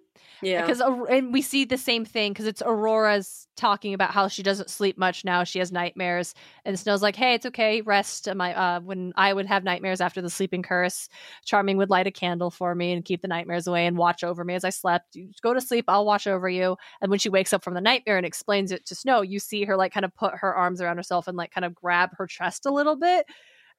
Yeah. 0.42 0.62
Because 0.62 0.80
and 0.80 1.32
we 1.32 1.42
see 1.42 1.64
the 1.64 1.78
same 1.78 2.04
thing 2.04 2.32
because 2.32 2.46
it's 2.46 2.62
Aurora's 2.64 3.46
talking 3.56 3.92
about 3.92 4.12
how 4.12 4.28
she 4.28 4.42
doesn't 4.42 4.70
sleep 4.70 4.96
much 4.96 5.24
now. 5.24 5.42
She 5.44 5.58
has 5.58 5.72
nightmares, 5.72 6.34
and 6.64 6.78
Snow's 6.78 7.02
like, 7.02 7.16
"Hey, 7.16 7.34
it's 7.34 7.46
okay. 7.46 7.80
Rest." 7.80 8.28
My 8.34 8.54
uh, 8.54 8.80
when 8.80 9.12
I 9.16 9.32
would 9.32 9.46
have 9.46 9.64
nightmares 9.64 10.00
after 10.00 10.22
the 10.22 10.30
sleeping 10.30 10.62
curse, 10.62 11.08
Charming 11.44 11.76
would 11.78 11.90
light 11.90 12.06
a 12.06 12.12
candle 12.12 12.50
for 12.50 12.74
me 12.74 12.92
and 12.92 13.04
keep 13.04 13.22
the 13.22 13.28
nightmares 13.28 13.66
away 13.66 13.86
and 13.86 13.96
watch 13.96 14.22
over 14.22 14.44
me 14.44 14.54
as 14.54 14.64
I 14.64 14.70
slept. 14.70 15.16
You 15.16 15.30
go 15.42 15.54
to 15.54 15.60
sleep. 15.60 15.86
I'll 15.88 16.06
watch 16.06 16.26
over 16.26 16.48
you. 16.48 16.76
And 17.00 17.10
when 17.10 17.18
she 17.18 17.28
wakes 17.28 17.52
up 17.52 17.64
from 17.64 17.74
the 17.74 17.80
nightmare 17.80 18.16
and 18.16 18.26
explains 18.26 18.70
it 18.70 18.86
to 18.86 18.94
Snow, 18.94 19.22
you 19.22 19.38
see 19.40 19.64
her 19.64 19.76
like 19.76 19.92
kind 19.92 20.04
of 20.04 20.14
put 20.14 20.34
her 20.36 20.54
arms 20.54 20.80
around 20.80 20.96
herself 20.96 21.26
and 21.26 21.36
like 21.36 21.50
kind 21.50 21.64
of 21.64 21.74
grab 21.74 22.10
her 22.16 22.26
chest 22.26 22.66
a 22.66 22.72
little 22.72 22.96
bit. 22.96 23.26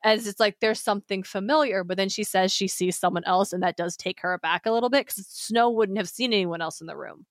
As 0.04 0.28
it's 0.28 0.40
like 0.40 0.60
there's 0.62 0.80
something 0.80 1.24
familiar, 1.24 1.84
but 1.84 1.98
then 1.98 2.08
she 2.10 2.24
says 2.24 2.54
she 2.54 2.68
sees 2.68 2.98
someone 2.98 3.24
else, 3.26 3.52
and 3.52 3.62
that 3.64 3.76
does 3.76 3.98
take 3.98 4.22
her 4.22 4.34
aback 4.34 4.66
a 4.66 4.72
little 4.72 4.90
bit 4.90 5.06
because 5.08 5.28
Snow 5.28 5.70
wouldn't 5.70 5.98
have 5.98 6.08
seen 6.10 6.32
anyone 6.32 6.62
else 6.62 6.80
in 6.82 6.88
the 6.88 6.96
room. 6.96 7.26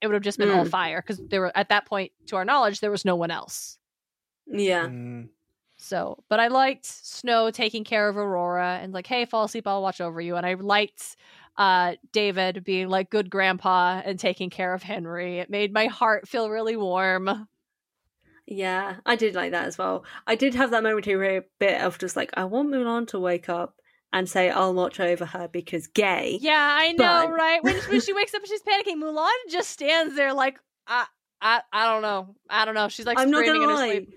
It 0.00 0.08
would 0.08 0.14
have 0.14 0.22
just 0.22 0.38
been 0.38 0.50
all 0.50 0.64
Mm. 0.64 0.70
fire 0.70 1.00
because 1.00 1.20
there 1.30 1.40
were 1.40 1.56
at 1.56 1.68
that 1.68 1.86
point, 1.86 2.10
to 2.26 2.36
our 2.36 2.44
knowledge, 2.44 2.80
there 2.80 2.90
was 2.90 3.04
no 3.04 3.14
one 3.14 3.30
else. 3.30 3.78
yeah. 4.46 4.86
Mm. 4.86 5.28
So, 5.76 6.22
but 6.28 6.38
I 6.40 6.48
liked 6.48 6.84
Snow 6.86 7.50
taking 7.50 7.82
care 7.84 8.08
of 8.08 8.16
Aurora 8.16 8.78
and 8.82 8.92
like, 8.92 9.06
hey, 9.06 9.24
fall 9.24 9.44
asleep, 9.44 9.66
I'll 9.66 9.82
watch 9.82 10.00
over 10.00 10.20
you. 10.20 10.36
And 10.36 10.44
I 10.46 10.54
liked 10.54 11.16
uh 11.58 11.94
David 12.12 12.64
being 12.64 12.88
like 12.88 13.10
good 13.10 13.28
grandpa 13.30 14.00
and 14.04 14.18
taking 14.18 14.48
care 14.50 14.72
of 14.74 14.82
Henry. 14.82 15.38
It 15.38 15.50
made 15.50 15.72
my 15.72 15.86
heart 15.86 16.26
feel 16.28 16.50
really 16.50 16.76
warm. 16.76 17.46
Yeah, 18.46 18.96
I 19.06 19.16
did 19.16 19.34
like 19.34 19.52
that 19.52 19.66
as 19.66 19.78
well. 19.78 20.04
I 20.26 20.34
did 20.34 20.54
have 20.54 20.70
that 20.72 20.82
momentary 20.82 21.42
bit 21.58 21.80
of 21.80 21.98
just 21.98 22.16
like, 22.16 22.30
I 22.34 22.44
want 22.44 22.70
Mulan 22.70 23.06
to 23.08 23.20
wake 23.20 23.48
up 23.48 23.76
and 24.12 24.28
say, 24.28 24.50
I'll 24.50 24.74
watch 24.74 25.00
over 25.00 25.24
her 25.24 25.48
because 25.48 25.86
gay. 25.86 26.38
Yeah, 26.40 26.76
I 26.78 26.92
know, 26.92 27.26
But- 27.28 27.30
right? 27.32 27.62
When, 27.64 27.76
when 27.76 28.00
she 28.02 28.12
wakes 28.12 28.34
up 28.34 28.42
and 28.42 28.48
she's 28.48 28.62
panicking, 28.62 28.96
Mulan 29.02 29.30
just 29.48 29.70
stands 29.70 30.16
there 30.16 30.34
like, 30.34 30.58
I, 30.86 31.06
I, 31.40 31.62
I 31.72 31.86
don't 31.92 32.02
know, 32.02 32.34
I 32.50 32.64
don't 32.64 32.74
know. 32.74 32.88
She's 32.88 33.06
like 33.06 33.18
I'm 33.18 33.30
not 33.30 33.44
screaming 33.44 33.62
gonna 33.62 33.72
in 33.72 33.78
her 33.78 33.86
lie. 33.86 33.90
sleep. 33.92 34.14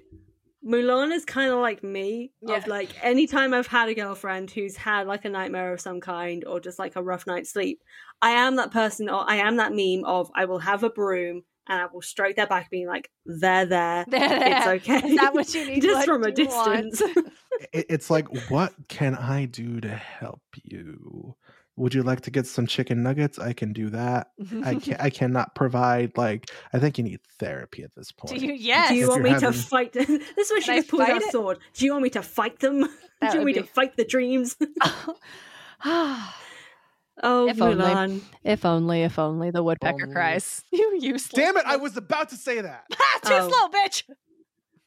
Mulan 0.68 1.12
is 1.14 1.26
kind 1.26 1.52
of 1.52 1.60
like 1.60 1.84
me. 1.84 2.32
Yeah. 2.42 2.56
Of 2.58 2.66
like, 2.68 2.90
anytime 3.04 3.54
I've 3.54 3.68
had 3.68 3.88
a 3.88 3.94
girlfriend 3.94 4.50
who's 4.50 4.76
had 4.76 5.06
like 5.06 5.24
a 5.24 5.30
nightmare 5.30 5.72
of 5.74 5.80
some 5.80 6.02
kind 6.02 6.44
or 6.46 6.60
just 6.60 6.80
like 6.80 6.96
a 6.96 7.04
rough 7.04 7.28
night's 7.28 7.52
sleep, 7.52 7.84
I 8.22 8.32
am 8.32 8.56
that 8.56 8.72
person 8.72 9.08
or 9.08 9.24
I 9.30 9.36
am 9.36 9.58
that 9.58 9.74
meme 9.74 10.04
of 10.06 10.32
I 10.34 10.46
will 10.46 10.58
have 10.60 10.84
a 10.84 10.90
broom 10.90 11.44
and 11.68 11.82
I 11.82 11.86
will 11.88 12.02
stroke 12.02 12.36
their 12.36 12.48
back, 12.48 12.70
being 12.70 12.88
like, 12.88 13.10
"They're 13.26 13.66
there, 13.66 14.06
They're 14.08 14.30
there. 14.30 14.58
it's 14.58 14.68
okay." 14.88 15.08
Is 15.10 15.18
that 15.18 15.34
what 15.34 15.54
you 15.54 15.66
need? 15.70 15.82
just 15.82 15.96
What 15.96 16.06
from 16.06 16.24
a 16.24 16.32
do 16.32 16.44
you 16.44 16.48
want? 16.50 16.92
distance. 16.92 17.18
It's 17.72 18.10
like, 18.10 18.28
what 18.50 18.74
can 18.90 19.16
I 19.16 19.46
do 19.46 19.80
to 19.80 19.88
help 19.96 20.42
you? 20.64 21.36
Would 21.78 21.94
you 21.94 22.04
like 22.04 22.20
to 22.22 22.32
get 22.32 22.48
some 22.48 22.68
chicken 22.68 23.02
nuggets? 23.02 23.40
I 23.40 23.54
can 23.54 23.72
do 23.72 23.90
that. 23.92 24.32
I 24.64 24.76
can 24.84 24.98
I 25.00 25.10
cannot 25.10 25.56
provide 25.56 26.18
like 26.18 26.50
I 26.74 26.80
think 26.80 26.98
you 26.98 27.04
need 27.06 27.20
therapy 27.40 27.84
at 27.84 27.96
this 27.96 28.12
point. 28.12 28.38
Do 28.40 28.46
you? 28.46 28.54
Yes. 28.54 28.90
Do 28.90 28.96
you 28.96 29.04
If 29.04 29.10
want 29.10 29.24
you're 29.24 29.34
me 29.36 29.40
to 29.40 29.54
fight? 29.54 29.94
this 29.94 30.10
is 30.10 30.52
when 30.52 30.62
she 30.62 30.66
Can 30.68 30.76
just 30.78 30.90
pulls 30.90 31.02
out 31.04 31.22
a 31.24 31.32
sword. 31.32 31.60
Do 31.74 31.86
you 31.86 31.92
want 31.92 32.04
me 32.04 32.10
to 32.12 32.22
fight 32.22 32.60
them? 32.60 32.82
Do 32.82 32.88
you 33.28 33.30
want 33.36 33.46
me 33.46 33.54
to 33.54 33.64
fight 33.64 33.96
the 33.98 34.06
dreams? 34.06 34.58
oh, 37.24 37.48
If 37.48 37.62
only. 37.62 37.84
Mulan. 37.84 38.22
if 38.44 38.66
only, 38.66 39.04
if 39.04 39.18
only 39.20 39.52
the 39.52 39.64
woodpecker 39.64 40.04
Only. 40.04 40.14
cries. 40.14 40.64
You 40.72 40.98
useless. 41.02 41.30
Damn 41.34 41.58
it! 41.58 41.66
I 41.66 41.78
was 41.78 41.96
about 41.98 42.30
to 42.30 42.36
say 42.36 42.62
that. 42.62 42.86
Ah, 42.94 43.20
too 43.24 43.34
Oh. 43.34 43.50
slow, 43.50 43.80
bitch. 43.80 44.04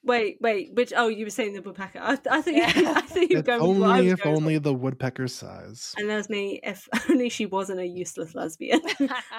Wait, 0.05 0.39
wait. 0.41 0.72
Which? 0.74 0.93
Oh, 0.97 1.09
you 1.09 1.26
were 1.26 1.31
saying 1.31 1.53
the 1.55 1.61
woodpecker. 1.61 1.99
I, 2.01 2.16
I 2.31 2.41
think. 2.41 2.59
Yeah. 2.59 2.93
I 2.97 3.01
think 3.03 3.31
you 3.31 3.37
were 3.37 3.41
If 3.41 3.47
going. 3.47 3.61
with 3.68 3.79
what 3.79 3.91
I 3.91 3.99
only, 3.99 4.05
was 4.05 4.12
if 4.14 4.22
going 4.22 4.37
for. 4.37 4.43
only 4.43 4.59
the 4.59 4.72
woodpecker's 4.74 5.35
size. 5.35 5.95
And 5.99 6.09
there's 6.09 6.29
me. 6.31 6.61
If 6.62 6.89
only 7.11 7.29
she 7.29 7.47
wasn't 7.47 7.81
a 7.81 7.87
useless 7.87 8.35
lesbian. 8.35 8.81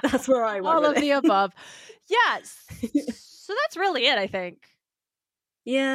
That's 0.03 0.27
where 0.27 0.43
I 0.45 0.55
went. 0.59 0.67
All 0.67 0.81
with 0.81 0.91
of 0.91 0.97
it. 0.97 1.01
the 1.01 1.11
above. 1.11 1.53
Yes. 2.09 2.55
so 2.81 3.53
that's 3.63 3.77
really 3.77 4.05
it, 4.07 4.17
I 4.17 4.27
think. 4.27 4.57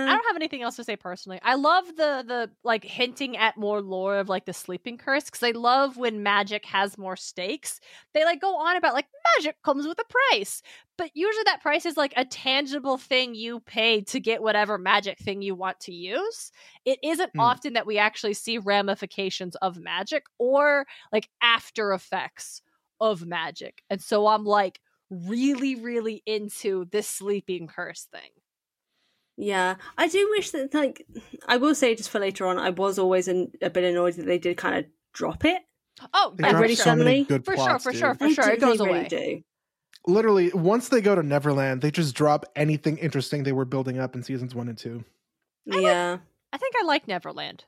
I 0.06 0.12
don't 0.12 0.26
have 0.26 0.36
anything 0.36 0.60
else 0.60 0.76
to 0.76 0.84
say 0.84 0.96
personally. 0.96 1.40
I 1.42 1.54
love 1.54 1.86
the 1.96 2.22
the 2.26 2.50
like 2.62 2.84
hinting 2.84 3.38
at 3.38 3.56
more 3.56 3.80
lore 3.80 4.18
of 4.18 4.28
like 4.28 4.44
the 4.44 4.52
sleeping 4.52 4.98
curse 4.98 5.24
because 5.24 5.42
I 5.42 5.52
love 5.52 5.96
when 5.96 6.22
magic 6.22 6.66
has 6.66 6.98
more 6.98 7.16
stakes. 7.16 7.80
They 8.12 8.22
like 8.26 8.38
go 8.38 8.54
on 8.54 8.76
about 8.76 8.92
like 8.92 9.06
magic 9.36 9.62
comes 9.62 9.86
with 9.86 9.98
a 9.98 10.04
price, 10.30 10.60
but 10.98 11.10
usually 11.14 11.44
that 11.44 11.62
price 11.62 11.86
is 11.86 11.96
like 11.96 12.12
a 12.18 12.26
tangible 12.26 12.98
thing 12.98 13.34
you 13.34 13.60
pay 13.60 14.02
to 14.02 14.20
get 14.20 14.42
whatever 14.42 14.76
magic 14.76 15.18
thing 15.18 15.40
you 15.40 15.54
want 15.54 15.80
to 15.80 15.92
use. 15.94 16.52
It 16.84 16.98
isn't 17.02 17.32
Hmm. 17.34 17.54
often 17.54 17.72
that 17.72 17.86
we 17.86 17.96
actually 17.96 18.34
see 18.34 18.58
ramifications 18.58 19.56
of 19.56 19.78
magic 19.78 20.26
or 20.38 20.86
like 21.12 21.30
after 21.40 21.94
effects 21.94 22.60
of 23.00 23.24
magic, 23.24 23.82
and 23.88 24.02
so 24.02 24.26
I'm 24.26 24.44
like 24.44 24.80
really 25.08 25.76
really 25.76 26.22
into 26.26 26.84
this 26.92 27.08
sleeping 27.08 27.68
curse 27.68 28.04
thing. 28.04 28.30
Yeah, 29.36 29.74
I 29.98 30.06
do 30.08 30.28
wish 30.36 30.50
that, 30.50 30.72
like, 30.74 31.06
I 31.48 31.56
will 31.56 31.74
say 31.74 31.94
just 31.96 32.10
for 32.10 32.20
later 32.20 32.46
on, 32.46 32.58
I 32.58 32.70
was 32.70 32.98
always 32.98 33.26
an, 33.28 33.50
a 33.60 33.68
bit 33.70 33.82
annoyed 33.84 34.14
that 34.14 34.26
they 34.26 34.38
did 34.38 34.56
kind 34.56 34.76
of 34.78 34.84
drop 35.12 35.44
it. 35.44 35.60
Oh, 36.12 36.34
They 36.36 36.44
yeah, 36.44 36.50
dropped 36.50 36.62
really 36.62 36.74
so 36.76 36.84
suddenly. 36.84 37.24
good 37.24 37.44
For 37.44 37.56
sure, 37.56 37.78
for 37.78 37.90
dude. 37.90 38.00
sure, 38.00 38.14
for 38.14 38.28
They 38.28 38.34
sure. 38.34 38.44
do- 38.44 38.50
It 38.52 38.60
goes 38.60 38.78
they 38.78 38.84
really 38.84 38.98
away. 39.00 39.08
do. 39.08 39.42
Literally, 40.06 40.50
once 40.52 40.88
they 40.90 41.00
go 41.00 41.14
to 41.14 41.22
Neverland, 41.22 41.80
they 41.82 41.90
just 41.90 42.14
drop 42.14 42.44
anything 42.54 42.98
interesting 42.98 43.42
they 43.42 43.52
were 43.52 43.64
building 43.64 43.98
up 43.98 44.14
in 44.14 44.22
seasons 44.22 44.54
one 44.54 44.68
and 44.68 44.78
two. 44.78 45.04
I 45.70 45.74
like- 45.76 45.82
Yeah. 45.82 46.18
I 46.52 46.56
think 46.58 46.74
I 46.80 46.84
like 46.84 47.08
Neverland. 47.08 47.64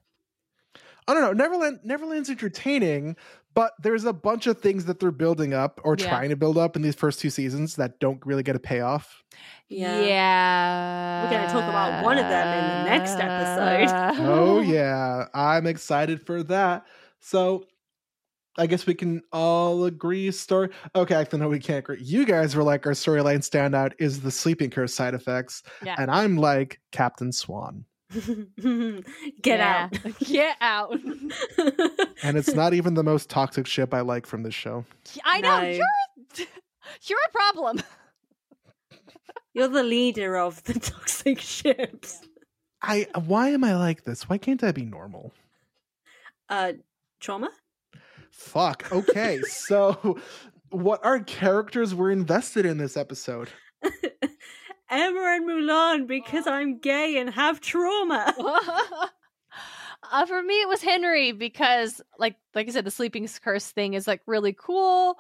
I 1.08 1.14
don't 1.14 1.22
know. 1.22 1.32
Neverland 1.32 1.80
Neverland's 1.84 2.28
entertaining, 2.30 3.16
but 3.56 3.72
there's 3.80 4.04
a 4.04 4.12
bunch 4.12 4.46
of 4.46 4.60
things 4.60 4.84
that 4.84 5.00
they're 5.00 5.10
building 5.10 5.52
up 5.54 5.80
or 5.82 5.96
Yeah. 5.98 6.08
trying 6.08 6.28
to 6.30 6.36
build 6.36 6.56
up 6.58 6.76
in 6.76 6.82
these 6.82 6.94
first 6.94 7.18
two 7.18 7.30
seasons 7.30 7.74
that 7.76 7.98
don't 7.98 8.24
really 8.24 8.42
get 8.44 8.54
a 8.54 8.60
payoff. 8.60 9.24
Yeah. 9.68 9.98
Yeah. 10.00 11.24
We're 11.24 11.30
gonna 11.30 11.48
talk 11.50 11.68
about 11.68 12.04
one 12.04 12.18
of 12.18 12.28
them 12.28 12.46
in 12.58 12.84
the 12.84 12.90
next 12.90 13.16
episode. 13.18 14.20
Oh 14.28 14.60
yeah, 14.60 15.26
I'm 15.34 15.66
excited 15.66 16.24
for 16.24 16.42
that. 16.44 16.86
So 17.20 17.64
I 18.58 18.66
guess 18.66 18.86
we 18.86 18.94
can 18.94 19.22
all 19.32 19.84
agree 19.84 20.30
story. 20.30 20.70
Okay, 20.94 21.14
actually 21.14 21.40
no, 21.40 21.48
we 21.48 21.58
can't 21.58 21.78
agree. 21.80 21.98
You 22.00 22.24
guys 22.24 22.54
were 22.56 22.62
like 22.62 22.86
our 22.86 22.92
storyline 22.92 23.38
standout 23.40 23.92
is 23.98 24.20
the 24.20 24.30
sleeping 24.30 24.70
curse 24.70 24.94
side 24.94 25.12
effects, 25.14 25.62
Yeah. 25.82 25.96
and 25.98 26.10
I'm 26.10 26.36
like 26.36 26.80
Captain 26.92 27.32
Swan. 27.32 27.84
Get 29.42 29.58
Yeah. 29.58 29.88
out. 29.92 30.18
Get 30.20 30.56
out. 30.60 30.98
And 32.22 32.36
it's 32.36 32.54
not 32.54 32.72
even 32.74 32.94
the 32.94 33.02
most 33.04 33.28
toxic 33.28 33.66
ship 33.66 33.92
I 33.94 34.00
like 34.00 34.26
from 34.26 34.42
this 34.42 34.54
show. 34.54 34.84
I 35.24 35.40
know 35.40 35.60
No. 35.60 35.68
you're 35.68 36.46
you're 37.02 37.18
a 37.28 37.30
problem. 37.32 37.82
You're 39.54 39.68
the 39.68 39.82
leader 39.82 40.36
of 40.36 40.62
the 40.64 40.74
toxic 40.80 41.40
ships. 41.40 42.20
I 42.82 43.06
why 43.26 43.50
am 43.50 43.64
I 43.64 43.76
like 43.76 44.04
this? 44.04 44.28
Why 44.28 44.38
can't 44.38 44.62
I 44.64 44.72
be 44.72 44.84
normal? 44.84 45.32
Uh, 46.48 46.72
trauma? 47.20 47.50
Fuck. 48.30 48.90
Okay, 48.92 49.40
so 49.42 50.18
what 50.70 51.04
are 51.04 51.20
characters 51.20 51.94
we're 51.94 52.10
invested 52.10 52.66
in 52.66 52.78
this 52.78 52.96
episode? 52.96 53.48
Emma 54.90 55.36
and 55.36 55.48
Mulan 55.48 56.06
because 56.06 56.46
I'm 56.46 56.78
gay 56.78 57.18
and 57.18 57.30
have 57.30 57.60
trauma. 57.60 58.34
uh, 60.12 60.26
for 60.26 60.42
me, 60.42 60.54
it 60.60 60.68
was 60.68 60.82
Henry 60.82 61.32
because, 61.32 62.00
like, 62.18 62.36
like 62.54 62.68
I 62.68 62.70
said, 62.70 62.84
the 62.84 62.90
sleeping 62.90 63.28
curse 63.42 63.70
thing 63.70 63.94
is 63.94 64.06
like 64.06 64.20
really 64.26 64.52
cool, 64.52 65.18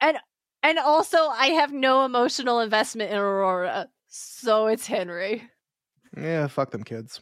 and 0.00 0.18
and 0.62 0.78
also 0.78 1.28
I 1.28 1.48
have 1.48 1.72
no 1.72 2.04
emotional 2.04 2.60
investment 2.60 3.10
in 3.10 3.18
Aurora, 3.18 3.88
so 4.08 4.66
it's 4.66 4.86
Henry. 4.86 5.42
Yeah, 6.16 6.46
fuck 6.46 6.70
them 6.70 6.84
kids. 6.84 7.20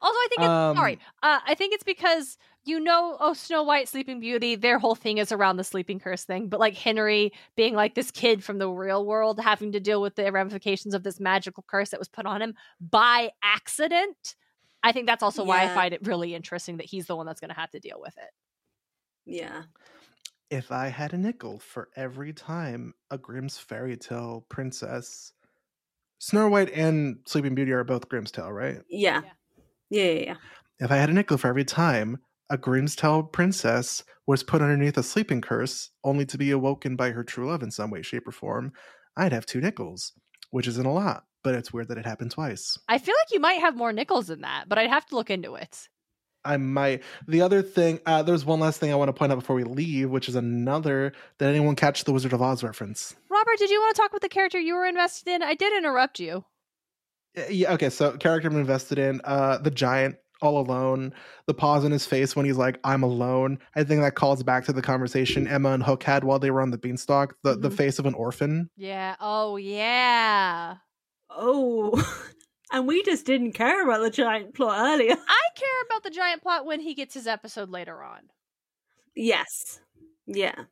Also, 0.00 0.16
I 0.16 0.26
think 0.28 0.40
it's 0.42 0.48
Um, 0.48 0.76
sorry. 0.76 0.98
Uh, 1.22 1.38
I 1.46 1.54
think 1.54 1.72
it's 1.72 1.84
because 1.84 2.36
you 2.68 2.78
know, 2.78 3.16
oh, 3.18 3.32
Snow 3.32 3.62
White, 3.62 3.88
Sleeping 3.88 4.20
Beauty, 4.20 4.54
their 4.54 4.78
whole 4.78 4.94
thing 4.94 5.18
is 5.18 5.32
around 5.32 5.56
the 5.56 5.64
sleeping 5.64 5.98
curse 5.98 6.24
thing. 6.24 6.48
But 6.48 6.60
like 6.60 6.76
Henry 6.76 7.32
being 7.56 7.74
like 7.74 7.94
this 7.94 8.10
kid 8.10 8.44
from 8.44 8.58
the 8.58 8.68
real 8.68 9.06
world, 9.06 9.40
having 9.40 9.72
to 9.72 9.80
deal 9.80 10.02
with 10.02 10.14
the 10.14 10.30
ramifications 10.30 10.94
of 10.94 11.02
this 11.02 11.18
magical 11.18 11.64
curse 11.66 11.90
that 11.90 11.98
was 11.98 12.08
put 12.08 12.26
on 12.26 12.42
him 12.42 12.54
by 12.80 13.30
accident. 13.42 14.36
I 14.82 14.92
think 14.92 15.06
that's 15.06 15.22
also 15.22 15.42
why 15.44 15.64
I 15.64 15.74
find 15.74 15.92
it 15.92 16.06
really 16.06 16.34
interesting 16.34 16.76
that 16.76 16.86
he's 16.86 17.06
the 17.06 17.16
one 17.16 17.26
that's 17.26 17.40
going 17.40 17.48
to 17.48 17.58
have 17.58 17.70
to 17.70 17.80
deal 17.80 17.98
with 18.00 18.16
it. 18.18 18.30
Yeah. 19.24 19.62
If 20.50 20.70
I 20.70 20.88
had 20.88 21.14
a 21.14 21.18
nickel 21.18 21.58
for 21.58 21.88
every 21.96 22.32
time 22.32 22.94
a 23.10 23.18
Grimm's 23.18 23.58
fairy 23.58 23.96
tale 23.96 24.46
princess, 24.48 25.32
Snow 26.18 26.48
White 26.48 26.70
and 26.72 27.18
Sleeping 27.26 27.54
Beauty 27.54 27.72
are 27.72 27.82
both 27.82 28.08
Grimm's 28.08 28.30
tale, 28.30 28.52
right? 28.52 28.78
Yeah. 28.88 29.22
Yeah, 29.90 30.04
yeah, 30.04 30.20
yeah. 30.20 30.36
If 30.80 30.92
I 30.92 30.96
had 30.96 31.10
a 31.10 31.12
nickel 31.12 31.38
for 31.38 31.48
every 31.48 31.64
time 31.64 32.18
a 32.50 32.58
Grimm's 32.58 32.96
princess 33.32 34.04
was 34.26 34.42
put 34.42 34.62
underneath 34.62 34.98
a 34.98 35.02
sleeping 35.02 35.40
curse, 35.40 35.90
only 36.04 36.26
to 36.26 36.38
be 36.38 36.50
awoken 36.50 36.96
by 36.96 37.10
her 37.10 37.24
true 37.24 37.48
love 37.48 37.62
in 37.62 37.70
some 37.70 37.90
way, 37.90 38.02
shape, 38.02 38.26
or 38.28 38.32
form, 38.32 38.72
I'd 39.16 39.32
have 39.32 39.46
two 39.46 39.60
nickels, 39.60 40.12
which 40.50 40.66
isn't 40.68 40.86
a 40.86 40.92
lot, 40.92 41.24
but 41.42 41.54
it's 41.54 41.72
weird 41.72 41.88
that 41.88 41.98
it 41.98 42.06
happened 42.06 42.30
twice. 42.30 42.78
I 42.88 42.98
feel 42.98 43.14
like 43.20 43.32
you 43.32 43.40
might 43.40 43.60
have 43.60 43.76
more 43.76 43.92
nickels 43.92 44.28
than 44.28 44.42
that, 44.42 44.68
but 44.68 44.78
I'd 44.78 44.90
have 44.90 45.06
to 45.06 45.16
look 45.16 45.30
into 45.30 45.54
it. 45.56 45.88
I 46.44 46.56
might. 46.56 47.02
The 47.26 47.42
other 47.42 47.62
thing, 47.62 48.00
uh, 48.06 48.22
there's 48.22 48.44
one 48.44 48.60
last 48.60 48.80
thing 48.80 48.92
I 48.92 48.96
want 48.96 49.08
to 49.08 49.12
point 49.12 49.32
out 49.32 49.38
before 49.40 49.56
we 49.56 49.64
leave, 49.64 50.08
which 50.08 50.28
is 50.28 50.36
another. 50.36 51.12
Did 51.38 51.48
anyone 51.48 51.74
catch 51.74 52.04
the 52.04 52.12
Wizard 52.12 52.32
of 52.32 52.40
Oz 52.40 52.62
reference? 52.62 53.14
Robert, 53.28 53.58
did 53.58 53.70
you 53.70 53.80
want 53.80 53.96
to 53.96 54.00
talk 54.00 54.10
about 54.12 54.20
the 54.22 54.28
character 54.28 54.58
you 54.58 54.74
were 54.74 54.86
invested 54.86 55.28
in? 55.30 55.42
I 55.42 55.54
did 55.54 55.76
interrupt 55.76 56.20
you. 56.20 56.44
Uh, 57.36 57.42
Yeah. 57.50 57.72
Okay. 57.74 57.90
So 57.90 58.16
character 58.16 58.48
I'm 58.48 58.56
invested 58.56 58.98
in, 58.98 59.20
uh, 59.24 59.58
the 59.58 59.70
giant 59.70 60.16
all 60.40 60.58
alone, 60.60 61.12
the 61.46 61.54
pause 61.54 61.84
in 61.84 61.92
his 61.92 62.06
face 62.06 62.34
when 62.36 62.46
he's 62.46 62.56
like, 62.56 62.78
"I'm 62.84 63.02
alone." 63.02 63.58
I 63.74 63.84
think 63.84 64.00
that 64.02 64.14
calls 64.14 64.42
back 64.42 64.64
to 64.66 64.72
the 64.72 64.82
conversation 64.82 65.46
Emma 65.48 65.70
and 65.72 65.82
Hook 65.82 66.02
had 66.02 66.24
while 66.24 66.38
they 66.38 66.50
were 66.50 66.60
on 66.60 66.70
the 66.70 66.78
beanstalk. 66.78 67.34
The 67.42 67.56
the 67.56 67.68
Mhm. 67.70 67.76
face 67.76 67.98
of 67.98 68.06
an 68.06 68.14
orphan. 68.14 68.70
Yeah. 68.76 69.16
Oh, 69.20 69.56
yeah. 69.56 70.76
Oh. 71.30 71.92
and 72.72 72.86
we 72.86 73.02
just 73.04 73.26
didn't 73.26 73.52
care 73.52 73.82
about 73.82 74.00
the 74.02 74.10
giant 74.10 74.54
plot 74.54 74.78
earlier. 74.80 75.16
I 75.28 75.42
care 75.54 75.82
about 75.86 76.02
the 76.04 76.10
giant 76.10 76.42
plot 76.42 76.66
when 76.66 76.80
he 76.80 76.94
gets 76.94 77.14
his 77.14 77.26
episode 77.26 77.70
later 77.70 78.02
on. 78.02 78.20
Yes. 79.14 79.80
Yeah. 80.26 80.64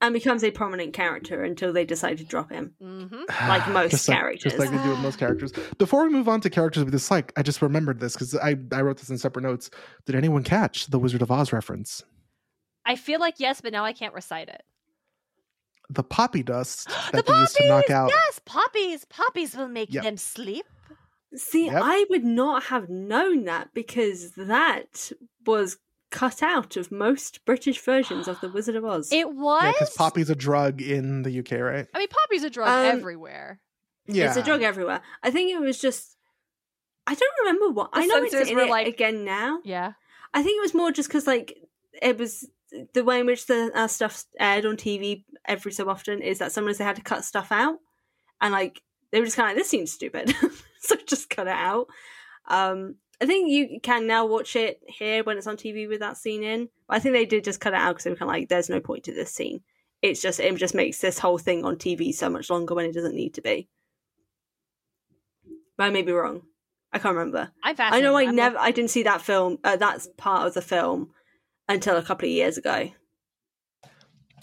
And 0.00 0.12
becomes 0.12 0.44
a 0.44 0.50
prominent 0.50 0.92
character 0.92 1.42
until 1.44 1.72
they 1.72 1.84
decide 1.86 2.18
to 2.18 2.24
drop 2.24 2.50
him. 2.52 2.74
Mm-hmm. 2.82 3.48
Like 3.48 3.66
most 3.68 3.90
just 3.92 4.08
like, 4.08 4.38
just 4.38 4.56
characters. 4.56 4.58
like 4.58 4.70
they 4.70 4.82
do 4.82 4.90
with 4.90 4.98
most 4.98 5.18
characters. 5.18 5.52
Before 5.78 6.04
we 6.04 6.10
move 6.10 6.28
on 6.28 6.42
to 6.42 6.50
characters 6.50 6.84
we 6.84 6.90
dislike, 6.90 7.32
I 7.38 7.42
just 7.42 7.62
remembered 7.62 8.00
this 8.00 8.12
because 8.12 8.34
I 8.36 8.56
I 8.72 8.82
wrote 8.82 8.98
this 8.98 9.08
in 9.08 9.16
separate 9.16 9.42
notes. 9.42 9.70
Did 10.04 10.14
anyone 10.14 10.42
catch 10.42 10.88
the 10.88 10.98
Wizard 10.98 11.22
of 11.22 11.30
Oz 11.30 11.52
reference? 11.54 12.02
I 12.84 12.96
feel 12.96 13.18
like 13.18 13.36
yes, 13.38 13.62
but 13.62 13.72
now 13.72 13.84
I 13.84 13.94
can't 13.94 14.12
recite 14.12 14.48
it. 14.50 14.62
The 15.88 16.02
poppy 16.02 16.42
dust 16.42 16.88
the 16.88 16.92
that 17.12 17.26
they 17.26 17.32
poppies, 17.32 17.40
used 17.40 17.56
to 17.56 17.68
knock 17.68 17.90
out. 17.90 18.10
yes, 18.10 18.40
poppies, 18.44 19.04
poppies 19.06 19.56
will 19.56 19.68
make 19.68 19.92
Yep. 19.94 20.02
them 20.04 20.16
sleep. 20.18 20.66
See, 21.34 21.66
Yep. 21.66 21.82
I 21.82 22.04
would 22.10 22.24
not 22.24 22.64
have 22.64 22.88
known 22.90 23.44
that 23.44 23.72
because 23.74 24.32
that 24.32 25.10
was 25.46 25.78
cut 26.14 26.42
out 26.42 26.76
of 26.76 26.90
most 26.92 27.44
British 27.44 27.80
versions 27.80 28.28
of 28.28 28.40
The 28.40 28.48
Wizard 28.54 28.76
of 28.76 28.84
Oz. 28.84 29.10
It 29.12 29.28
was. 29.34 29.62
Yeah, 29.64 29.72
because 29.72 29.90
poppy's 29.96 30.30
a 30.30 30.34
drug 30.34 30.80
in 30.80 31.22
the 31.22 31.38
UK, 31.40 31.52
right? 31.60 31.86
I 31.92 31.98
mean, 31.98 32.08
poppy's 32.08 32.44
a 32.44 32.50
drug 32.50 32.68
Um, 32.68 32.98
everywhere. 32.98 33.60
Yeah, 34.06 34.28
It's 34.28 34.36
a 34.36 34.42
drug 34.42 34.62
everywhere. 34.62 35.00
I 35.22 35.30
think 35.30 35.50
it 35.50 35.60
was 35.60 35.78
just. 35.80 36.16
I 37.06 37.14
don't 37.14 37.38
remember 37.40 37.70
what. 37.70 37.92
The 37.92 37.98
I 38.00 38.06
know 38.06 38.22
it's 38.22 38.32
censors 38.32 38.50
in 38.50 38.56
were 38.56 38.62
it 38.62 38.70
like- 38.70 38.86
again 38.86 39.24
now. 39.24 39.60
Yeah. 39.64 39.92
I 40.32 40.42
think 40.42 40.56
it 40.58 40.62
was 40.62 40.74
more 40.74 40.90
just 40.90 41.08
because, 41.08 41.26
like, 41.26 41.58
it 42.02 42.18
was 42.18 42.48
the 42.92 43.04
way 43.04 43.20
in 43.20 43.26
which 43.26 43.46
the 43.46 43.70
uh, 43.74 43.86
stuff 43.86 44.24
aired 44.40 44.66
on 44.66 44.76
TV 44.76 45.24
every 45.46 45.72
so 45.72 45.88
often 45.88 46.20
is 46.22 46.38
that 46.40 46.50
sometimes 46.52 46.78
they 46.78 46.84
had 46.84 46.96
to 46.96 47.02
cut 47.02 47.24
stuff 47.24 47.52
out, 47.52 47.78
and 48.40 48.52
like 48.52 48.82
they 49.12 49.20
were 49.20 49.26
just 49.26 49.36
kind 49.36 49.48
of 49.48 49.54
like, 49.54 49.60
"This 49.62 49.70
seems 49.70 49.92
stupid," 49.92 50.34
so 50.80 50.96
just 51.06 51.30
cut 51.30 51.46
it 51.46 51.50
out. 51.54 51.86
Um, 52.48 52.96
I 53.20 53.26
think 53.26 53.50
you 53.50 53.80
can 53.80 54.06
now 54.06 54.26
watch 54.26 54.56
it 54.56 54.80
here 54.86 55.22
when 55.22 55.38
it's 55.38 55.46
on 55.46 55.56
TV 55.56 55.88
with 55.88 56.00
that 56.00 56.16
scene 56.16 56.42
in. 56.42 56.68
But 56.88 56.96
I 56.96 56.98
think 56.98 57.14
they 57.14 57.26
did 57.26 57.44
just 57.44 57.60
cut 57.60 57.72
it 57.72 57.76
out 57.76 57.92
because 57.92 58.04
they 58.04 58.10
were 58.10 58.16
kind 58.16 58.30
of 58.30 58.34
like, 58.34 58.48
"There's 58.48 58.68
no 58.68 58.80
point 58.80 59.04
to 59.04 59.14
this 59.14 59.30
scene." 59.30 59.62
It's 60.02 60.20
just 60.20 60.40
it 60.40 60.54
just 60.56 60.74
makes 60.74 60.98
this 60.98 61.18
whole 61.18 61.38
thing 61.38 61.64
on 61.64 61.76
TV 61.76 62.12
so 62.12 62.28
much 62.28 62.50
longer 62.50 62.74
when 62.74 62.86
it 62.86 62.94
doesn't 62.94 63.14
need 63.14 63.34
to 63.34 63.42
be. 63.42 63.68
But 65.76 65.84
I 65.84 65.90
may 65.90 66.02
be 66.02 66.12
wrong. 66.12 66.42
I 66.92 66.98
can't 66.98 67.16
remember. 67.16 67.50
I'm 67.62 67.74
I 67.78 68.00
know 68.00 68.14
I 68.14 68.24
I'm 68.24 68.36
never 68.36 68.58
I 68.58 68.70
didn't 68.70 68.90
see 68.90 69.02
that 69.04 69.20
film 69.20 69.58
uh, 69.64 69.76
that 69.76 70.06
part 70.16 70.46
of 70.46 70.54
the 70.54 70.62
film 70.62 71.10
until 71.68 71.96
a 71.96 72.02
couple 72.02 72.26
of 72.26 72.32
years 72.32 72.58
ago. 72.58 72.90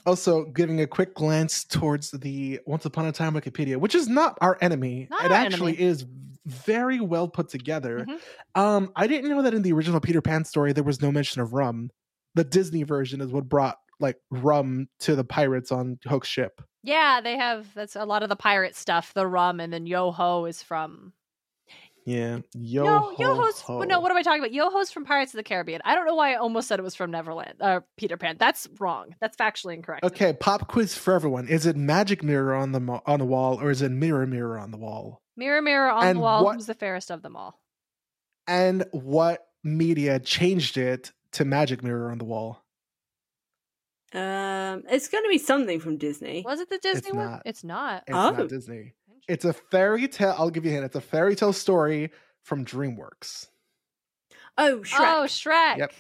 Also, 0.06 0.46
giving 0.46 0.82
a 0.82 0.88
quick 0.88 1.14
glance 1.14 1.64
towards 1.64 2.10
the 2.12 2.60
Once 2.66 2.86
Upon 2.86 3.06
a 3.06 3.12
Time 3.12 3.36
Wikipedia, 3.36 3.78
which 3.78 3.94
is 3.94 4.08
not 4.08 4.38
our 4.42 4.58
enemy. 4.60 5.08
Not 5.12 5.26
it 5.26 5.32
our 5.32 5.38
actually 5.38 5.78
enemy. 5.78 5.90
is 5.90 6.06
very 6.46 7.00
well 7.00 7.28
put 7.28 7.50
together. 7.50 8.06
Mhm. 8.08 8.20
Um, 8.56 8.92
I 8.96 9.08
didn't 9.08 9.30
know 9.30 9.42
that 9.44 9.54
in 9.54 9.62
the 9.62 9.74
original 9.74 10.00
Peter 10.00 10.22
Pan 10.22 10.44
story 10.46 10.74
there 10.74 10.84
was 10.84 11.02
no 11.02 11.12
mention 11.12 11.42
of 11.42 11.54
rum. 11.54 11.92
The 12.36 12.44
Disney 12.44 12.84
version 12.84 13.22
is 13.22 13.32
what 13.32 13.48
brought 13.50 13.78
like 14.00 14.18
rum 14.32 14.88
to 15.00 15.16
the 15.16 15.24
pirates 15.24 15.72
on 15.72 16.00
Hook's 16.08 16.28
ship. 16.28 16.62
Yeah, 16.84 17.22
they 17.22 17.38
have. 17.38 17.72
That's 17.76 17.96
a 17.96 18.06
lot 18.06 18.24
of 18.24 18.30
the 18.30 18.36
pirate 18.36 18.76
stuff. 18.76 19.14
The 19.14 19.28
rum, 19.28 19.60
and 19.60 19.72
then 19.72 19.86
Yo 19.86 20.12
Ho 20.12 20.46
is 20.46 20.64
from. 20.64 21.14
Yeah, 22.04 22.40
yo, 22.56 22.84
no, 22.84 23.16
Yo 23.20 23.36
ho, 23.36 23.42
Ho's. 23.44 23.88
No, 23.88 24.00
what 24.00 24.10
am 24.10 24.18
I 24.18 24.24
talking 24.24 24.40
about? 24.42 24.52
Yo 24.52 24.72
Ho's 24.72 24.90
from 24.92 25.06
Pirates 25.06 25.34
of 25.34 25.38
the 25.38 25.44
Caribbean. 25.44 25.82
I 25.86 25.94
don't 25.94 26.08
know 26.08 26.16
why 26.16 26.32
I 26.34 26.36
almost 26.38 26.68
said 26.68 26.80
it 26.80 26.82
was 26.82 26.96
from 26.96 27.12
Neverland. 27.12 27.54
Uh, 27.62 27.82
Peter 27.96 28.18
Pan. 28.18 28.38
That's 28.40 28.68
wrong. 28.80 29.14
That's 29.22 29.38
factually 29.38 29.76
incorrect. 29.76 30.04
Okay, 30.04 30.34
pop 30.34 30.68
quiz 30.68 30.96
for 30.98 31.14
everyone: 31.14 31.48
Is 31.48 31.68
it 31.68 31.76
magic 31.76 32.24
mirror 32.24 32.56
on 32.56 32.72
the 32.72 32.80
mo- 32.80 33.04
on 33.06 33.20
the 33.20 33.26
wall, 33.26 33.62
or 33.62 33.70
is 33.70 33.84
it 33.84 33.92
mirror 33.92 34.26
mirror 34.26 34.58
on 34.58 34.72
the 34.72 34.78
wall? 34.78 35.21
Mirror, 35.38 35.62
mirror 35.62 35.90
on 35.90 36.06
And 36.08 36.18
the 36.18 36.22
wall. 36.22 36.44
what- 36.46 36.56
Who's 36.56 36.66
the 36.66 36.74
fairest 36.74 37.10
of 37.12 37.22
them 37.22 37.36
all? 37.36 37.60
And 38.48 38.86
what 38.92 39.48
media 39.64 40.20
changed 40.20 40.78
it 40.78 41.12
to 41.34 41.46
magic 41.46 41.84
mirror 41.84 42.12
on 42.12 42.18
the 42.18 42.26
wall? 42.26 42.64
Um, 44.14 44.84
it's 44.90 45.08
going 45.08 45.24
to 45.24 45.30
be 45.30 45.38
something 45.38 45.80
from 45.80 45.98
Disney. 45.98 46.44
Was 46.46 46.60
it 46.60 46.70
the 46.70 46.80
Disney 46.80 47.14
one? 47.14 47.26
not. 47.32 47.42
It's 47.46 47.64
not. 47.64 48.04
It's 48.08 48.16
Oh. 48.18 48.32
not 48.32 48.50
Disney. 48.50 48.94
It's 49.30 49.46
a 49.46 49.54
fairy 49.54 50.08
tale. 50.10 50.36
I'll 50.38 50.50
give 50.50 50.66
you 50.66 50.72
a 50.72 50.74
hint. 50.74 50.86
It's 50.86 50.96
a 50.96 51.02
fairy 51.02 51.36
tale 51.36 51.54
story 51.54 52.12
from 52.44 52.66
DreamWorks. 52.66 53.48
Oh, 54.58 54.80
Shrek. 54.80 55.00
Oh, 55.00 55.24
Shrek. 55.28 55.78
Yep. 55.78 55.94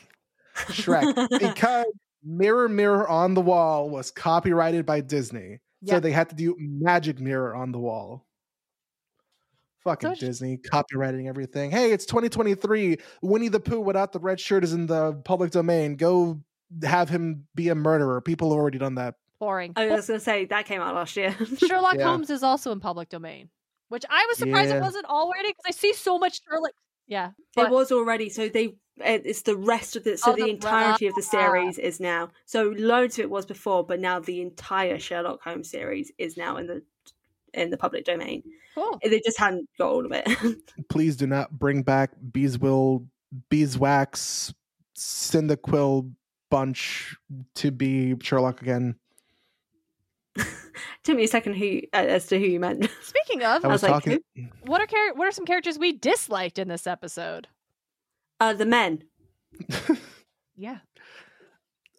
Shrek. 0.71 1.29
because 1.39 1.85
Mirror 2.23 2.67
Mirror 2.69 3.07
on 3.07 3.33
the 3.33 3.41
Wall 3.41 3.89
was 3.89 4.11
copyrighted 4.11 4.85
by 4.85 4.99
Disney. 4.99 5.59
So 5.85 5.99
they 5.99 6.11
had 6.11 6.29
to 6.29 6.35
do 6.35 6.55
Magic 6.59 7.19
Mirror 7.19 7.55
on 7.55 7.71
the 7.71 7.79
Wall. 7.79 8.27
Fucking 9.83 10.07
So 10.09 10.11
it's- 10.13 10.19
Disney 10.19 10.57
copywriting 10.57 11.27
everything. 11.27 11.71
Hey, 11.71 11.91
it's 11.91 12.05
2023. 12.05 12.97
Winnie 13.21 13.47
the 13.47 13.59
Pooh 13.59 13.79
without 13.81 14.11
the 14.11 14.19
red 14.19 14.39
shirt 14.39 14.63
is 14.63 14.73
in 14.73 14.85
the 14.85 15.13
public 15.25 15.51
domain. 15.51 15.95
Go 15.95 16.39
have 16.83 17.09
him 17.09 17.47
be 17.55 17.69
a 17.69 17.75
murderer. 17.75 18.21
People 18.21 18.51
have 18.51 18.59
already 18.59 18.77
done 18.77 18.95
that. 18.95 19.15
Boring. 19.39 19.73
I 19.75 19.87
was 19.87 20.07
going 20.07 20.19
to 20.19 20.23
say 20.23 20.45
that 20.45 20.65
came 20.65 20.81
out 20.81 20.93
last 20.93 21.17
year. 21.17 21.35
Sherlock 21.57 21.95
Yeah. 21.95 22.03
Holmes 22.05 22.29
is 22.29 22.43
also 22.43 22.71
in 22.71 22.79
public 22.79 23.09
domain, 23.09 23.49
which 23.89 24.05
I 24.09 24.25
was 24.29 24.37
surprised 24.37 24.71
it 24.73 24.81
wasn't 24.81 25.05
already 25.07 25.49
because 25.49 25.65
I 25.67 25.71
see 25.71 25.93
so 25.93 26.19
much 26.19 26.41
Sherlock. 26.47 26.71
Yeah, 27.07 27.31
it 27.57 27.69
was 27.69 27.91
already 27.91 28.29
so 28.29 28.47
they 28.47 28.75
it's 28.97 29.41
the 29.41 29.57
rest 29.57 29.95
of 29.97 30.03
the 30.05 30.17
so 30.17 30.31
Oh, 30.31 30.35
the 30.35 30.43
the- 30.43 30.49
entirety 30.51 31.07
of 31.07 31.15
the 31.15 31.21
series 31.23 31.77
is 31.77 31.99
now 31.99 32.29
so 32.45 32.69
loads 32.77 33.17
of 33.17 33.23
it 33.23 33.29
was 33.29 33.45
before 33.45 33.83
but 33.85 33.99
now 33.99 34.19
the 34.19 34.39
entire 34.41 34.97
sherlock 34.99 35.41
holmes 35.43 35.69
series 35.69 36.11
is 36.17 36.37
now 36.37 36.55
in 36.57 36.67
the 36.67 36.83
in 37.53 37.69
the 37.69 37.77
public 37.77 38.05
domain 38.05 38.41
cool. 38.75 38.99
they 39.03 39.19
just 39.19 39.37
hadn't 39.37 39.67
got 39.77 39.89
all 39.89 40.05
of 40.05 40.11
it 40.11 40.27
Please 40.89 41.15
do 41.15 41.27
not 41.27 41.51
bring 41.57 41.83
back 41.83 42.11
Beeswill, 42.31 43.05
Beeswax, 43.49 44.53
Cyndaquil 44.95 46.11
bunch 46.49 47.15
to 47.55 47.71
be 47.71 48.15
Sherlock 48.21 48.61
again. 48.61 48.95
took 51.03 51.15
me 51.17 51.23
a 51.23 51.27
second 51.27 51.55
who 51.55 51.79
uh, 51.93 51.97
as 51.97 52.27
to 52.27 52.39
who 52.39 52.45
you 52.45 52.59
meant 52.59 52.89
Speaking 53.03 53.43
of, 53.43 53.65
I 53.65 53.67
I 53.67 53.71
was, 53.71 53.81
was 53.81 53.83
like, 53.83 53.91
talking. 54.03 54.19
what 54.65 54.79
are 54.81 54.85
char- 54.87 55.13
what 55.15 55.27
are 55.27 55.31
some 55.31 55.45
characters 55.45 55.77
we 55.77 55.91
disliked 55.93 56.57
in 56.59 56.67
this 56.67 56.87
episode? 56.87 57.47
uh 58.39 58.53
the 58.53 58.65
men 58.65 59.03
Yeah, 60.55 60.77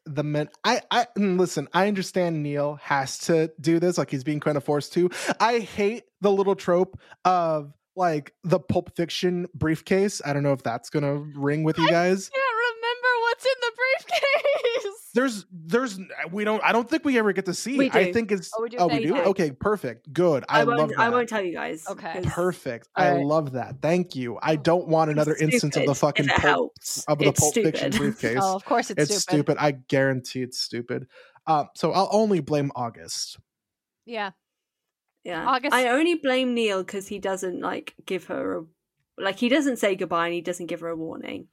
the 0.04 0.24
men 0.24 0.48
i 0.64 0.80
i 0.90 1.06
listen 1.16 1.68
i 1.72 1.86
understand 1.86 2.42
neal 2.42 2.74
has 2.82 3.18
to 3.18 3.52
do 3.60 3.78
this 3.78 3.98
like 3.98 4.10
he's 4.10 4.24
being 4.24 4.40
kind 4.40 4.56
of 4.56 4.64
forced 4.64 4.92
to. 4.94 5.10
I 5.40 5.60
hate 5.60 6.04
the 6.20 6.30
little 6.30 6.56
trope 6.56 6.98
of 7.24 7.72
like 7.94 8.32
the 8.42 8.58
pulp 8.58 8.96
fiction 8.96 9.46
briefcase. 9.54 10.22
I 10.24 10.32
don't 10.32 10.42
know 10.42 10.52
if 10.52 10.62
that's 10.62 10.90
gonna 10.90 11.14
ring 11.14 11.62
with 11.62 11.78
you 11.78 11.88
guys 11.88 12.28
can't 12.28 12.56
remember 12.56 13.08
what's 13.22 13.44
in 13.44 13.52
the 13.60 13.72
briefcase. 13.76 15.01
There's 15.14 15.44
there's 15.52 15.98
we 16.30 16.44
don't 16.44 16.62
i 16.64 16.72
don't 16.72 16.88
think 16.88 17.04
we 17.04 17.18
ever 17.18 17.32
get 17.32 17.44
to 17.46 17.52
see 17.54 17.76
We 17.76 17.86
it. 17.86 17.94
i 17.94 18.12
think 18.12 18.32
it's 18.32 18.50
Oh, 18.56 18.62
we 18.62 18.70
do? 18.70 18.76
oh 18.78 18.86
we 18.88 19.00
do 19.00 19.16
okay 19.16 19.50
perfect 19.50 20.10
good 20.12 20.44
i, 20.48 20.60
i, 20.60 20.62
love 20.62 20.78
won't 20.78 20.90
that 20.92 21.00
i 21.00 21.08
won't 21.10 21.28
tell 21.28 21.42
you 21.42 21.52
guys 21.52 21.84
Okay. 21.88 22.20
perfect 22.24 22.88
All 22.96 23.04
i 23.04 23.22
love 23.22 23.52
that 23.52 23.82
thank 23.82 24.16
you 24.16 24.38
i 24.42 24.56
don't 24.56 24.88
want 24.88 25.10
another 25.10 25.32
it's 25.34 25.42
instance 25.42 25.76
of 25.76 25.84
the 25.84 25.94
fucking 25.94 26.26
if 26.26 26.36
pulp, 26.36 26.72
of 27.08 27.18
the 27.18 27.26
It's 27.28 27.40
pulp 27.40 27.54
fiction 27.54 27.90
briefcase 27.96 28.38
Oh, 28.40 28.56
of 28.56 28.64
course 28.64 28.90
it's, 28.90 29.02
stupid. 29.04 29.14
it's 29.14 29.22
stupid. 29.22 29.56
i 29.60 29.72
guarantee 29.72 30.42
it's 30.42 30.60
stupid 30.60 31.06
um 31.46 31.68
so 31.76 31.92
i'll 31.92 32.08
only 32.10 32.40
blame 32.40 32.72
august 32.74 33.38
Yeah, 34.06 34.30
yeah 35.24 35.44
August- 35.46 35.74
i 35.74 35.88
only 35.88 36.14
blame 36.14 36.54
neal 36.54 36.82
because 36.82 37.06
he 37.06 37.18
doesn't 37.18 37.60
like 37.60 37.94
give 38.06 38.24
her 38.26 38.60
a 38.60 38.64
like 39.18 39.36
he 39.38 39.50
doesn't 39.50 39.76
say 39.76 39.94
goodbye 39.94 40.26
and 40.26 40.34
he 40.34 40.40
doesn't 40.40 40.66
give 40.66 40.80
her 40.80 40.88
a 40.88 40.96
warning 40.96 41.48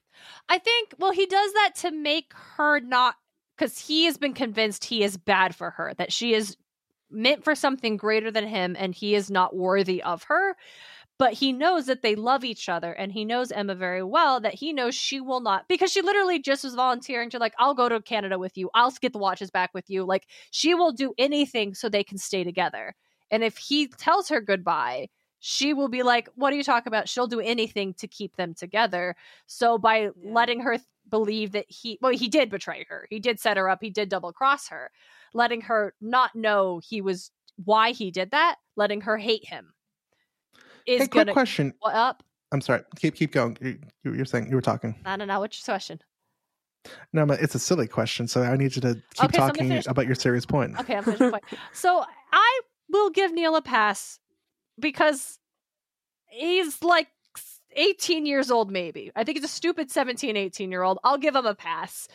I 0.50 0.58
think. 0.58 0.96
Well, 1.00 1.12
he 1.14 1.26
does 1.28 1.54
that 1.54 1.76
to 1.78 1.92
make 1.92 2.34
her 2.58 2.82
not 2.82 3.16
because 3.60 3.78
he 3.78 4.06
has 4.06 4.18
been 4.18 4.34
convinced 4.34 4.86
he 4.86 5.04
is 5.04 5.18
bad 5.18 5.54
for 5.54 5.72
her, 5.72 5.94
that 5.98 6.14
she 6.14 6.34
is 6.34 6.56
meant 7.12 7.44
for 7.44 7.56
something 7.56 7.98
greater 7.98 8.32
than 8.32 8.48
him, 8.48 8.76
and 8.80 8.96
he 8.96 9.16
is 9.16 9.30
not 9.30 9.56
worthy 9.56 10.02
of 10.02 10.24
her. 10.24 10.56
But 11.18 11.34
he 11.34 11.52
knows 11.52 11.88
that 11.88 12.02
they 12.02 12.16
love 12.16 12.46
each 12.46 12.70
other, 12.70 12.94
and 12.94 13.12
he 13.12 13.26
knows 13.26 13.52
Emma 13.52 13.76
very 13.76 14.04
well. 14.04 14.40
That 14.40 14.54
he 14.54 14.72
knows 14.72 14.96
she 14.96 15.20
will 15.20 15.42
not, 15.42 15.68
because 15.68 15.92
she 15.92 16.02
literally 16.02 16.40
just 16.40 16.64
was 16.64 16.76
volunteering 16.76 17.30
to 17.32 17.40
like, 17.40 17.54
I'll 17.60 17.74
go 17.76 17.90
to 17.90 18.02
Canada 18.02 18.40
with 18.40 18.58
you. 18.58 18.70
I'll 18.74 18.92
get 18.92 19.12
the 19.12 19.20
watches 19.20 19.52
back 19.52 19.72
with 19.74 19.90
you. 19.90 20.06
Like 20.06 20.28
she 20.52 20.74
will 20.74 20.94
do 20.94 21.14
anything 21.18 21.74
so 21.74 21.90
they 21.90 22.06
can 22.06 22.18
stay 22.18 22.46
together. 22.46 22.96
And 23.32 23.44
if 23.44 23.58
he 23.58 23.88
tells 23.88 24.30
her 24.30 24.40
goodbye, 24.40 25.10
she 25.40 25.74
will 25.74 25.90
be 25.90 26.04
like, 26.04 26.30
What 26.36 26.54
are 26.54 26.56
you 26.56 26.64
talking 26.64 26.90
about? 26.90 27.10
She'll 27.10 27.28
do 27.28 27.42
anything 27.42 27.94
to 27.96 28.08
keep 28.08 28.38
them 28.38 28.54
together. 28.54 29.16
So 29.48 29.78
by 29.78 29.98
Yeah. 30.04 30.10
letting 30.24 30.62
her 30.62 30.78
believe 31.10 31.52
that 31.54 31.66
he, 31.70 31.98
well, 32.02 32.12
he 32.14 32.28
did 32.28 32.50
betray 32.50 32.86
her, 32.90 33.08
he 33.10 33.20
did 33.20 33.40
set 33.40 33.58
her 33.58 33.70
up, 33.70 33.80
he 33.82 33.90
did 33.90 34.10
double 34.10 34.32
cross 34.34 34.68
her, 34.70 34.92
letting 35.34 35.62
her 35.62 35.94
not 36.02 36.36
know 36.36 36.80
he 36.88 37.02
was 37.02 37.32
why 37.64 37.92
he 37.92 38.12
did 38.12 38.32
that, 38.32 38.56
letting 38.76 39.02
her 39.02 39.18
hate 39.18 39.46
him 39.48 39.74
is 40.86 41.02
hey 41.02 41.08
quick 41.08 41.26
gonna. 41.28 41.34
question 41.34 41.74
What 41.80 41.94
up? 41.94 42.24
i'm 42.52 42.62
sorry 42.62 42.82
keep 42.98 43.14
keep 43.16 43.32
going 43.32 43.56
you, 43.62 43.78
you- 44.04 44.14
you're 44.16 44.26
saying 44.26 44.48
you 44.50 44.56
were 44.56 44.62
talking 44.62 44.96
I 45.06 45.18
don't 45.18 45.28
know. 45.28 45.40
What's 45.40 45.60
your 45.60 45.72
question? 45.74 46.02
No, 47.14 47.26
but 47.26 47.42
it's 47.42 47.54
a 47.56 47.60
silly 47.60 47.88
question, 47.88 48.28
so 48.28 48.42
I 48.42 48.56
need 48.56 48.76
you 48.76 48.82
to 48.82 48.96
keep 49.14 49.26
Okay, 49.26 49.38
so 49.38 49.48
talking 49.48 49.68
finish- 49.68 49.86
about 49.88 50.06
your 50.08 50.16
serious 50.16 50.46
point. 50.46 50.80
Okay, 50.80 50.96
I'm 50.96 51.04
point. 51.04 51.44
So 51.74 52.04
I 52.32 52.62
will 52.90 53.10
give 53.10 53.34
Neal 53.34 53.56
a 53.56 53.62
pass 53.62 54.20
because 54.80 55.38
he's 56.30 56.82
like 56.82 57.08
18 57.76 58.26
years 58.26 58.52
old, 58.52 58.72
maybe. 58.72 59.12
I 59.16 59.24
think 59.24 59.38
he's 59.38 59.46
a 59.46 59.54
stupid 59.54 59.92
17, 59.92 60.36
18 60.36 60.72
year 60.72 60.84
old. 60.84 61.00
I'll 61.04 61.18
give 61.18 61.36
him 61.36 61.46
a 61.46 61.56
pass. 61.56 62.08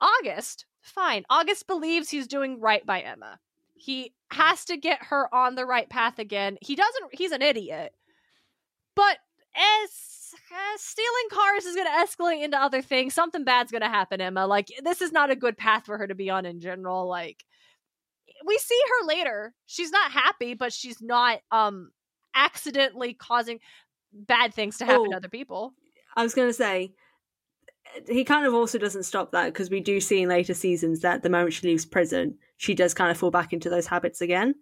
August, 0.00 0.66
fine. 0.80 1.24
August 1.30 1.66
believes 1.66 2.08
he's 2.08 2.26
doing 2.26 2.60
right 2.60 2.84
by 2.84 3.00
Emma. 3.00 3.38
He 3.74 4.12
has 4.30 4.64
to 4.66 4.76
get 4.76 5.04
her 5.04 5.32
on 5.34 5.54
the 5.54 5.66
right 5.66 5.88
path 5.88 6.18
again. 6.18 6.58
He 6.60 6.74
doesn't, 6.74 7.14
he's 7.14 7.32
an 7.32 7.42
idiot. 7.42 7.92
But 8.94 9.18
as 9.56 9.90
uh, 10.52 10.76
stealing 10.76 11.28
cars 11.32 11.64
is 11.64 11.76
going 11.76 11.86
to 11.86 12.06
escalate 12.06 12.44
into 12.44 12.60
other 12.60 12.82
things, 12.82 13.14
something 13.14 13.44
bad's 13.44 13.70
going 13.70 13.82
to 13.82 13.88
happen, 13.88 14.20
Emma. 14.20 14.46
Like, 14.46 14.68
this 14.82 15.00
is 15.00 15.12
not 15.12 15.30
a 15.30 15.36
good 15.36 15.56
path 15.56 15.86
for 15.86 15.98
her 15.98 16.06
to 16.06 16.14
be 16.14 16.30
on 16.30 16.46
in 16.46 16.60
general. 16.60 17.08
Like, 17.08 17.44
we 18.44 18.58
see 18.58 18.80
her 18.88 19.06
later. 19.06 19.54
She's 19.66 19.90
not 19.90 20.12
happy, 20.12 20.54
but 20.54 20.72
she's 20.72 21.00
not 21.00 21.40
um 21.50 21.90
accidentally 22.34 23.14
causing 23.14 23.58
bad 24.12 24.54
things 24.54 24.78
to 24.78 24.84
happen 24.84 25.10
to 25.10 25.14
Oh. 25.14 25.16
other 25.16 25.28
people. 25.28 25.74
I 26.16 26.22
was 26.22 26.34
going 26.34 26.48
to 26.48 26.52
say, 26.54 26.92
he 28.08 28.24
kind 28.24 28.46
of 28.46 28.54
also 28.54 28.78
doesn't 28.78 29.04
stop 29.04 29.32
that 29.32 29.46
because 29.46 29.70
we 29.70 29.80
do 29.80 30.00
see 30.00 30.22
in 30.22 30.28
later 30.28 30.54
seasons 30.54 31.00
that 31.00 31.22
the 31.22 31.30
moment 31.30 31.54
she 31.54 31.66
leaves 31.66 31.86
prison, 31.86 32.36
she 32.56 32.74
does 32.74 32.92
kind 32.94 33.10
of 33.10 33.16
fall 33.16 33.30
back 33.30 33.52
into 33.52 33.70
those 33.70 33.86
habits 33.86 34.20
again. 34.20 34.54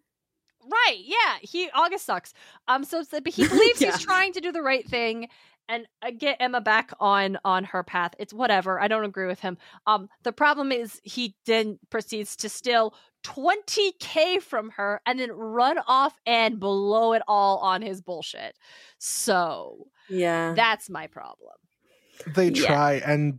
Right? 0.62 0.98
Yeah. 0.98 1.36
He 1.40 1.70
August 1.70 2.06
sucks. 2.06 2.34
Um. 2.68 2.84
So, 2.84 3.02
but 3.10 3.28
he 3.28 3.46
believes 3.48 3.80
Yeah. 3.80 3.92
he's 3.92 4.02
trying 4.02 4.32
to 4.32 4.40
do 4.40 4.50
the 4.52 4.62
right 4.62 4.86
thing 4.86 5.28
and 5.68 5.86
get 6.18 6.36
Emma 6.40 6.60
back 6.60 6.92
on 7.00 7.38
on 7.44 7.64
her 7.64 7.82
path. 7.82 8.14
It's 8.18 8.32
whatever. 8.34 8.80
I 8.80 8.88
don't 8.88 9.04
agree 9.04 9.26
with 9.26 9.40
him. 9.40 9.58
Um. 9.86 10.08
The 10.22 10.32
problem 10.32 10.72
is 10.72 11.00
he 11.04 11.34
then 11.46 11.78
proceeds 11.90 12.36
to 12.36 12.48
steal 12.48 12.94
20k 13.24 14.40
from 14.42 14.70
her 14.70 15.00
and 15.06 15.18
then 15.18 15.32
run 15.32 15.78
off 15.86 16.18
and 16.26 16.60
blow 16.60 17.12
it 17.12 17.22
all 17.28 17.58
on 17.58 17.82
his 17.82 18.00
bullshit. 18.00 18.56
So 18.98 19.88
Yeah. 20.08 20.56
that's 20.56 20.90
my 20.90 21.06
problem. 21.08 21.54
They 22.34 22.48
Yeah. 22.50 22.66
try 22.66 22.92
and 23.06 23.38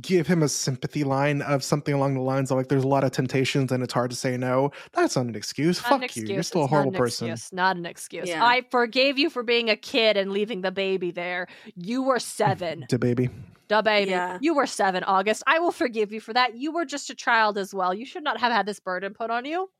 give 0.00 0.26
him 0.26 0.42
a 0.42 0.48
sympathy 0.48 1.04
line 1.04 1.42
of 1.42 1.62
something 1.64 1.94
along 1.94 2.14
the 2.14 2.20
lines 2.20 2.50
of 2.50 2.56
like, 2.56 2.68
"There's 2.68 2.84
a 2.84 2.88
lot 2.88 3.04
of 3.04 3.12
temptations 3.12 3.72
and 3.72 3.82
it's 3.82 3.92
hard 3.94 4.10
to 4.10 4.16
say 4.16 4.36
no." 4.36 4.70
That's 4.92 5.16
not 5.16 5.26
an 5.26 5.34
excuse. 5.34 5.78
Not 5.82 5.88
Fuck 5.88 5.92
an 5.96 6.00
you. 6.00 6.04
excuse. 6.06 6.30
You're 6.30 6.42
still 6.42 6.60
a 6.62 6.64
It's 6.64 6.70
not 6.72 6.76
horrible 6.76 6.92
an 6.94 6.98
person. 6.98 7.30
Excuse. 7.30 7.52
Not 7.52 7.76
an 7.76 7.86
excuse. 7.86 8.28
Yeah. 8.28 8.44
I 8.44 8.62
forgave 8.70 9.18
you 9.18 9.30
for 9.30 9.42
being 9.42 9.70
a 9.70 9.76
kid 9.76 10.16
and 10.16 10.30
leaving 10.32 10.60
the 10.62 10.70
baby 10.72 11.10
there. 11.10 11.46
You 11.74 12.02
were 12.02 12.18
seven, 12.18 12.86
Da 12.88 12.96
baby. 12.98 13.30
the 13.68 13.82
baby. 13.82 14.10
Yeah. 14.10 14.38
You 14.40 14.54
were 14.54 14.66
seven, 14.66 15.04
August. 15.04 15.42
I 15.46 15.58
will 15.58 15.72
forgive 15.72 16.12
you 16.12 16.20
for 16.20 16.32
that. 16.32 16.56
You 16.56 16.72
were 16.72 16.84
just 16.84 17.10
a 17.10 17.14
child 17.14 17.58
as 17.58 17.74
well. 17.74 17.92
You 17.94 18.06
should 18.06 18.22
not 18.24 18.40
have 18.40 18.52
had 18.52 18.66
this 18.66 18.80
burden 18.80 19.14
put 19.14 19.30
on 19.30 19.44
you. 19.44 19.70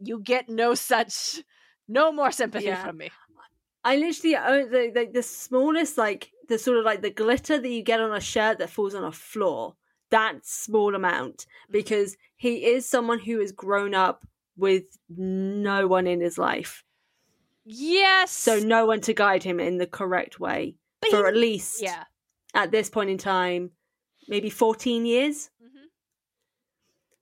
You 0.00 0.18
get 0.20 0.48
no 0.48 0.74
such, 0.74 1.42
no 1.88 2.12
more 2.12 2.30
sympathy 2.30 2.66
Yeah. 2.66 2.84
from 2.84 2.98
me. 2.98 3.10
I 3.86 3.96
literally 3.96 4.36
own 4.36 4.70
the, 4.70 4.90
the 4.94 5.10
the 5.12 5.22
smallest 5.22 5.96
like 5.96 6.30
the 6.48 6.58
sort 6.58 6.78
of 6.78 6.84
like 6.84 7.02
the 7.02 7.10
glitter 7.10 7.58
that 7.60 7.68
you 7.68 7.82
get 7.82 8.00
on 8.00 8.12
a 8.14 8.20
shirt 8.20 8.58
that 8.58 8.70
falls 8.70 8.94
on 8.94 9.04
a 9.04 9.12
floor. 9.12 9.76
That 10.10 10.44
small 10.46 10.94
amount 10.94 11.46
because 11.70 12.16
he 12.36 12.64
is 12.66 12.88
someone 12.88 13.18
who 13.18 13.40
has 13.40 13.52
grown 13.52 13.94
up 13.94 14.26
with 14.56 14.84
no 15.08 15.86
one 15.86 16.06
in 16.06 16.20
his 16.20 16.38
life, 16.38 16.84
Yes. 17.64 18.30
so 18.30 18.58
no 18.58 18.86
one 18.86 19.00
to 19.02 19.12
guide 19.12 19.42
him 19.42 19.58
in 19.60 19.78
the 19.78 19.86
correct 19.86 20.38
way 20.40 20.76
But 21.00 21.10
for 21.10 21.22
he- 21.24 21.28
at 21.28 21.36
least 21.36 21.82
yeah. 21.82 22.04
at 22.54 22.70
this 22.70 22.88
point 22.88 23.10
in 23.10 23.18
time, 23.18 23.72
maybe 24.28 24.48
fourteen 24.50 25.04
years. 25.06 25.50
Mhm. 25.62 25.86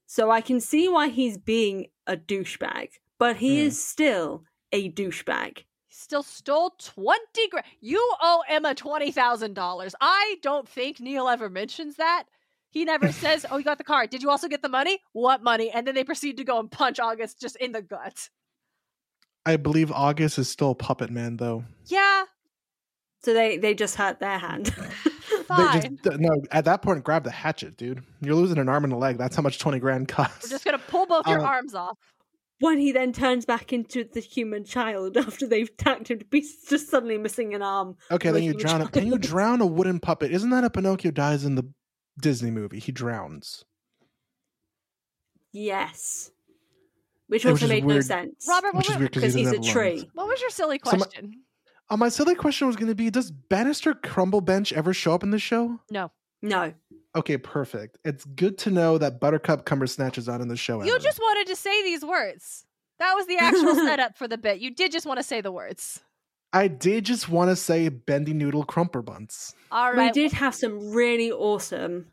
So 0.06 0.30
I 0.30 0.40
can 0.40 0.60
see 0.60 0.88
why 0.88 1.08
he's 1.08 1.38
being 1.38 1.88
a 2.06 2.16
douchebag, 2.16 2.90
but 3.18 3.36
he 3.36 3.60
Hmm. 3.60 3.66
is 3.68 3.82
still 3.82 4.44
a 4.72 4.90
douchebag. 4.90 5.64
Still 6.04 6.22
stole 6.22 6.74
20 6.78 7.48
grand. 7.50 7.64
You 7.80 7.98
owe 8.20 8.42
Emma 8.46 8.74
$20,000. 8.74 9.92
I 10.02 10.36
don't 10.42 10.68
think 10.68 11.00
Neal 11.00 11.28
ever 11.30 11.48
mentions 11.48 11.96
that. 11.96 12.24
He 12.70 12.84
never 12.84 13.10
says, 13.24 13.46
Oh, 13.50 13.56
you 13.56 13.64
got 13.64 13.78
the 13.78 13.84
car. 13.84 14.06
Did 14.06 14.22
you 14.22 14.28
also 14.28 14.46
get 14.46 14.60
the 14.60 14.68
money? 14.68 14.98
What 15.14 15.42
money? 15.42 15.70
And 15.70 15.86
then 15.86 15.94
they 15.94 16.04
proceed 16.04 16.36
to 16.36 16.44
go 16.44 16.60
and 16.60 16.70
punch 16.70 17.00
August 17.00 17.40
just 17.40 17.56
in 17.56 17.72
the 17.72 17.80
gut. 17.80 18.28
I 19.46 19.56
believe 19.56 19.90
August 19.90 20.38
is 20.38 20.46
still 20.50 20.72
a 20.72 20.74
Puppet 20.74 21.08
Man, 21.10 21.38
though. 21.38 21.64
Yeah, 21.86 22.24
So 23.22 23.32
they 23.32 23.56
they 23.56 23.74
just 23.74 23.96
hurt 23.96 24.20
their 24.20 24.38
hand. 24.38 24.74
They 25.30 25.42
fine. 25.56 25.98
just, 26.02 26.18
no, 26.20 26.30
at 26.52 26.64
that 26.66 26.80
point, 26.80 27.04
grab 27.04 27.24
the 27.24 27.30
hatchet, 27.30 27.76
dude. 27.76 28.02
You're 28.22 28.34
losing 28.34 28.56
an 28.56 28.68
arm 28.68 28.84
and 28.84 28.92
a 28.92 28.96
leg. 28.96 29.18
That's 29.18 29.36
how 29.36 29.42
much 29.42 29.58
20 29.58 29.78
grand 29.78 30.08
costs. 30.08 30.44
We're 30.44 30.50
just 30.50 30.64
gonna 30.64 30.78
pull 30.78 31.04
both 31.06 31.26
your 31.26 31.40
Uh, 31.40 31.44
arms 31.44 31.74
off. 31.74 31.98
When 32.60 32.78
he 32.78 32.92
then 32.92 33.12
turns 33.12 33.44
back 33.44 33.72
into 33.72 34.04
the 34.04 34.20
human 34.20 34.64
child 34.64 35.16
after 35.26 35.46
they've 35.46 35.68
attacked 35.68 36.10
him 36.10 36.18
to 36.20 36.24
pieces, 36.24 36.64
just 36.68 36.88
suddenly 36.90 37.18
missing 37.18 37.54
an 37.54 37.62
arm. 37.62 37.96
Okay, 38.10 38.30
then 38.30 38.42
you 38.42 38.52
you 38.52 38.58
drown. 38.58 38.80
A, 38.82 38.88
can 38.88 39.06
you 39.06 39.18
drown 39.32 39.60
a 39.60 39.66
wooden 39.66 40.00
puppet? 40.00 40.30
Isn't 40.32 40.50
that 40.50 40.64
a 40.64 40.70
Pinocchio 40.70 41.10
dies 41.10 41.44
in 41.44 41.54
the 41.56 41.64
Disney 42.20 42.50
movie? 42.50 42.78
He 42.78 42.92
drowns. 42.92 43.64
Yes. 45.52 46.30
Which 47.28 47.44
Which 47.44 47.52
also 47.52 47.64
is 47.66 47.70
made 47.70 47.84
no 47.84 48.00
sense. 48.00 48.46
Robert, 48.48 48.74
Which 48.74 48.88
what, 48.88 48.90
is 48.90 48.94
wa- 48.94 48.98
weird 49.00 49.12
because 49.12 49.34
he 49.34 49.40
he's 49.40 49.48
a 49.48 49.56
doesn't 49.56 49.62
lungs. 49.62 49.72
tree. 50.00 50.10
what 50.14 50.26
was 50.28 50.40
your 50.40 50.50
silly 50.50 50.80
So 50.84 50.92
my- 50.92 50.96
question? 50.98 51.40
Uh, 51.90 51.96
my 51.98 52.08
silly 52.08 52.34
question 52.34 52.66
was 52.66 52.76
going 52.76 52.88
to 52.88 52.94
be: 52.94 53.10
Does 53.10 53.30
Bannister 53.30 53.94
Crumble 53.94 54.40
Bench 54.40 54.72
ever 54.72 54.94
show 54.94 55.12
up 55.14 55.22
in 55.22 55.30
the 55.30 55.38
show? 55.38 55.80
no, 55.90 56.10
No. 56.42 56.72
Okay, 57.16 57.36
perfect. 57.38 57.98
It's 58.04 58.24
good 58.24 58.58
to 58.58 58.70
know 58.70 58.98
that 58.98 59.20
Buttercup 59.20 59.64
Cumbersnatch 59.64 60.18
is 60.18 60.26
not 60.26 60.40
in 60.40 60.48
the 60.48 60.56
show. 60.56 60.82
you 60.82 60.94
ever. 60.94 61.02
just 61.02 61.18
wanted 61.20 61.46
to 61.48 61.56
say 61.56 61.82
these 61.82 62.04
words. 62.04 62.64
That 62.98 63.14
was 63.14 63.26
the 63.26 63.36
actual 63.40 63.74
setup 63.74 64.16
for 64.18 64.26
the 64.26 64.38
bit. 64.38 64.58
You 64.60 64.70
did 64.74 64.90
just 64.92 65.06
want 65.06 65.18
to 65.18 65.22
say 65.22 65.40
the 65.40 65.52
words. 65.52 66.00
I 66.52 66.68
did 66.68 67.04
just 67.04 67.28
want 67.28 67.50
to 67.50 67.56
say 67.56 67.88
Bendy 67.88 68.32
Noodle 68.32 68.64
Crumper 68.64 69.04
Buns. 69.04 69.54
All 69.72 69.94
We 69.94 70.10
did 70.12 70.32
have 70.32 70.54
some 70.54 70.92
really 70.92 71.32
awesome 71.32 72.06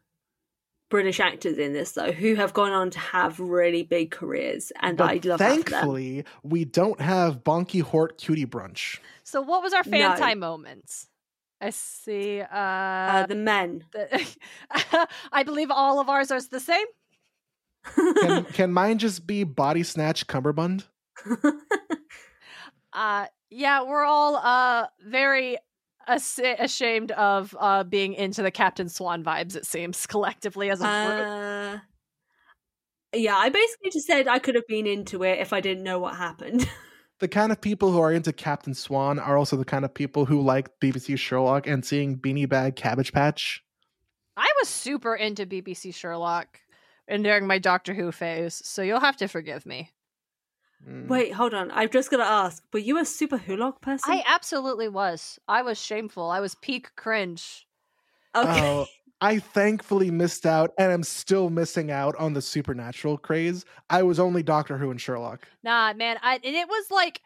British 0.89 1.19
actors 1.19 1.57
in 1.57 1.73
this, 1.73 1.91
though, 1.93 2.11
who 2.11 2.35
have 2.35 2.51
gone 2.53 2.71
on 2.71 2.89
to 2.91 2.99
have 2.99 3.39
really 3.39 3.83
big 3.83 4.11
careers, 4.11 4.71
and 4.81 4.97
But 4.97 5.09
I 5.09 5.13
love 5.13 5.21
that 5.23 5.37
them. 5.37 5.63
thankfully, 5.63 6.25
we 6.43 6.65
don't 6.65 6.99
have 6.99 7.43
Bonky 7.43 7.81
Hort 7.81 8.17
Cutie 8.17 8.45
Brunch. 8.47 8.97
So, 9.23 9.41
what 9.41 9.61
was 9.63 9.73
our 9.73 9.83
fan 9.83 10.11
No. 10.11 10.15
time 10.17 10.39
moments? 10.39 11.07
I 11.61 11.69
see. 11.69 12.41
Uh, 12.41 12.55
Uh, 12.55 13.25
the 13.27 13.35
men. 13.35 13.83
the, 13.91 14.27
I 15.31 15.43
believe 15.43 15.69
all 15.71 15.99
of 15.99 16.09
ours 16.09 16.31
are 16.31 16.41
the 16.41 16.59
same. 16.59 16.87
Can, 17.95 18.45
can 18.53 18.73
mine 18.73 18.97
just 18.97 19.25
be 19.27 19.43
Body 19.43 19.83
Snatch 19.83 20.27
Cumberbund? 20.27 20.85
Uh, 22.93 23.25
yeah, 23.49 23.83
we're 23.83 24.03
all 24.03 24.35
uh 24.35 24.85
very 25.07 25.57
as- 26.07 26.39
ashamed 26.59 27.11
of 27.11 27.55
uh 27.57 27.85
being 27.85 28.13
into 28.13 28.43
the 28.43 28.51
Captain 28.51 28.89
Swan 28.89 29.23
vibes. 29.23 29.55
It 29.55 29.65
seems 29.65 30.05
collectively 30.05 30.69
as 30.69 30.81
a 30.81 30.83
group. 30.83 31.27
Uh, 33.13 33.17
yeah, 33.17 33.37
I 33.37 33.47
basically 33.47 33.91
just 33.91 34.07
said 34.07 34.27
I 34.27 34.39
could 34.39 34.55
have 34.55 34.67
been 34.67 34.87
into 34.87 35.23
it 35.23 35.39
if 35.39 35.53
I 35.53 35.61
didn't 35.61 35.83
know 35.85 35.99
what 35.99 36.15
happened. 36.17 36.67
The 37.21 37.27
kind 37.27 37.51
of 37.51 37.61
people 37.61 37.91
who 37.91 37.99
are 37.99 38.11
into 38.11 38.33
Captain 38.33 38.73
Swan 38.73 39.19
are 39.19 39.37
also 39.37 39.55
the 39.55 39.63
kind 39.63 39.85
of 39.85 39.93
people 39.93 40.25
who 40.25 40.41
like 40.41 40.79
BBC 40.79 41.19
Sherlock 41.19 41.67
and 41.67 41.85
seeing 41.85 42.17
Beanie 42.17 42.49
Bag 42.49 42.75
Cabbage 42.75 43.13
Patch. 43.13 43.63
I 44.35 44.51
was 44.59 44.67
super 44.67 45.15
into 45.15 45.45
BBC 45.45 45.93
Sherlock 45.93 46.59
and 47.07 47.23
during 47.23 47.45
my 47.45 47.59
Doctor 47.59 47.93
Who 47.93 48.11
phase, 48.11 48.59
so 48.65 48.81
you'll 48.81 49.01
have 49.01 49.17
to 49.17 49.27
forgive 49.27 49.67
me. 49.67 49.91
Mm. 50.83 51.09
Wait, 51.09 51.31
hold 51.33 51.53
on. 51.53 51.69
I've 51.69 51.91
just 51.91 52.09
got 52.09 52.17
to 52.17 52.23
ask: 52.23 52.63
Were 52.73 52.79
you 52.79 52.97
a 52.97 53.05
super 53.05 53.37
Wholock 53.37 53.81
person? 53.81 54.11
I 54.11 54.23
absolutely 54.25 54.89
was. 54.89 55.37
I 55.47 55.61
was 55.61 55.79
shameful. 55.79 56.31
I 56.31 56.39
was 56.39 56.55
peak 56.55 56.95
cringe. 56.95 57.67
okay. 58.35 58.61
Oh, 58.61 58.87
I 59.21 59.37
thankfully 59.37 60.09
missed 60.09 60.47
out 60.47 60.71
and 60.79 60.91
I'm 60.91 61.03
still 61.03 61.51
missing 61.51 61.91
out 61.91 62.15
on 62.17 62.33
the 62.33 62.41
supernatural 62.41 63.17
craze. 63.19 63.65
I 63.89 64.01
was 64.01 64.19
only 64.19 64.41
Doctor 64.41 64.77
Who 64.77 64.89
and 64.89 64.99
Sherlock. 64.99 65.47
Nah, 65.63 65.93
man, 65.93 66.17
I 66.23 66.35
and 66.35 66.55
it 66.55 66.67
was 66.67 66.89
like 66.89 67.21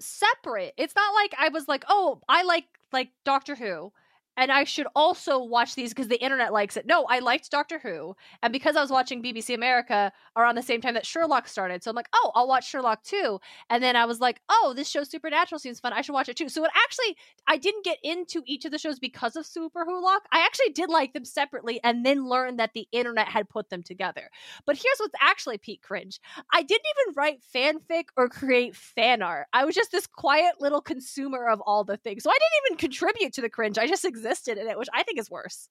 separate. 0.00 0.74
It's 0.76 0.96
not 0.96 1.14
like 1.14 1.34
I 1.38 1.48
was 1.50 1.68
like, 1.68 1.84
"Oh, 1.88 2.20
I 2.28 2.42
like 2.42 2.64
like 2.92 3.10
Doctor 3.24 3.54
Who." 3.54 3.92
And 4.36 4.52
I 4.52 4.64
should 4.64 4.86
also 4.94 5.42
watch 5.42 5.74
these 5.74 5.90
because 5.90 6.08
the 6.08 6.22
internet 6.22 6.52
likes 6.52 6.76
it. 6.76 6.86
No, 6.86 7.06
I 7.08 7.20
liked 7.20 7.50
Doctor 7.50 7.78
Who. 7.78 8.14
And 8.42 8.52
because 8.52 8.76
I 8.76 8.82
was 8.82 8.90
watching 8.90 9.22
BBC 9.22 9.54
America 9.54 10.12
around 10.36 10.56
the 10.56 10.62
same 10.62 10.80
time 10.80 10.94
that 10.94 11.06
Sherlock 11.06 11.48
started. 11.48 11.82
So 11.82 11.90
I'm 11.90 11.96
like, 11.96 12.08
oh, 12.12 12.32
I'll 12.34 12.46
watch 12.46 12.68
Sherlock 12.68 13.02
too. 13.02 13.40
And 13.70 13.82
then 13.82 13.96
I 13.96 14.04
was 14.04 14.20
like, 14.20 14.40
oh, 14.48 14.74
this 14.76 14.88
show 14.88 15.04
Supernatural 15.04 15.58
seems 15.58 15.80
fun. 15.80 15.92
I 15.94 16.02
should 16.02 16.12
watch 16.12 16.28
it 16.28 16.36
too. 16.36 16.48
So 16.48 16.64
it 16.64 16.70
actually, 16.74 17.16
I 17.46 17.56
didn't 17.56 17.84
get 17.84 17.98
into 18.02 18.42
each 18.44 18.66
of 18.66 18.72
the 18.72 18.78
shows 18.78 18.98
because 18.98 19.36
of 19.36 19.46
Super 19.46 19.86
Wholock. 19.86 20.20
I 20.32 20.44
actually 20.44 20.70
did 20.70 20.90
like 20.90 21.14
them 21.14 21.24
separately 21.24 21.80
and 21.82 22.04
then 22.04 22.28
learned 22.28 22.58
that 22.58 22.74
the 22.74 22.86
internet 22.92 23.28
had 23.28 23.48
put 23.48 23.70
them 23.70 23.82
together. 23.82 24.28
But 24.66 24.76
here's 24.76 24.98
what's 24.98 25.14
actually 25.20 25.58
Pete 25.58 25.82
cringe. 25.82 26.20
I 26.52 26.62
didn't 26.62 26.84
even 26.98 27.14
write 27.16 27.40
fanfic 27.54 28.06
or 28.16 28.28
create 28.28 28.76
fan 28.76 29.22
art. 29.22 29.46
I 29.54 29.64
was 29.64 29.74
just 29.74 29.92
this 29.92 30.06
quiet 30.06 30.56
little 30.60 30.82
consumer 30.82 31.48
of 31.48 31.62
all 31.62 31.84
the 31.84 31.96
things. 31.96 32.22
So 32.22 32.30
I 32.30 32.34
didn't 32.34 32.66
even 32.66 32.78
contribute 32.78 33.32
to 33.34 33.40
the 33.40 33.48
cringe. 33.48 33.78
I 33.78 33.86
just 33.86 34.04
existed 34.04 34.25
in 34.58 34.66
it, 34.68 34.78
which 34.78 34.88
I 34.92 35.02
think 35.02 35.18
is 35.18 35.30
worse. 35.30 35.68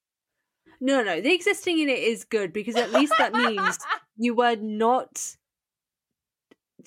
No, 0.82 1.04
no, 1.04 1.22
the 1.22 1.34
existing 1.34 1.80
in 1.80 1.90
it 1.90 2.00
is 2.00 2.24
good 2.24 2.52
because 2.52 2.76
at 2.76 2.92
least 2.92 3.14
that 3.18 3.34
means 3.34 3.78
you 4.18 4.36
were 4.36 4.56
not. 4.56 5.36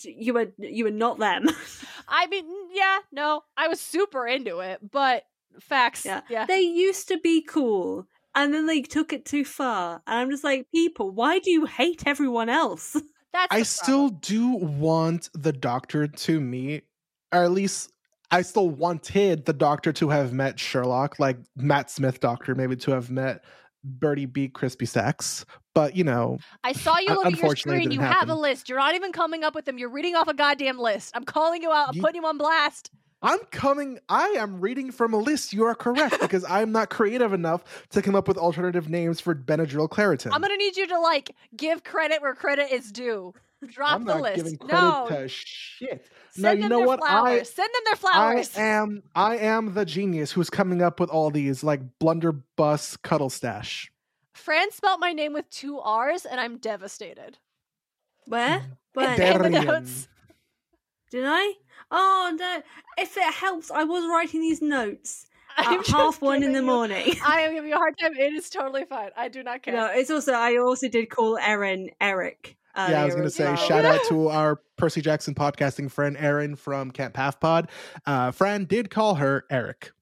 You 0.05 0.35
were 0.35 0.53
you 0.59 0.85
were 0.85 0.91
not 0.91 1.19
them. 1.19 1.47
I 2.09 2.27
mean, 2.27 2.45
yeah, 2.73 2.99
no, 3.13 3.43
I 3.57 3.69
was 3.69 3.81
super 3.81 4.27
into 4.27 4.61
it, 4.61 4.81
but 4.91 5.25
facts. 5.61 6.05
Yeah. 6.05 6.21
Yeah. 6.29 6.47
they 6.47 6.61
used 6.61 7.09
to 7.09 7.19
be 7.19 7.43
cool, 7.43 8.07
and 8.35 8.53
then 8.55 8.67
they 8.67 8.83
took 8.83 9.13
it 9.13 9.25
too 9.25 9.45
far. 9.45 10.03
And 10.07 10.21
I'm 10.21 10.31
just 10.31 10.45
like, 10.45 10.71
people, 10.73 11.11
why 11.11 11.39
do 11.39 11.51
you 11.51 11.65
hate 11.65 12.05
everyone 12.07 12.49
else? 12.49 12.93
That's 13.33 13.55
I 13.55 13.63
still 13.63 14.09
do 14.09 14.49
want 14.49 15.29
the 15.35 15.53
Doctor 15.53 16.07
to 16.07 16.41
meet, 16.41 16.85
or 17.33 17.45
at 17.45 17.51
least 17.51 17.93
I 18.31 18.43
still 18.43 18.69
wanted 18.69 19.47
the 19.47 19.53
Doctor 19.53 19.93
to 19.95 20.09
have 20.11 20.33
met 20.33 20.59
Sherlock, 20.61 21.19
like 21.19 21.39
Matt 21.57 21.91
Smith 21.91 22.21
Doctor, 22.21 22.55
maybe 22.55 22.77
to 22.77 22.91
have 22.91 23.11
met 23.11 23.45
Bertie 23.85 24.27
B. 24.27 24.49
Crispy 24.49 24.87
Sex. 24.87 25.47
But 25.75 25.97
you 25.97 26.05
know, 26.05 26.39
I 26.65 26.73
saw 26.73 26.99
you 26.99 27.09
look 27.15 27.27
at 27.27 27.39
your 27.39 27.57
screen. 27.57 27.83
You 27.91 27.99
didn't 27.99 28.13
have 28.13 28.29
a 28.29 28.35
list. 28.35 28.69
You're 28.69 28.79
not 28.79 28.95
even 28.95 29.13
coming 29.13 29.45
up 29.45 29.55
with 29.55 29.65
them. 29.65 29.79
You're 29.79 29.91
reading 29.91 30.17
off 30.17 30.29
a 30.29 30.35
goddamn 30.35 30.79
list. 30.79 31.13
I'm 31.15 31.25
calling 31.25 31.63
you 31.63 31.71
out. 31.71 31.91
I'm 31.91 31.95
You- 31.97 32.03
putting 32.03 32.23
you 32.23 32.29
on 32.29 32.39
blast. 32.39 32.91
I'm 33.21 33.41
coming. 33.51 33.99
I 34.09 34.29
am 34.39 34.61
reading 34.61 34.93
from 34.93 35.13
a 35.13 35.17
list. 35.17 35.53
You 35.53 35.65
are 35.65 35.75
correct 35.75 36.21
because 36.21 36.45
I'm 36.45 36.71
not 36.71 36.89
creative 36.91 37.33
enough 37.33 37.65
to 37.91 38.03
come 38.03 38.15
up 38.15 38.29
with 38.29 38.39
alternative 38.39 38.89
names 38.89 39.21
for 39.21 39.35
Benadryl 39.35 39.89
Claritin. 39.89 40.31
I'm 40.33 40.41
gonna 40.41 40.57
need 40.57 40.77
you 40.77 40.87
to 40.89 41.01
like 41.01 41.35
give 41.57 41.83
credit 41.83 42.23
where 42.23 42.35
credit 42.35 42.71
is 42.71 42.93
due. 42.93 43.35
Drop 43.67 43.91
I'm 43.97 44.05
the 44.05 44.15
not 44.15 44.23
list. 44.23 44.37
giving 44.37 44.57
credit 44.57 44.75
no, 44.75 45.07
to 45.09 45.29
shit. 45.29 46.07
send 46.31 46.43
no, 46.43 46.51
them 46.51 46.63
you 46.63 46.69
know 46.69 46.79
their 46.79 46.87
what? 46.87 47.01
flowers. 47.01 47.41
I 47.41 47.43
Send 47.43 47.71
them 47.75 47.83
their 47.87 47.97
flowers. 47.97 48.17
I 48.17 48.53
flowers. 48.53 48.57
am 48.57 49.03
I 49.17 49.37
am 49.39 49.75
the 49.75 49.85
genius 49.85 50.31
who's 50.33 50.49
coming 50.51 50.81
up 50.81 51.01
with 51.01 51.11
all 51.11 51.31
these 51.31 51.65
like 51.65 51.81
blunderbuss 51.99 52.97
cuddle 52.99 53.31
stash. 53.31 53.91
Fran 54.35 54.71
spelt 54.71 55.01
my 55.01 55.13
name 55.13 55.33
with 55.33 55.51
two 55.51 55.81
R's, 55.81 56.25
and 56.25 56.41
I'm 56.41 56.59
devastated. 56.59 57.39
Where? 58.27 58.63
Where? 58.95 59.17
There- 59.17 59.43
in 59.45 59.53
the 59.53 59.61
notes. 59.65 60.07
Did 61.11 61.25
I? 61.27 61.55
Oh 61.91 62.37
no! 62.39 62.63
If 62.99 63.17
it 63.17 63.35
helps, 63.35 63.71
I 63.71 63.83
was 63.85 64.05
writing 64.05 64.41
these 64.41 64.61
notes 64.63 65.27
I'm 65.57 65.81
at 65.81 65.87
half 65.89 66.21
one 66.23 66.43
in 66.45 66.53
the 66.53 66.61
you- 66.61 66.67
morning. 66.67 67.15
I 67.27 67.41
am 67.41 67.55
giving 67.55 67.71
you 67.71 67.75
a 67.75 67.79
hard 67.79 67.99
time. 67.99 68.13
It 68.15 68.35
is 68.35 68.51
totally 68.51 68.85
fine. 68.85 69.11
I 69.17 69.29
do 69.29 69.43
not 69.43 69.63
care. 69.63 69.75
No, 69.75 69.87
it's 69.87 70.11
also 70.11 70.33
I 70.33 70.59
also 70.59 70.89
did 70.89 71.11
call 71.11 71.39
Erin 71.39 71.91
Eric. 72.01 72.57
Yeah, 72.79 73.03
I 73.03 73.05
was 73.05 73.15
gonna 73.15 73.31
say 73.31 73.55
shout 73.57 73.85
out 73.85 74.01
to 74.09 74.29
our 74.29 74.61
Percy 74.77 75.01
Jackson 75.01 75.35
podcasting 75.35 75.91
friend 75.91 76.17
Erin 76.19 76.57
from 76.57 76.91
Camp 76.91 77.17
Half 77.17 77.41
Pod. 77.41 77.71
Uh, 78.07 78.31
Fran 78.31 78.65
did 78.65 78.91
call 78.91 79.17
her 79.17 79.45
Eric 79.51 79.93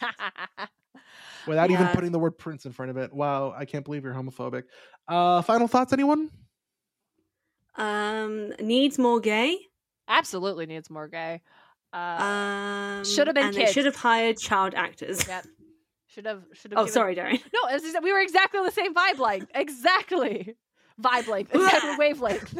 without 1.46 1.70
even 1.70 1.88
putting 1.88 2.12
the 2.12 2.18
word 2.18 2.38
Prince 2.38 2.64
in 2.66 2.72
front 2.72 2.90
of 2.90 2.96
it. 2.96 3.12
Wow, 3.12 3.54
I 3.56 3.64
can't 3.64 3.84
believe 3.84 4.04
you're 4.04 4.14
homophobic. 4.14 4.64
Uh, 5.08 5.42
final 5.42 5.68
thoughts, 5.68 5.92
anyone? 5.92 6.30
Um, 7.76 8.50
needs 8.60 8.98
more 8.98 9.20
gay. 9.20 9.58
Absolutely 10.08 10.66
needs 10.66 10.90
more 10.90 11.08
gay. 11.08 11.42
Uh, 11.92 11.96
Um, 12.98 13.04
Should've 13.04 13.34
been 13.34 13.46
and 13.46 13.54
kids. 13.54 13.68
They 13.68 13.72
should 13.72 13.86
have 13.86 13.96
hired 13.96 14.38
child 14.38 14.74
actors. 14.74 15.26
yep. 15.26 15.46
Should 16.08 16.26
have. 16.26 16.42
Should 16.52 16.72
have. 16.72 16.80
Oh, 16.80 16.86
sorry, 16.86 17.16
Darren. 17.16 17.40
No, 17.54 17.68
as 17.70 17.82
we 18.02 18.12
were 18.12 18.20
exactly 18.20 18.58
on 18.58 18.66
the 18.66 18.72
same 18.72 18.94
vibe 18.94 19.18
Like 19.18 19.44
Exactly. 19.54 20.54
Vibe 21.00 21.28
length. 21.28 21.54
Exactly 21.54 21.96
wavelength. 21.98 22.58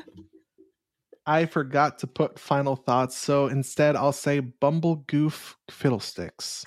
I 1.24 1.46
forgot 1.46 1.98
to 2.00 2.06
put 2.06 2.38
final 2.38 2.74
thoughts, 2.74 3.16
so 3.16 3.46
instead 3.46 3.94
I'll 3.94 4.12
say 4.12 4.40
Bumble 4.40 4.96
Goof 5.06 5.56
Fiddlesticks. 5.70 6.64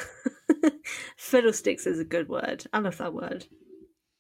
Fiddlesticks 1.18 1.86
is 1.86 1.99
a 1.99 2.05
good 2.05 2.30
word. 2.30 2.66
I 2.72 2.80
love 2.80 2.97
that 2.97 3.13
word. 3.13 3.47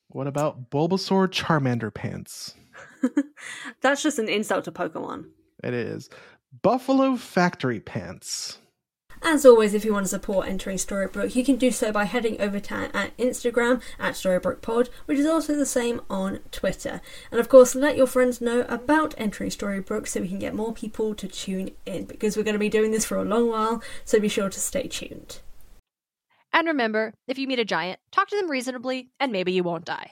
What 0.09 0.27
about 0.27 0.69
Bulbasaur 0.69 1.29
Charmander 1.29 1.93
Pants? 1.93 2.53
That's 3.81 4.03
just 4.03 4.19
an 4.19 4.27
insult 4.27 4.65
to 4.65 4.71
Pokemon. 4.71 5.25
It 5.63 5.73
is 5.73 6.09
Buffalo 6.61 7.15
Factory 7.15 7.79
Pants. 7.79 8.59
As 9.27 9.43
always, 9.43 9.73
if 9.73 9.83
you 9.83 9.91
want 9.91 10.05
to 10.05 10.09
support 10.09 10.47
Entering 10.47 10.77
Storybrooke, 10.77 11.35
you 11.35 11.43
can 11.43 11.55
do 11.55 11.71
so 11.71 11.91
by 11.91 12.03
heading 12.05 12.39
over 12.39 12.59
to 12.59 12.75
our 12.93 13.07
Instagram 13.17 13.81
at 13.97 14.13
StorybrookePod, 14.13 14.89
which 15.07 15.17
is 15.17 15.25
also 15.25 15.55
the 15.55 15.65
same 15.65 16.01
on 16.11 16.41
Twitter. 16.51 17.01
And 17.31 17.39
of 17.39 17.49
course, 17.49 17.73
let 17.73 17.97
your 17.97 18.05
friends 18.05 18.39
know 18.39 18.67
about 18.69 19.15
Entering 19.17 19.49
Storybrooke 19.49 20.07
so 20.07 20.21
we 20.21 20.27
can 20.27 20.37
get 20.37 20.53
more 20.53 20.73
people 20.73 21.15
to 21.15 21.27
tune 21.27 21.71
in 21.87 22.05
because 22.05 22.37
we're 22.37 22.43
going 22.43 22.53
to 22.53 22.59
be 22.59 22.69
doing 22.69 22.91
this 22.91 23.03
for 23.03 23.17
a 23.17 23.25
long 23.25 23.49
while, 23.49 23.81
so 24.03 24.19
be 24.19 24.29
sure 24.29 24.51
to 24.51 24.59
stay 24.59 24.87
tuned. 24.87 25.39
And 26.53 26.67
remember, 26.67 27.15
if 27.27 27.39
you 27.39 27.47
meet 27.47 27.57
a 27.57 27.65
giant, 27.65 27.99
talk 28.11 28.27
to 28.27 28.35
them 28.35 28.51
reasonably, 28.51 29.09
and 29.19 29.31
maybe 29.31 29.51
you 29.51 29.63
won't 29.63 29.85
die. 29.85 30.11